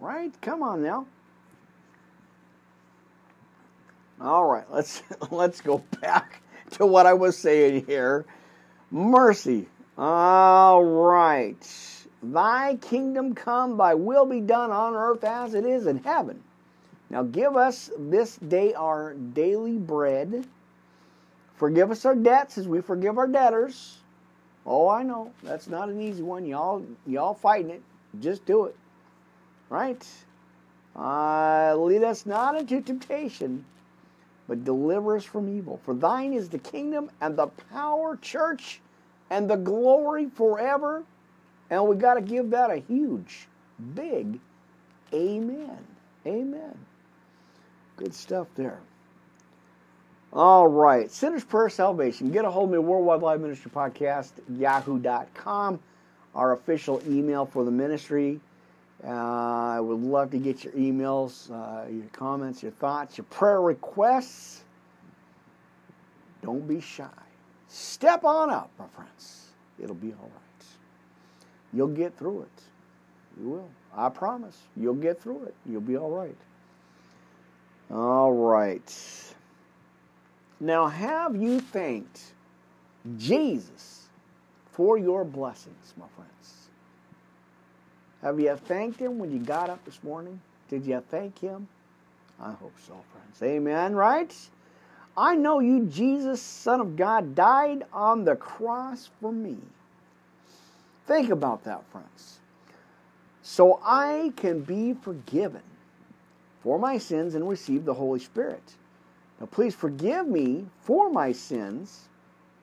Right? 0.00 0.32
Come 0.40 0.62
on 0.62 0.82
now. 0.82 1.06
All 4.20 4.46
right, 4.46 4.70
let's 4.70 5.02
let's 5.30 5.60
go 5.60 5.82
back 6.00 6.42
to 6.72 6.86
what 6.86 7.06
I 7.06 7.14
was 7.14 7.36
saying 7.36 7.86
here. 7.86 8.24
Mercy. 8.90 9.66
All 9.96 10.84
right. 10.84 11.66
Thy 12.22 12.76
kingdom 12.76 13.34
come, 13.34 13.78
thy 13.78 13.94
will 13.94 14.26
be 14.26 14.40
done 14.40 14.70
on 14.70 14.94
earth 14.94 15.24
as 15.24 15.54
it 15.54 15.64
is 15.64 15.86
in 15.86 15.98
heaven. 15.98 16.42
Now 17.08 17.22
give 17.22 17.56
us 17.56 17.90
this 17.98 18.36
day 18.36 18.74
our 18.74 19.14
daily 19.14 19.78
bread. 19.78 20.46
Forgive 21.56 21.90
us 21.90 22.04
our 22.04 22.14
debts 22.14 22.58
as 22.58 22.68
we 22.68 22.80
forgive 22.80 23.18
our 23.18 23.26
debtors. 23.26 23.98
Oh, 24.66 24.88
I 24.88 25.02
know. 25.02 25.32
That's 25.42 25.68
not 25.68 25.88
an 25.88 26.00
easy 26.00 26.22
one. 26.22 26.46
Y'all 26.46 26.84
y'all 27.06 27.34
fighting 27.34 27.70
it. 27.70 27.82
Just 28.20 28.44
do 28.44 28.66
it. 28.66 28.76
Right? 29.70 30.06
Uh, 30.94 31.74
lead 31.76 32.02
us 32.02 32.26
not 32.26 32.56
into 32.56 32.82
temptation, 32.82 33.64
but 34.46 34.64
deliver 34.64 35.16
us 35.16 35.24
from 35.24 35.56
evil. 35.56 35.80
For 35.84 35.94
thine 35.94 36.34
is 36.34 36.50
the 36.50 36.58
kingdom 36.58 37.10
and 37.20 37.36
the 37.36 37.46
power, 37.72 38.16
church, 38.16 38.80
and 39.30 39.48
the 39.48 39.56
glory 39.56 40.26
forever. 40.26 41.04
And 41.70 41.86
we 41.86 41.96
got 41.96 42.14
to 42.14 42.20
give 42.20 42.50
that 42.50 42.70
a 42.70 42.76
huge, 42.76 43.46
big 43.94 44.40
amen. 45.14 45.78
Amen. 46.26 46.78
Good 47.96 48.14
stuff 48.14 48.48
there. 48.56 48.80
All 50.32 50.68
right. 50.68 51.10
Sinner's 51.10 51.44
Prayer 51.44 51.68
Salvation. 51.68 52.30
Get 52.30 52.44
a 52.44 52.50
hold 52.50 52.68
of 52.68 52.72
me, 52.72 52.78
Worldwide 52.78 53.20
Live 53.20 53.40
Ministry 53.40 53.70
Podcast, 53.70 54.32
yahoo.com, 54.48 55.80
our 56.34 56.52
official 56.52 57.02
email 57.08 57.46
for 57.46 57.64
the 57.64 57.70
ministry. 57.70 58.40
Uh, 59.04 59.10
I 59.10 59.80
would 59.80 60.00
love 60.00 60.30
to 60.32 60.38
get 60.38 60.62
your 60.62 60.74
emails, 60.74 61.50
uh, 61.50 61.88
your 61.88 62.06
comments, 62.12 62.62
your 62.62 62.72
thoughts, 62.72 63.16
your 63.16 63.24
prayer 63.24 63.60
requests. 63.60 64.62
Don't 66.42 66.66
be 66.66 66.80
shy. 66.80 67.08
Step 67.68 68.24
on 68.24 68.50
up, 68.50 68.70
my 68.78 68.86
friends. 68.88 69.46
It'll 69.82 69.94
be 69.94 70.12
all 70.12 70.30
right. 70.34 70.66
You'll 71.72 71.88
get 71.88 72.16
through 72.18 72.42
it. 72.42 72.62
You 73.40 73.48
will. 73.48 73.68
I 73.96 74.08
promise. 74.08 74.58
You'll 74.76 74.94
get 74.94 75.20
through 75.20 75.44
it. 75.44 75.54
You'll 75.66 75.80
be 75.80 75.96
all 75.96 76.10
right. 76.10 76.36
All 77.90 78.32
right. 78.32 79.34
Now, 80.60 80.86
have 80.86 81.34
you 81.34 81.60
thanked 81.60 82.20
Jesus 83.16 84.08
for 84.72 84.98
your 84.98 85.24
blessings, 85.24 85.94
my 85.96 86.06
friends? 86.14 86.59
Have 88.22 88.38
you 88.38 88.54
thanked 88.54 89.00
him 89.00 89.18
when 89.18 89.32
you 89.32 89.38
got 89.38 89.70
up 89.70 89.84
this 89.84 90.02
morning? 90.02 90.40
Did 90.68 90.84
you 90.84 91.02
thank 91.10 91.38
him? 91.38 91.68
I 92.40 92.52
hope 92.52 92.74
so, 92.86 92.94
friends. 93.12 93.42
Amen, 93.42 93.94
right? 93.94 94.34
I 95.16 95.34
know 95.34 95.60
you, 95.60 95.86
Jesus, 95.86 96.40
Son 96.40 96.80
of 96.80 96.96
God, 96.96 97.34
died 97.34 97.84
on 97.92 98.24
the 98.24 98.36
cross 98.36 99.10
for 99.20 99.32
me. 99.32 99.56
Think 101.06 101.30
about 101.30 101.64
that, 101.64 101.82
friends. 101.90 102.38
So 103.42 103.80
I 103.84 104.32
can 104.36 104.60
be 104.60 104.94
forgiven 104.94 105.62
for 106.62 106.78
my 106.78 106.98
sins 106.98 107.34
and 107.34 107.48
receive 107.48 107.84
the 107.84 107.94
Holy 107.94 108.20
Spirit. 108.20 108.62
Now, 109.40 109.46
please 109.46 109.74
forgive 109.74 110.26
me 110.26 110.66
for 110.82 111.10
my 111.10 111.32
sins 111.32 112.08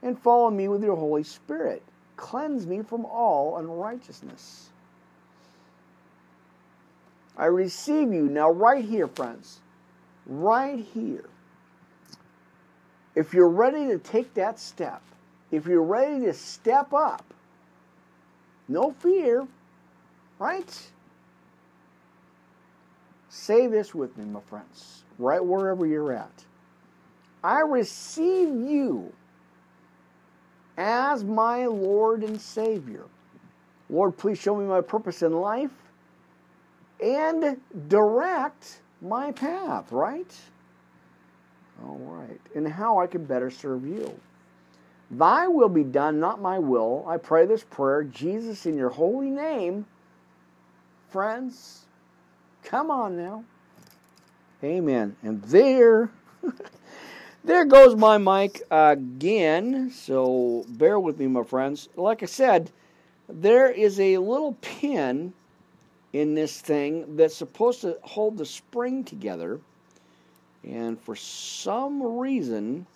and 0.01 0.17
follow 0.17 0.49
me 0.51 0.67
with 0.67 0.83
your 0.83 0.95
Holy 0.95 1.23
Spirit. 1.23 1.83
Cleanse 2.15 2.65
me 2.65 2.83
from 2.83 3.05
all 3.05 3.57
unrighteousness. 3.57 4.69
I 7.37 7.45
receive 7.45 8.11
you. 8.11 8.23
Now, 8.23 8.49
right 8.49 8.83
here, 8.83 9.07
friends, 9.07 9.59
right 10.25 10.83
here. 10.93 11.29
If 13.15 13.33
you're 13.33 13.49
ready 13.49 13.87
to 13.87 13.99
take 13.99 14.33
that 14.33 14.59
step, 14.59 15.01
if 15.51 15.65
you're 15.65 15.83
ready 15.83 16.25
to 16.25 16.33
step 16.33 16.93
up, 16.93 17.23
no 18.67 18.91
fear, 18.91 19.47
right? 20.39 20.89
Say 23.29 23.67
this 23.67 23.93
with 23.95 24.17
me, 24.17 24.25
my 24.25 24.41
friends, 24.41 25.03
right 25.19 25.43
wherever 25.43 25.85
you're 25.85 26.11
at. 26.11 26.43
I 27.43 27.61
receive 27.61 28.49
you 28.49 29.13
as 30.77 31.23
my 31.23 31.65
Lord 31.65 32.23
and 32.23 32.39
Savior. 32.41 33.03
Lord, 33.89 34.17
please 34.17 34.37
show 34.37 34.55
me 34.55 34.65
my 34.65 34.81
purpose 34.81 35.21
in 35.21 35.33
life 35.33 35.71
and 37.01 37.57
direct 37.87 38.81
my 39.01 39.31
path, 39.31 39.91
right? 39.91 40.33
All 41.83 41.99
right. 41.99 42.39
And 42.55 42.67
how 42.67 42.99
I 42.99 43.07
can 43.07 43.25
better 43.25 43.51
serve 43.51 43.85
you. 43.85 44.19
Thy 45.09 45.47
will 45.47 45.69
be 45.69 45.83
done, 45.83 46.19
not 46.19 46.41
my 46.41 46.59
will. 46.59 47.05
I 47.07 47.17
pray 47.17 47.45
this 47.45 47.63
prayer, 47.63 48.03
Jesus, 48.03 48.65
in 48.65 48.75
your 48.75 48.89
holy 48.89 49.29
name. 49.29 49.85
Friends, 51.09 51.85
come 52.63 52.91
on 52.91 53.15
now. 53.15 53.45
Amen. 54.63 55.15
And 55.23 55.41
there, 55.43 56.09
there 57.45 57.63
goes 57.63 57.95
my 57.95 58.17
mic 58.17 58.63
again. 58.69 59.91
So 59.91 60.65
bear 60.67 60.99
with 60.99 61.19
me, 61.19 61.27
my 61.27 61.43
friends. 61.43 61.87
Like 61.95 62.21
I 62.21 62.25
said, 62.25 62.71
there 63.29 63.69
is 63.69 63.99
a 63.99 64.17
little 64.17 64.57
pin 64.61 65.33
in 66.17 66.33
this 66.33 66.59
thing 66.59 67.15
that's 67.15 67.35
supposed 67.35 67.81
to 67.81 67.95
hold 68.01 68.39
the 68.39 68.45
spring 68.45 69.03
together. 69.03 69.59
And 70.63 70.99
for 70.99 71.15
some 71.15 72.01
reason, 72.17 72.87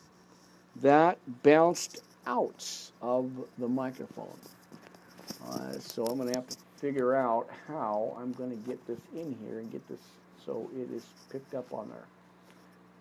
that 0.77 1.19
bounced 1.43 2.01
out 2.25 2.65
of 2.99 3.29
the 3.59 3.67
microphone. 3.67 4.39
Uh, 5.47 5.73
so 5.73 6.03
I'm 6.05 6.17
going 6.17 6.33
to 6.33 6.39
have 6.39 6.49
to 6.49 6.57
figure 6.77 7.13
out 7.13 7.47
how 7.67 8.17
I'm 8.19 8.31
going 8.33 8.49
to 8.49 8.67
get 8.67 8.85
this 8.87 8.99
in 9.13 9.37
here 9.45 9.59
and 9.59 9.71
get 9.71 9.87
this 9.87 9.99
so 10.43 10.67
it 10.75 10.91
is 10.91 11.05
picked 11.29 11.53
up 11.53 11.71
on 11.71 11.91
our 11.91 12.05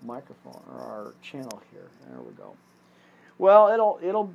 microphone 0.03 0.61
or 0.71 0.81
our 0.81 1.15
channel 1.23 1.63
here. 1.73 1.89
There 2.11 2.21
we 2.21 2.33
go. 2.35 2.55
Well, 3.39 3.69
it'll 3.69 3.99
it'll 4.03 4.35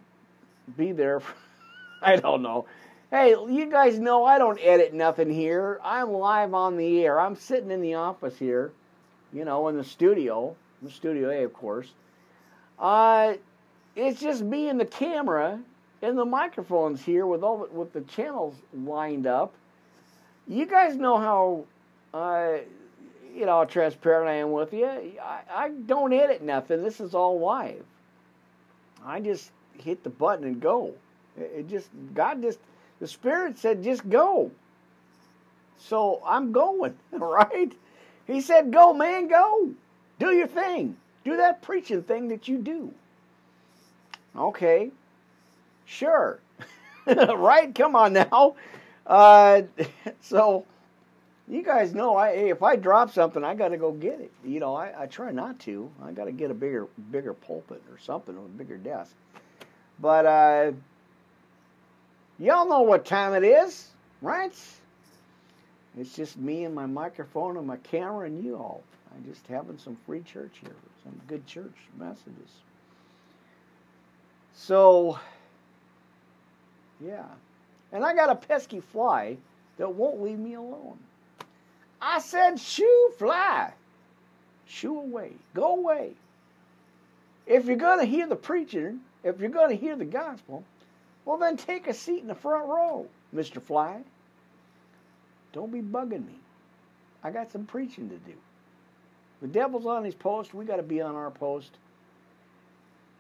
be 0.76 0.92
there. 0.92 1.20
For, 1.20 1.34
I 2.02 2.16
don't 2.16 2.42
know. 2.42 2.66
Hey, 3.12 3.30
you 3.30 3.70
guys 3.70 4.00
know 4.00 4.26
I 4.26 4.40
don't 4.40 4.60
edit 4.60 4.92
nothing 4.92 5.30
here. 5.30 5.80
I'm 5.84 6.12
live 6.12 6.56
on 6.56 6.76
the 6.76 7.06
air. 7.06 7.20
I'm 7.20 7.36
sitting 7.36 7.70
in 7.70 7.80
the 7.82 7.94
office 7.94 8.36
here, 8.38 8.72
you 9.32 9.46
know, 9.46 9.68
in 9.68 9.78
the 9.78 9.84
studio, 9.84 10.56
the 10.82 10.90
Studio 10.90 11.30
A, 11.30 11.44
of 11.44 11.54
course. 11.54 11.94
Uh, 12.80 13.36
it's 13.96 14.20
just 14.20 14.42
me 14.42 14.70
and 14.70 14.80
the 14.80 14.86
camera 14.86 15.60
and 16.02 16.18
the 16.18 16.26
microphones 16.26 17.00
here 17.00 17.28
with 17.28 17.44
all 17.44 17.60
the, 17.60 17.66
with 17.72 17.94
the 17.94 18.02
channels 18.02 18.56
lined 18.74 19.28
up. 19.28 19.54
You 20.48 20.66
guys 20.66 20.96
know 20.96 21.18
how, 21.18 21.66
uh, 22.12 22.58
you 23.36 23.46
know, 23.46 23.66
transparent 23.66 24.30
I 24.30 24.34
am 24.34 24.52
with 24.52 24.74
you. 24.74 24.88
I, 24.88 25.42
I 25.48 25.70
don't 25.70 26.12
edit 26.12 26.42
nothing. 26.42 26.82
This 26.82 27.00
is 27.00 27.14
all 27.14 27.40
live. 27.40 27.86
I 29.06 29.20
just 29.20 29.52
hit 29.78 30.04
the 30.04 30.10
button 30.10 30.46
and 30.46 30.60
go. 30.60 30.96
It, 31.38 31.52
it 31.56 31.70
just 31.70 31.90
God 32.16 32.42
just 32.42 32.58
the 33.00 33.08
Spirit 33.08 33.58
said, 33.58 33.84
just 33.84 34.08
go. 34.10 34.52
So 35.78 36.22
I'm 36.26 36.52
going, 36.52 36.96
right? 37.12 37.74
He 38.28 38.42
said, 38.42 38.72
go, 38.72 38.94
man, 38.94 39.28
go. 39.28 39.72
Do 40.20 40.32
your 40.32 40.48
thing. 40.48 40.98
Do 41.24 41.38
that 41.38 41.62
preaching 41.62 42.04
thing 42.04 42.30
that 42.30 42.48
you 42.48 42.58
do. 42.58 42.94
Okay. 44.36 44.92
Sure. 45.86 46.40
right? 47.08 47.74
Come 47.74 47.96
on 47.96 48.14
now. 48.14 48.56
Uh, 49.06 49.64
so 50.22 50.66
you 51.48 51.62
guys 51.62 51.94
know 51.94 52.16
I 52.16 52.30
if 52.30 52.64
I 52.64 52.76
drop 52.76 53.12
something, 53.12 53.44
I 53.44 53.54
got 53.54 53.70
to 53.70 53.78
go 53.78 53.92
get 53.92 54.20
it. 54.20 54.32
You 54.44 54.60
know, 54.60 54.76
I, 54.76 55.04
I 55.04 55.06
try 55.06 55.32
not 55.32 55.60
to. 55.62 55.90
I 56.04 56.12
got 56.12 56.26
to 56.26 56.32
get 56.32 56.50
a 56.50 56.56
bigger 56.56 56.88
bigger 57.12 57.34
pulpit 57.34 57.84
or 57.92 58.00
something, 58.00 58.36
or 58.36 58.46
a 58.46 58.50
bigger 58.50 58.78
desk. 58.78 59.14
But 60.00 60.26
uh, 60.26 60.72
Y'all 62.38 62.68
know 62.68 62.82
what 62.82 63.06
time 63.06 63.34
it 63.34 63.46
is, 63.46 63.90
right? 64.22 64.54
It's 65.98 66.16
just 66.16 66.38
me 66.38 66.66
and 66.66 66.76
my 66.76 66.86
microphone 66.86 67.56
and 67.58 67.66
my 67.66 67.78
camera 67.78 68.26
and 68.26 68.44
you 68.44 68.56
all. 68.56 68.84
I'm 69.16 69.24
just 69.24 69.48
having 69.48 69.78
some 69.78 69.98
free 70.06 70.22
church 70.22 70.52
here, 70.62 70.76
some 71.04 71.20
good 71.28 71.48
church 71.48 71.76
messages. 71.98 72.52
So, 74.54 75.18
yeah. 77.00 77.24
And 77.94 78.04
I 78.04 78.14
got 78.14 78.30
a 78.30 78.36
pesky 78.36 78.82
fly 78.82 79.38
that 79.78 79.94
won't 79.94 80.22
leave 80.22 80.40
me 80.40 80.56
alone. 80.56 80.98
I 82.02 82.20
said, 82.20 82.60
shoo, 82.60 83.14
fly. 83.18 83.72
Shoo 84.68 85.00
away. 85.00 85.32
Go 85.54 85.78
away. 85.78 86.12
If 87.48 87.66
you're 87.66 87.78
going 87.78 88.00
to 88.00 88.06
hear 88.06 88.28
the 88.28 88.36
preaching, 88.36 89.00
if 89.24 89.40
you're 89.40 89.50
going 89.50 89.70
to 89.70 89.76
hear 89.76 89.96
the 89.96 90.06
gospel, 90.06 90.64
well, 91.26 91.38
then 91.38 91.58
take 91.58 91.88
a 91.88 91.94
seat 91.94 92.22
in 92.22 92.28
the 92.28 92.36
front 92.36 92.68
row, 92.68 93.08
Mr. 93.36 93.62
Fly. 93.62 94.02
Don't 95.54 95.72
be 95.72 95.82
bugging 95.82 96.26
me. 96.26 96.36
I 97.24 97.32
got 97.32 97.52
some 97.52 97.66
preaching 97.66 98.10
to 98.10 98.18
do. 98.18 98.34
The 99.42 99.48
devil's 99.48 99.86
on 99.86 100.04
his 100.04 100.16
post. 100.16 100.54
We 100.54 100.66
got 100.66 100.78
to 100.78 100.84
be 100.84 101.02
on 101.02 101.16
our 101.16 101.32
post. 101.32 101.72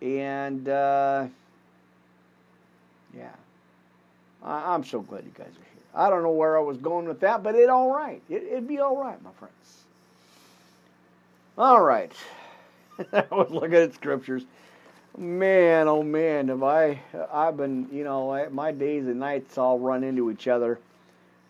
And, 0.01 0.70
uh, 0.70 1.28
yeah. 3.16 3.30
I, 4.43 4.76
am 4.76 4.84
so 4.84 5.01
glad 5.01 5.24
you 5.24 5.32
guys 5.36 5.47
are 5.47 5.51
here. 5.51 5.84
I 5.95 6.10
don't 6.10 6.22
know 6.22 6.32
where 6.32 6.58
I 6.58 6.62
was 6.62 6.78
going 6.78 7.08
with 7.08 7.22
that, 7.22 7.41
but 7.41 7.56
it 7.56 7.70
all 7.70 7.91
right. 7.91 8.22
It, 8.30 8.43
it'd 8.43 8.68
be 8.68 8.80
all 8.80 8.97
right, 8.97 9.22
my 9.24 9.32
friends. 9.32 9.53
All 11.58 11.82
right. 11.82 12.12
I 13.14 13.26
was 13.32 13.49
looking 13.49 13.76
at 13.76 13.93
scriptures. 13.93 14.43
Man, 15.18 15.88
oh 15.89 16.03
man, 16.03 16.49
have 16.49 16.63
I? 16.63 17.01
I've 17.32 17.57
been, 17.57 17.88
you 17.91 18.03
know, 18.03 18.49
my 18.51 18.72
days 18.72 19.07
and 19.07 19.20
nights 19.20 19.57
all 19.59 19.80
run 19.80 20.03
into 20.03 20.32
each 20.32 20.47
other. 20.47 20.80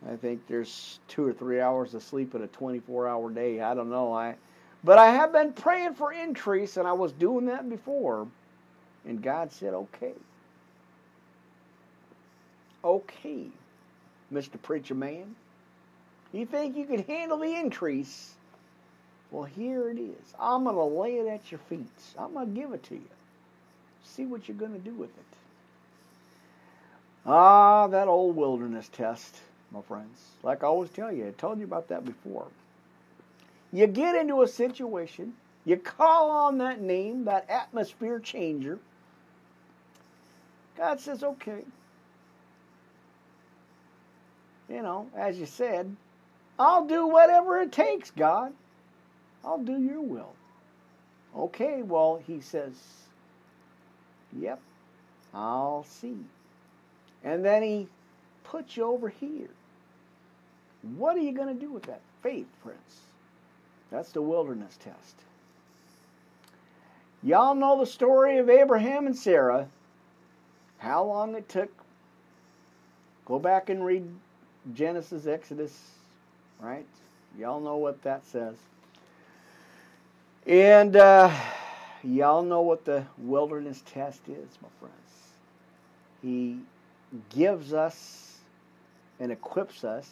I 0.10 0.18
think 0.18 0.48
there's 0.48 1.00
two 1.08 1.26
or 1.28 1.34
three 1.34 1.62
hours 1.62 1.94
of 1.96 2.04
sleep 2.04 2.36
in 2.36 2.44
a 2.44 2.48
24-hour 2.50 3.32
day. 3.32 3.62
I 3.62 3.74
don't 3.76 3.90
know. 3.92 4.14
I, 4.14 4.36
but 4.84 4.98
I 5.00 5.12
have 5.14 5.34
been 5.34 5.54
praying 5.54 5.96
for 5.96 6.14
increase, 6.14 6.78
and 6.78 6.88
I 6.88 6.94
was 6.94 7.12
doing 7.14 7.48
that 7.48 7.70
before, 7.70 8.28
and 9.06 9.22
God 9.22 9.52
said, 9.52 9.74
"Okay, 9.74 10.14
okay, 12.84 13.48
Mister 14.32 14.58
Preacher 14.60 14.96
Man. 14.96 15.36
You 16.34 16.46
think 16.46 16.78
you 16.78 16.86
can 16.86 17.04
handle 17.04 17.40
the 17.40 17.56
increase? 17.56 18.34
Well, 19.32 19.46
here 19.46 19.90
it 19.90 20.00
is. 20.00 20.36
I'm 20.40 20.64
going 20.66 20.76
to 20.76 20.84
lay 20.84 21.18
it 21.20 21.28
at 21.28 21.52
your 21.52 21.60
feet. 21.70 21.88
I'm 22.20 22.34
going 22.34 22.54
to 22.54 22.62
give 22.62 22.74
it 22.74 22.84
to 22.86 22.96
you." 22.96 23.15
See 24.06 24.26
what 24.26 24.48
you're 24.48 24.58
going 24.58 24.74
to 24.74 24.80
do 24.80 24.94
with 24.94 25.10
it. 25.10 25.26
Ah, 27.26 27.88
that 27.88 28.08
old 28.08 28.36
wilderness 28.36 28.88
test, 28.90 29.36
my 29.72 29.82
friends. 29.82 30.20
Like 30.44 30.64
I 30.64 30.68
always 30.68 30.92
tell 30.92 31.12
you, 31.12 31.28
I 31.28 31.32
told 31.32 31.60
you 31.60 31.66
about 31.66 31.90
that 31.90 32.06
before. 32.06 32.48
You 33.74 33.88
get 33.88 34.16
into 34.16 34.42
a 34.42 34.48
situation, 34.48 35.34
you 35.66 35.76
call 35.78 36.30
on 36.30 36.60
that 36.60 36.80
name, 36.80 37.26
that 37.26 37.50
atmosphere 37.50 38.20
changer. 38.20 38.80
God 40.78 41.00
says, 41.00 41.24
okay. 41.24 41.64
You 44.70 44.82
know, 44.82 45.10
as 45.16 45.38
you 45.38 45.46
said, 45.46 45.96
I'll 46.58 46.86
do 46.86 47.08
whatever 47.08 47.60
it 47.62 47.72
takes, 47.72 48.12
God. 48.12 48.54
I'll 49.44 49.64
do 49.64 49.78
your 49.78 50.02
will. 50.02 50.34
Okay, 51.36 51.82
well, 51.82 52.22
he 52.26 52.40
says, 52.40 52.74
Yep, 54.40 54.60
I'll 55.34 55.86
see. 55.86 56.18
And 57.24 57.44
then 57.44 57.64
he 57.64 57.88
puts 58.44 58.78
you 58.78 58.86
over 58.86 59.10
here. 59.10 59.50
What 60.98 61.16
are 61.16 61.22
you 61.22 61.32
going 61.32 61.54
to 61.54 61.60
do 61.60 61.72
with 61.72 61.84
that 61.84 62.02
faith, 62.22 62.48
Prince? 62.64 63.02
That's 63.92 64.12
the 64.12 64.22
wilderness 64.22 64.78
test. 64.84 65.16
Y'all 67.24 67.56
know 67.56 67.80
the 67.80 67.88
story 67.88 68.38
of 68.38 68.50
Abraham 68.50 69.08
and 69.08 69.18
Sarah. 69.18 69.68
How 70.78 71.04
long 71.04 71.34
it 71.36 71.50
took. 71.50 71.72
Go 73.26 73.40
back 73.40 73.70
and 73.70 73.84
read 73.84 74.08
Genesis, 74.76 75.26
Exodus, 75.26 75.76
right? 76.60 76.86
Y'all 77.40 77.60
know 77.60 77.78
what 77.78 78.02
that 78.04 78.24
says. 78.26 78.56
And 80.46 80.96
uh, 80.96 81.34
Y'all 82.06 82.44
know 82.44 82.62
what 82.62 82.86
the 82.86 83.04
wilderness 83.18 83.82
test 83.86 84.22
is, 84.28 84.48
my 84.62 84.70
friends. 84.80 84.94
He 86.22 86.60
gives 87.36 87.74
us 87.74 88.38
and 89.20 89.32
equips 89.32 89.84
us, 89.84 90.10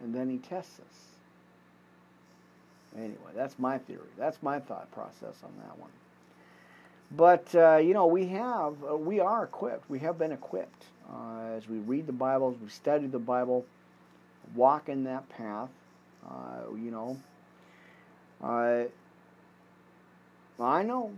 and 0.00 0.14
then 0.14 0.30
he 0.30 0.38
tests 0.38 0.78
us. 0.78 1.04
Anyway, 2.96 3.32
that's 3.34 3.58
my 3.58 3.78
theory. 3.78 4.00
That's 4.16 4.40
my 4.42 4.60
thought 4.60 4.90
process 4.92 5.34
on 5.42 5.52
that 5.58 5.78
one. 5.78 5.90
But 7.10 7.52
uh, 7.54 7.78
you 7.78 7.94
know, 7.94 8.06
we 8.06 8.26
have, 8.28 8.74
uh, 8.88 8.96
we 8.96 9.18
are 9.18 9.44
equipped. 9.44 9.90
We 9.90 9.98
have 10.00 10.18
been 10.18 10.32
equipped 10.32 10.84
uh, 11.12 11.56
as 11.56 11.68
we 11.68 11.78
read 11.78 12.06
the 12.06 12.12
Bible, 12.12 12.54
as 12.54 12.62
we 12.62 12.68
study 12.68 13.06
the 13.06 13.18
Bible, 13.18 13.64
walk 14.54 14.88
in 14.88 15.04
that 15.04 15.28
path. 15.30 15.70
Uh, 16.28 16.74
you 16.74 16.90
know, 16.90 17.18
uh, 18.42 18.84
I 20.60 20.82
know. 20.82 21.12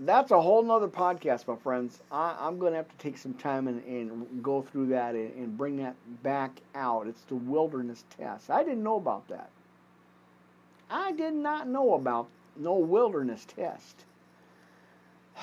That's 0.00 0.30
a 0.30 0.40
whole 0.40 0.62
nother 0.62 0.88
podcast, 0.88 1.48
my 1.48 1.56
friends. 1.56 2.00
I, 2.12 2.46
am 2.46 2.58
going 2.58 2.72
to 2.72 2.76
have 2.76 2.88
to 2.88 2.96
take 2.98 3.18
some 3.18 3.34
time 3.34 3.66
and, 3.66 3.84
and 3.84 4.42
go 4.42 4.62
through 4.62 4.86
that 4.88 5.14
and, 5.14 5.34
and 5.34 5.58
bring 5.58 5.76
that 5.78 5.96
back 6.22 6.52
out. 6.74 7.08
It's 7.08 7.22
the 7.22 7.34
wilderness 7.34 8.04
test. 8.16 8.48
I 8.48 8.62
didn't 8.62 8.84
know 8.84 8.96
about 8.96 9.26
that. 9.28 9.50
I 10.88 11.12
did 11.12 11.34
not 11.34 11.68
know 11.68 11.94
about 11.94 12.28
no 12.56 12.74
wilderness 12.74 13.46
test. 13.56 14.04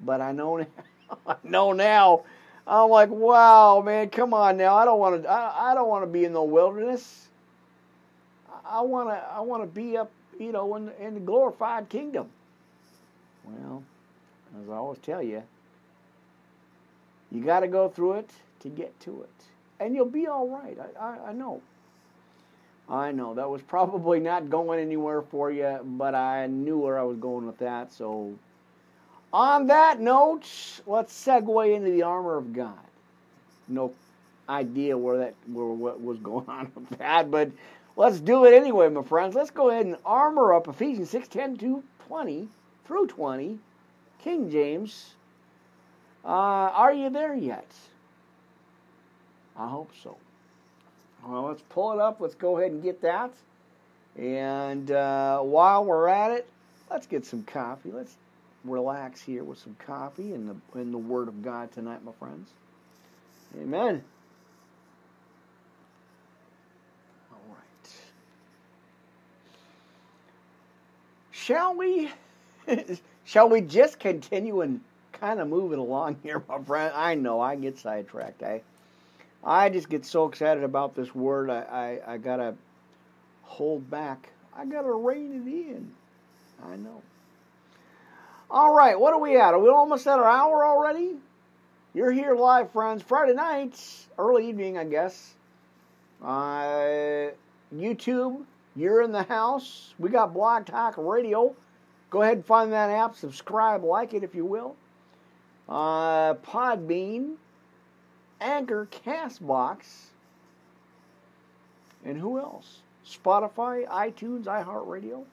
But 0.00 0.20
I 0.20 0.30
know 0.30 0.58
now. 0.58 0.66
I 1.26 1.34
know 1.42 1.72
now. 1.72 2.22
I'm 2.64 2.88
like, 2.88 3.08
wow, 3.08 3.82
man, 3.84 4.10
come 4.10 4.32
on 4.32 4.56
now. 4.56 4.76
I 4.76 4.84
don't 4.84 5.00
want 5.00 5.22
to. 5.22 5.28
I, 5.28 5.72
I 5.72 5.74
don't 5.74 5.88
want 5.88 6.04
to 6.04 6.06
be 6.06 6.24
in 6.24 6.32
the 6.32 6.42
wilderness. 6.42 7.26
I 8.64 8.82
want 8.82 9.08
to. 9.08 9.16
I 9.16 9.40
want 9.40 9.64
to 9.64 9.66
be 9.66 9.96
up 9.96 10.12
you 10.38 10.52
know, 10.52 10.74
in, 10.76 10.90
in 11.00 11.14
the 11.14 11.20
glorified 11.20 11.88
kingdom. 11.88 12.28
Well, 13.44 13.82
as 14.62 14.68
I 14.68 14.74
always 14.74 14.98
tell 15.00 15.22
you, 15.22 15.42
you 17.30 17.44
got 17.44 17.60
to 17.60 17.68
go 17.68 17.88
through 17.88 18.14
it 18.14 18.30
to 18.60 18.68
get 18.68 18.98
to 19.00 19.22
it. 19.22 19.30
And 19.80 19.94
you'll 19.94 20.06
be 20.06 20.26
all 20.26 20.48
right. 20.48 20.76
I, 20.98 21.00
I, 21.00 21.28
I 21.28 21.32
know. 21.32 21.60
I 22.88 23.12
know. 23.12 23.34
That 23.34 23.48
was 23.48 23.62
probably 23.68 24.20
not 24.20 24.50
going 24.50 24.80
anywhere 24.80 25.22
for 25.22 25.50
you, 25.50 25.78
but 25.84 26.14
I 26.14 26.46
knew 26.46 26.78
where 26.78 26.98
I 26.98 27.02
was 27.02 27.18
going 27.18 27.46
with 27.46 27.58
that. 27.58 27.92
So, 27.92 28.34
on 29.32 29.66
that 29.66 30.00
note, 30.00 30.48
let's 30.86 31.12
segue 31.12 31.74
into 31.74 31.90
the 31.90 32.02
armor 32.02 32.36
of 32.36 32.52
God. 32.52 32.78
No 33.68 33.92
idea 34.48 34.96
where 34.96 35.18
that 35.18 35.34
where 35.46 35.66
what 35.66 36.00
was 36.00 36.18
going 36.22 36.48
on 36.48 36.72
with 36.74 36.98
that, 36.98 37.30
but 37.30 37.50
Let's 37.98 38.20
do 38.20 38.44
it 38.44 38.54
anyway, 38.54 38.88
my 38.90 39.02
friends. 39.02 39.34
Let's 39.34 39.50
go 39.50 39.70
ahead 39.70 39.84
and 39.84 39.96
armor 40.06 40.54
up 40.54 40.68
Ephesians 40.68 41.10
6 41.10 41.26
10 41.26 41.56
to 41.56 41.82
20 42.06 42.46
through 42.84 43.08
20, 43.08 43.58
King 44.22 44.48
James. 44.52 45.14
Uh, 46.24 46.28
are 46.28 46.92
you 46.92 47.10
there 47.10 47.34
yet? 47.34 47.66
I 49.56 49.66
hope 49.66 49.90
so. 50.00 50.16
Well, 51.26 51.42
let's 51.42 51.62
pull 51.70 51.92
it 51.92 51.98
up. 51.98 52.20
Let's 52.20 52.36
go 52.36 52.58
ahead 52.58 52.70
and 52.70 52.84
get 52.84 53.02
that. 53.02 53.32
And 54.16 54.92
uh, 54.92 55.40
while 55.40 55.84
we're 55.84 56.06
at 56.06 56.30
it, 56.30 56.48
let's 56.88 57.08
get 57.08 57.26
some 57.26 57.42
coffee. 57.42 57.90
Let's 57.90 58.14
relax 58.62 59.20
here 59.20 59.42
with 59.42 59.58
some 59.58 59.74
coffee 59.84 60.34
and 60.34 60.48
the, 60.48 60.80
in 60.80 60.92
the 60.92 60.98
Word 60.98 61.26
of 61.26 61.42
God 61.42 61.72
tonight, 61.72 62.04
my 62.04 62.12
friends. 62.12 62.48
Amen. 63.60 64.04
Shall 71.48 71.74
we? 71.74 72.10
shall 73.24 73.48
we 73.48 73.62
just 73.62 73.98
continue 73.98 74.60
and 74.60 74.82
kind 75.12 75.40
of 75.40 75.48
move 75.48 75.72
it 75.72 75.78
along 75.78 76.16
here, 76.22 76.42
my 76.46 76.58
friend? 76.62 76.92
I 76.94 77.14
know 77.14 77.40
I 77.40 77.56
get 77.56 77.78
sidetracked. 77.78 78.42
I, 78.42 78.60
I 79.42 79.70
just 79.70 79.88
get 79.88 80.04
so 80.04 80.26
excited 80.26 80.62
about 80.62 80.94
this 80.94 81.14
word. 81.14 81.48
I, 81.48 82.00
I, 82.06 82.14
I 82.14 82.18
gotta 82.18 82.54
hold 83.44 83.90
back. 83.90 84.28
I 84.54 84.66
gotta 84.66 84.92
rein 84.92 85.32
it 85.32 85.50
in. 85.50 85.90
I 86.70 86.76
know. 86.76 87.02
All 88.50 88.74
right, 88.74 88.98
what 88.98 89.14
are 89.14 89.20
we 89.20 89.36
at? 89.36 89.54
Are 89.54 89.58
we 89.58 89.70
almost 89.70 90.06
at 90.06 90.18
our 90.18 90.28
hour 90.28 90.66
already? 90.66 91.16
You're 91.94 92.12
here 92.12 92.34
live, 92.34 92.70
friends. 92.72 93.02
Friday 93.02 93.32
nights, 93.32 94.06
early 94.18 94.48
evening, 94.50 94.76
I 94.76 94.84
guess. 94.84 95.32
Uh, 96.22 97.30
YouTube, 97.74 98.44
you're 98.78 99.02
in 99.02 99.12
the 99.12 99.24
house. 99.24 99.94
We 99.98 100.10
got 100.10 100.32
Blog 100.32 100.66
Talk 100.66 100.94
Radio. 100.96 101.54
Go 102.10 102.22
ahead 102.22 102.38
and 102.38 102.46
find 102.46 102.72
that 102.72 102.90
app. 102.90 103.16
Subscribe, 103.16 103.84
like 103.84 104.14
it 104.14 104.22
if 104.22 104.34
you 104.34 104.44
will. 104.44 104.76
Uh, 105.68 106.34
Podbean, 106.34 107.34
Anchor, 108.40 108.88
Castbox, 109.04 109.78
and 112.04 112.18
who 112.18 112.38
else? 112.38 112.80
Spotify, 113.06 113.86
iTunes, 113.88 114.44
iHeartRadio. 114.44 115.24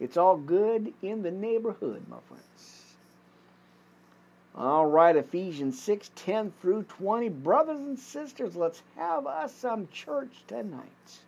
It's 0.00 0.16
all 0.16 0.36
good 0.36 0.92
in 1.02 1.22
the 1.22 1.30
neighborhood, 1.30 2.04
my 2.08 2.18
friends. 2.28 2.82
All 4.54 4.86
right, 4.86 5.14
Ephesians 5.14 5.80
6 5.82 6.10
10 6.16 6.52
through 6.62 6.84
20. 6.84 7.28
Brothers 7.28 7.80
and 7.80 7.98
sisters, 7.98 8.56
let's 8.56 8.82
have 8.96 9.26
us 9.26 9.54
some 9.54 9.88
church 9.92 10.42
tonight. 10.48 11.20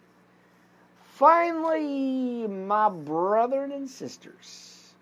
Finally, 1.18 2.46
my 2.46 2.88
brethren 2.88 3.72
and 3.72 3.90
sisters, 3.90 4.92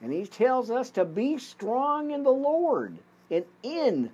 and 0.00 0.12
he 0.12 0.24
tells 0.24 0.70
us 0.70 0.90
to 0.90 1.04
be 1.04 1.36
strong 1.36 2.12
in 2.12 2.22
the 2.22 2.30
Lord 2.30 2.96
and 3.28 3.44
in 3.64 4.08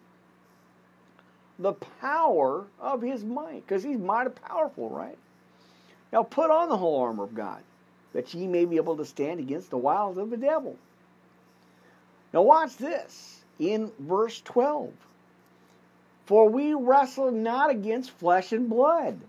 the 1.59 1.75
power 2.01 2.65
of 2.81 3.03
his 3.03 3.23
might, 3.23 3.61
because 3.67 3.83
he's 3.83 3.99
mighty 3.99 4.31
powerful, 4.31 4.89
right? 4.89 5.19
Now 6.15 6.23
put 6.23 6.51
on 6.51 6.71
the 6.71 6.79
whole 6.79 7.03
armor 7.03 7.25
of 7.25 7.35
God, 7.35 7.61
that 8.15 8.33
ye 8.33 8.47
may 8.47 8.65
be 8.65 8.77
able 8.77 8.97
to 8.97 9.05
stand 9.05 9.39
against 9.39 9.69
the 9.69 9.77
wiles 9.77 10.17
of 10.17 10.31
the 10.31 10.39
devil. 10.39 10.77
Now 12.33 12.41
watch 12.41 12.79
this 12.79 13.45
in 13.59 13.93
verse 13.99 14.41
12. 14.47 14.91
For 16.25 16.49
we 16.49 16.73
wrestle 16.73 17.31
not 17.31 17.69
against 17.69 18.13
flesh 18.13 18.53
and 18.53 18.71
blood, 18.71 19.21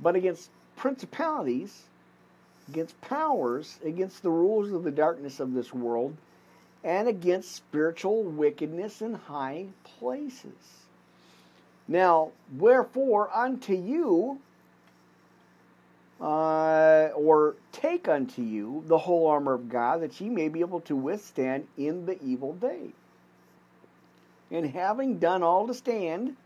but 0.00 0.14
against 0.14 0.48
principalities, 0.80 1.82
against 2.68 2.98
powers, 3.02 3.78
against 3.84 4.22
the 4.22 4.30
rulers 4.30 4.72
of 4.72 4.82
the 4.82 4.90
darkness 4.90 5.38
of 5.38 5.52
this 5.52 5.74
world, 5.74 6.16
and 6.82 7.06
against 7.06 7.54
spiritual 7.54 8.22
wickedness 8.22 9.02
in 9.02 9.12
high 9.12 9.66
places. 9.84 10.86
Now, 11.86 12.30
wherefore 12.56 13.30
unto 13.36 13.74
you, 13.74 14.40
uh, 16.18 17.10
or 17.14 17.56
take 17.72 18.08
unto 18.08 18.40
you 18.40 18.82
the 18.86 18.98
whole 18.98 19.26
armor 19.26 19.52
of 19.52 19.68
God, 19.68 20.00
that 20.00 20.18
ye 20.18 20.30
may 20.30 20.48
be 20.48 20.60
able 20.60 20.80
to 20.82 20.96
withstand 20.96 21.66
in 21.76 22.06
the 22.06 22.22
evil 22.22 22.54
day. 22.54 22.92
And 24.50 24.70
having 24.70 25.18
done 25.18 25.42
all 25.42 25.66
to 25.66 25.74
stand, 25.74 26.36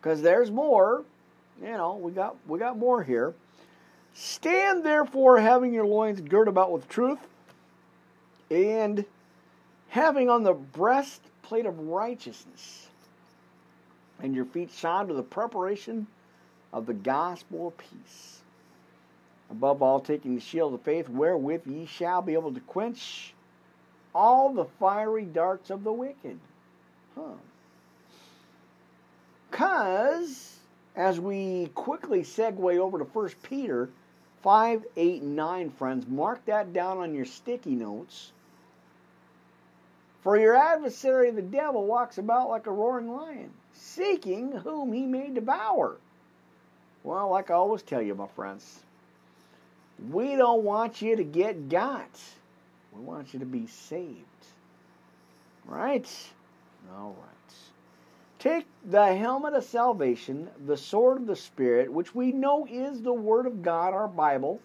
because 0.00 0.22
there's 0.22 0.52
more, 0.52 1.04
you 1.60 1.72
know, 1.72 1.96
we 1.96 2.12
got 2.12 2.36
we 2.46 2.60
got 2.60 2.78
more 2.78 3.02
here. 3.02 3.34
Stand 4.18 4.82
therefore, 4.82 5.38
having 5.38 5.74
your 5.74 5.84
loins 5.84 6.22
girt 6.22 6.48
about 6.48 6.72
with 6.72 6.88
truth, 6.88 7.18
and 8.50 9.04
having 9.88 10.30
on 10.30 10.42
the 10.42 10.54
breastplate 10.54 11.66
of 11.66 11.78
righteousness, 11.78 12.88
and 14.22 14.34
your 14.34 14.46
feet 14.46 14.70
shod 14.70 15.08
with 15.08 15.18
the 15.18 15.22
preparation 15.22 16.06
of 16.72 16.86
the 16.86 16.94
gospel 16.94 17.68
of 17.68 17.76
peace. 17.76 18.40
Above 19.50 19.82
all, 19.82 20.00
taking 20.00 20.34
the 20.34 20.40
shield 20.40 20.72
of 20.72 20.80
faith, 20.80 21.10
wherewith 21.10 21.66
ye 21.66 21.84
shall 21.84 22.22
be 22.22 22.32
able 22.32 22.54
to 22.54 22.60
quench 22.60 23.34
all 24.14 24.50
the 24.50 24.64
fiery 24.64 25.26
darts 25.26 25.68
of 25.68 25.84
the 25.84 25.92
wicked. 25.92 26.40
Huh. 27.14 27.34
Because, 29.50 30.58
as 30.96 31.20
we 31.20 31.70
quickly 31.74 32.22
segue 32.22 32.78
over 32.78 32.98
to 32.98 33.04
1 33.04 33.30
Peter 33.42 33.90
5, 34.46 34.84
8, 34.96 35.22
and 35.22 35.34
9, 35.34 35.70
friends, 35.70 36.06
mark 36.06 36.44
that 36.44 36.72
down 36.72 36.98
on 36.98 37.16
your 37.16 37.24
sticky 37.24 37.74
notes. 37.74 38.30
For 40.22 40.38
your 40.38 40.54
adversary, 40.54 41.32
the 41.32 41.42
devil, 41.42 41.84
walks 41.84 42.18
about 42.18 42.48
like 42.48 42.68
a 42.68 42.70
roaring 42.70 43.10
lion, 43.10 43.50
seeking 43.72 44.52
whom 44.52 44.92
he 44.92 45.04
may 45.04 45.30
devour. 45.30 45.96
Well, 47.02 47.28
like 47.28 47.50
I 47.50 47.54
always 47.54 47.82
tell 47.82 48.00
you, 48.00 48.14
my 48.14 48.28
friends, 48.28 48.84
we 50.12 50.36
don't 50.36 50.62
want 50.62 51.02
you 51.02 51.16
to 51.16 51.24
get 51.24 51.68
got. 51.68 52.08
We 52.92 53.02
want 53.02 53.34
you 53.34 53.40
to 53.40 53.46
be 53.46 53.66
saved. 53.66 54.22
Right? 55.64 56.08
All 56.96 57.16
right. 57.20 57.35
Take 58.46 58.66
the 58.84 59.12
helmet 59.16 59.54
of 59.54 59.64
salvation, 59.64 60.48
the 60.66 60.76
sword 60.76 61.16
of 61.16 61.26
the 61.26 61.34
Spirit, 61.34 61.92
which 61.92 62.14
we 62.14 62.30
know 62.30 62.64
is 62.70 63.02
the 63.02 63.12
Word 63.12 63.44
of 63.44 63.60
God, 63.60 63.92
our 63.92 64.06
Bible. 64.06 64.60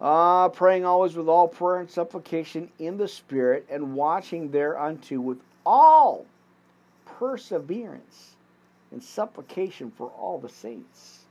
Uh, 0.00 0.48
praying 0.48 0.86
always 0.86 1.16
with 1.16 1.28
all 1.28 1.48
prayer 1.48 1.80
and 1.80 1.90
supplication 1.90 2.70
in 2.78 2.96
the 2.96 3.08
Spirit, 3.08 3.66
and 3.68 3.94
watching 3.94 4.50
thereunto 4.50 5.20
with 5.20 5.38
all 5.66 6.24
perseverance 7.04 8.36
and 8.90 9.02
supplication 9.02 9.90
for 9.90 10.08
all 10.18 10.38
the 10.38 10.48
saints. 10.48 11.26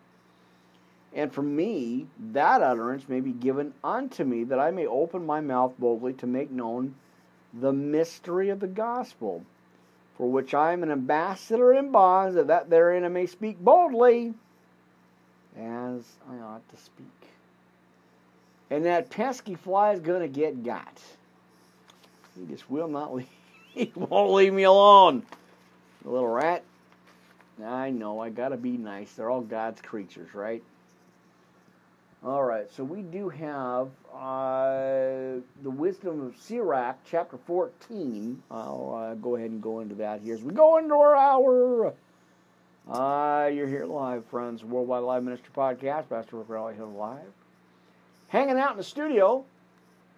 And 1.11 1.33
for 1.33 1.41
me, 1.41 2.05
that 2.33 2.61
utterance 2.61 3.09
may 3.09 3.19
be 3.19 3.31
given 3.31 3.73
unto 3.83 4.23
me, 4.23 4.43
that 4.43 4.59
I 4.59 4.69
may 4.69 4.85
open 4.85 5.25
my 5.25 5.41
mouth 5.41 5.73
boldly 5.79 6.13
to 6.13 6.27
make 6.27 6.51
known 6.51 6.93
the 7.51 7.73
mystery 7.73 8.49
of 8.49 8.59
the 8.59 8.67
gospel 8.67 9.43
for 10.17 10.29
which 10.29 10.53
I 10.53 10.73
am 10.73 10.83
an 10.83 10.91
ambassador 10.91 11.73
in 11.73 11.91
bonds, 11.91 12.35
that 12.35 12.69
therein 12.69 13.03
I 13.03 13.09
may 13.09 13.25
speak 13.25 13.59
boldly 13.59 14.33
as 15.57 16.03
I 16.29 16.37
ought 16.37 16.67
to 16.69 16.77
speak. 16.77 17.05
And 18.69 18.85
that 18.85 19.09
pesky 19.09 19.55
fly 19.55 19.93
is 19.93 19.99
going 19.99 20.21
to 20.21 20.27
get 20.27 20.63
got. 20.63 21.01
He 22.37 22.45
just 22.45 22.69
will 22.69 22.87
not 22.87 23.13
leave. 23.13 23.27
He 23.75 23.91
won't 23.93 24.31
leave 24.31 24.53
me 24.53 24.63
alone. 24.63 25.23
The 26.01 26.09
little 26.09 26.29
rat. 26.29 26.63
I 27.61 27.89
know, 27.89 28.21
I 28.21 28.29
got 28.29 28.49
to 28.49 28.57
be 28.57 28.77
nice. 28.77 29.11
They're 29.11 29.29
all 29.29 29.41
God's 29.41 29.81
creatures, 29.81 30.33
right? 30.33 30.63
All 32.25 32.43
right, 32.43 32.65
so 32.71 32.83
we 32.83 33.03
do 33.03 33.29
have 33.29 33.89
uh, 34.11 35.39
the 35.61 35.69
wisdom 35.69 36.25
of 36.25 36.35
Sirach, 36.35 36.97
chapter 37.07 37.37
14. 37.37 38.41
I'll 38.49 38.95
uh, 38.97 39.13
go 39.13 39.35
ahead 39.35 39.51
and 39.51 39.61
go 39.61 39.81
into 39.81 39.93
that 39.95 40.21
here 40.21 40.33
as 40.33 40.41
we 40.41 40.51
go 40.51 40.79
into 40.79 40.95
our 40.95 41.15
hour. 41.15 41.93
Uh, 42.89 43.51
you're 43.53 43.67
here 43.67 43.85
live, 43.85 44.25
friends. 44.25 44.63
Worldwide 44.63 45.03
Live 45.03 45.23
Ministry 45.23 45.51
Podcast, 45.55 46.09
Pastor 46.09 46.37
Rick 46.37 46.49
Raleigh 46.49 46.73
Hill 46.73 46.93
Live. 46.93 47.31
Hanging 48.29 48.57
out 48.57 48.71
in 48.71 48.77
the 48.77 48.83
studio. 48.83 49.45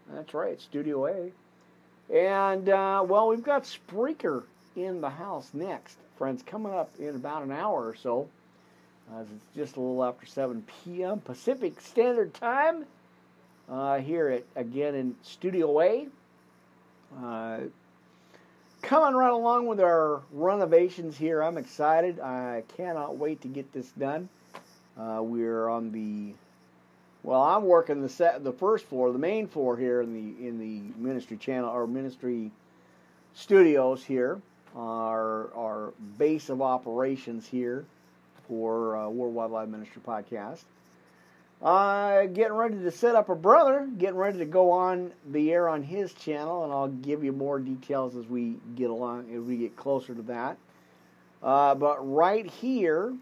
That's 0.10 0.34
right, 0.34 0.62
Studio 0.62 1.08
A. 1.08 1.32
And, 2.10 2.70
uh, 2.70 3.04
well, 3.06 3.28
we've 3.28 3.44
got 3.44 3.66
Spreaker 3.66 4.44
in 4.78 5.02
the 5.02 5.10
house 5.10 5.50
next, 5.54 5.98
friends, 6.18 6.42
coming 6.42 6.74
up 6.74 6.90
in 7.00 7.16
about 7.16 7.44
an 7.44 7.52
hour 7.52 7.86
or 7.86 7.96
so. 7.96 8.30
Uh, 9.10 9.22
it's 9.22 9.46
just 9.56 9.78
a 9.78 9.80
little 9.80 10.04
after 10.04 10.26
7 10.26 10.66
p.m. 10.84 11.20
Pacific 11.22 11.80
Standard 11.80 12.34
Time 12.34 12.86
uh, 13.70 14.00
here 14.00 14.28
at 14.28 14.44
again 14.56 14.96
in 14.96 15.16
Studio 15.24 15.80
A. 15.80 16.08
Uh, 17.18 17.60
coming 18.82 19.16
right 19.16 19.32
along 19.32 19.66
with 19.68 19.80
our 19.80 20.22
renovations 20.34 21.18
here. 21.18 21.42
I'm 21.42 21.58
excited. 21.58 22.20
I 22.20 22.64
cannot 22.76 23.18
wait 23.18 23.42
to 23.42 23.48
get 23.48 23.72
this 23.72 23.88
done. 23.92 24.28
Uh, 25.00 25.20
we're 25.22 25.70
on 25.70 25.92
the 25.94 26.34
well, 27.24 27.42
I'm 27.42 27.64
working 27.64 28.02
the 28.02 28.10
set, 28.10 28.44
the 28.44 28.54
first 28.54 28.86
floor, 28.86 29.12
the 29.12 29.20
main 29.20 29.48
floor 29.48 29.78
here 29.78 30.02
in 30.02 30.14
the 30.14 30.48
in 30.48 30.60
the 30.60 30.82
ministry 31.02 31.38
channel 31.38 31.70
or 31.70 31.88
ministry 31.88 32.52
studios 33.34 34.04
here. 34.04 34.42
Our 34.76 35.50
our 35.56 35.94
base 36.18 36.50
of 36.50 36.62
operations 36.62 37.48
here 37.48 37.86
for 38.48 38.96
uh, 38.98 39.10
Worldwide 39.10 39.52
Live 39.52 39.70
Ministry 39.70 40.02
podcast. 40.06 40.64
Uh, 41.62 42.26
getting 42.28 42.54
ready 42.54 42.76
to 42.76 42.92
set 42.92 43.16
up 43.16 43.30
a 43.30 43.36
brother, 43.36 43.90
getting 43.98 44.16
ready 44.16 44.38
to 44.38 44.46
go 44.46 44.72
on 44.72 45.12
the 45.32 45.52
air 45.52 45.68
on 45.68 45.82
his 45.82 46.14
channel, 46.14 46.64
and 46.64 46.72
I'll 46.72 46.88
give 46.88 47.24
you 47.24 47.32
more 47.32 47.60
details 47.60 48.16
as 48.16 48.28
we 48.28 48.58
get 48.76 48.92
along, 48.92 49.34
as 49.34 49.42
we 49.42 49.58
get 49.58 49.76
closer 49.76 50.14
to 50.14 50.22
that. 50.24 50.58
Uh, 51.42 51.74
but 51.74 51.98
right 52.14 52.46
here, 52.46 53.14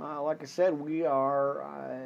uh, 0.00 0.22
like 0.22 0.42
I 0.42 0.46
said, 0.46 0.72
we 0.72 1.04
are, 1.04 1.62
uh, 1.62 1.98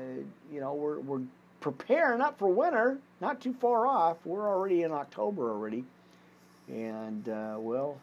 you 0.51 0.61
know, 0.61 0.75
we're, 0.75 1.01
we're 1.01 1.23
preparing 1.61 2.23
up 2.23 2.39
for 2.39 2.49
winter, 2.49 2.99
not 3.21 3.41
too 3.41 3.53
far 3.53 3.87
off. 3.87 4.17
We're 4.25 4.49
already 4.49 4.83
in 4.83 4.93
October 4.93 5.51
already. 5.51 5.85
And, 6.69 7.29
uh, 7.29 7.57
well, 7.59 8.01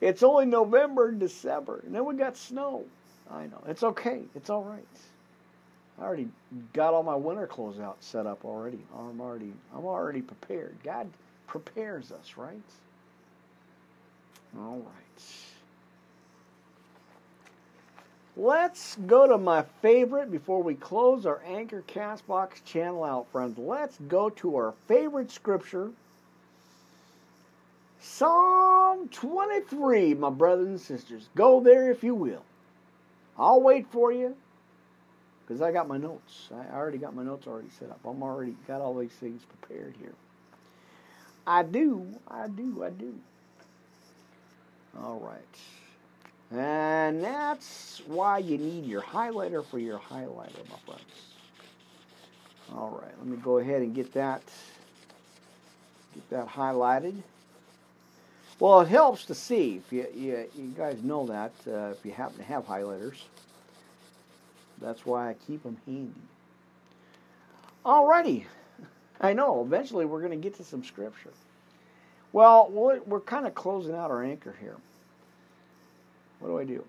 it's 0.00 0.24
only 0.24 0.46
November 0.46 1.08
and 1.08 1.20
December, 1.20 1.80
and 1.86 1.94
then 1.94 2.04
we 2.04 2.14
got 2.16 2.36
snow. 2.36 2.84
I 3.30 3.46
know. 3.46 3.62
It's 3.66 3.82
okay. 3.82 4.22
It's 4.34 4.50
all 4.50 4.64
right. 4.64 4.86
I 6.00 6.04
already 6.04 6.28
got 6.72 6.94
all 6.94 7.02
my 7.02 7.16
winter 7.16 7.46
clothes 7.46 7.80
out 7.80 7.96
set 8.00 8.26
up 8.26 8.44
already. 8.44 8.78
I'm 8.96 9.20
already 9.20 9.52
I'm 9.74 9.84
already 9.84 10.22
prepared. 10.22 10.76
God 10.84 11.08
prepares 11.46 12.12
us, 12.12 12.36
right? 12.36 12.62
All 14.56 14.78
right. 14.78 15.24
Let's 18.36 18.96
go 19.06 19.26
to 19.26 19.36
my 19.36 19.64
favorite 19.82 20.30
before 20.30 20.62
we 20.62 20.74
close 20.74 21.26
our 21.26 21.42
Anchor 21.44 21.82
Castbox 21.88 22.64
channel 22.64 23.02
out, 23.02 23.26
friends. 23.32 23.58
Let's 23.58 23.98
go 24.06 24.30
to 24.30 24.54
our 24.54 24.74
favorite 24.86 25.32
scripture. 25.32 25.90
Psalm 28.00 29.08
23, 29.08 30.14
my 30.14 30.30
brothers 30.30 30.68
and 30.68 30.80
sisters. 30.80 31.28
Go 31.34 31.60
there 31.60 31.90
if 31.90 32.04
you 32.04 32.14
will. 32.14 32.44
I'll 33.38 33.60
wait 33.60 33.86
for 33.90 34.12
you 34.12 34.36
because 35.46 35.62
I 35.62 35.72
got 35.72 35.88
my 35.88 35.96
notes. 35.96 36.48
I 36.52 36.74
already 36.74 36.98
got 36.98 37.14
my 37.14 37.22
notes 37.22 37.46
already 37.46 37.70
set 37.78 37.90
up. 37.90 38.00
I'm 38.04 38.22
already 38.22 38.54
got 38.66 38.80
all 38.80 38.96
these 38.96 39.12
things 39.12 39.42
prepared 39.44 39.94
here. 40.00 40.14
I 41.46 41.62
do, 41.62 42.06
I 42.28 42.48
do, 42.48 42.84
I 42.84 42.90
do. 42.90 43.14
All 45.00 45.20
right. 45.20 45.40
And 46.50 47.22
that's 47.22 48.02
why 48.06 48.38
you 48.38 48.58
need 48.58 48.86
your 48.86 49.02
highlighter 49.02 49.64
for 49.64 49.78
your 49.78 49.98
highlighter, 49.98 50.68
my 50.70 50.78
friends. 50.84 51.02
All 52.74 52.98
right, 53.02 53.12
let 53.18 53.26
me 53.26 53.36
go 53.38 53.58
ahead 53.58 53.82
and 53.82 53.94
get 53.94 54.12
that 54.14 54.42
get 56.14 56.30
that 56.30 56.48
highlighted. 56.48 57.22
Well, 58.60 58.80
it 58.80 58.88
helps 58.88 59.24
to 59.26 59.34
see. 59.34 59.76
If 59.76 59.92
you, 59.92 60.06
you, 60.14 60.48
you 60.56 60.74
guys 60.76 61.02
know 61.02 61.26
that, 61.26 61.52
uh, 61.66 61.90
if 61.90 62.04
you 62.04 62.12
happen 62.12 62.38
to 62.38 62.44
have 62.44 62.66
highlighters. 62.66 63.16
That's 64.80 65.04
why 65.06 65.30
I 65.30 65.34
keep 65.46 65.62
them 65.62 65.76
handy. 65.86 66.12
Alrighty. 67.84 68.44
I 69.20 69.32
know, 69.32 69.62
eventually 69.62 70.04
we're 70.04 70.20
going 70.20 70.30
to 70.30 70.36
get 70.36 70.56
to 70.56 70.64
some 70.64 70.84
scripture. 70.84 71.32
Well, 72.32 72.68
we're 72.70 73.20
kind 73.20 73.46
of 73.46 73.54
closing 73.54 73.94
out 73.94 74.10
our 74.10 74.22
anchor 74.22 74.54
here. 74.60 74.76
What 76.38 76.48
do 76.48 76.58
I 76.58 76.64
do? 76.64 76.84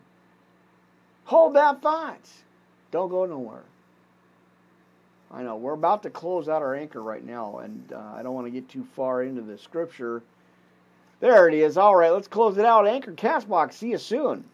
Hold 1.26 1.56
that 1.56 1.82
thought. 1.82 2.20
Don't 2.92 3.10
go 3.10 3.26
nowhere. 3.26 3.64
I 5.32 5.44
know. 5.44 5.56
We're 5.58 5.74
about 5.74 6.04
to 6.04 6.10
close 6.10 6.50
out 6.50 6.62
our 6.62 6.76
anchor 6.76 7.02
right 7.02 7.24
now, 7.24 7.60
and 7.60 7.94
uh, 7.94 8.14
I 8.16 8.24
don't 8.24 8.34
want 8.34 8.48
to 8.48 8.52
get 8.52 8.68
too 8.68 8.86
far 8.96 9.24
into 9.24 9.42
the 9.42 9.58
scripture. 9.58 10.24
There 11.20 11.50
it 11.50 11.54
is. 11.54 11.78
All 11.78 11.96
right, 11.96 12.12
let's 12.12 12.28
close 12.28 12.58
it 12.58 12.66
out. 12.66 12.88
Anchor 12.88 13.12
Castbox. 13.12 13.74
See 13.74 13.92
you 13.92 13.98
soon. 13.98 14.46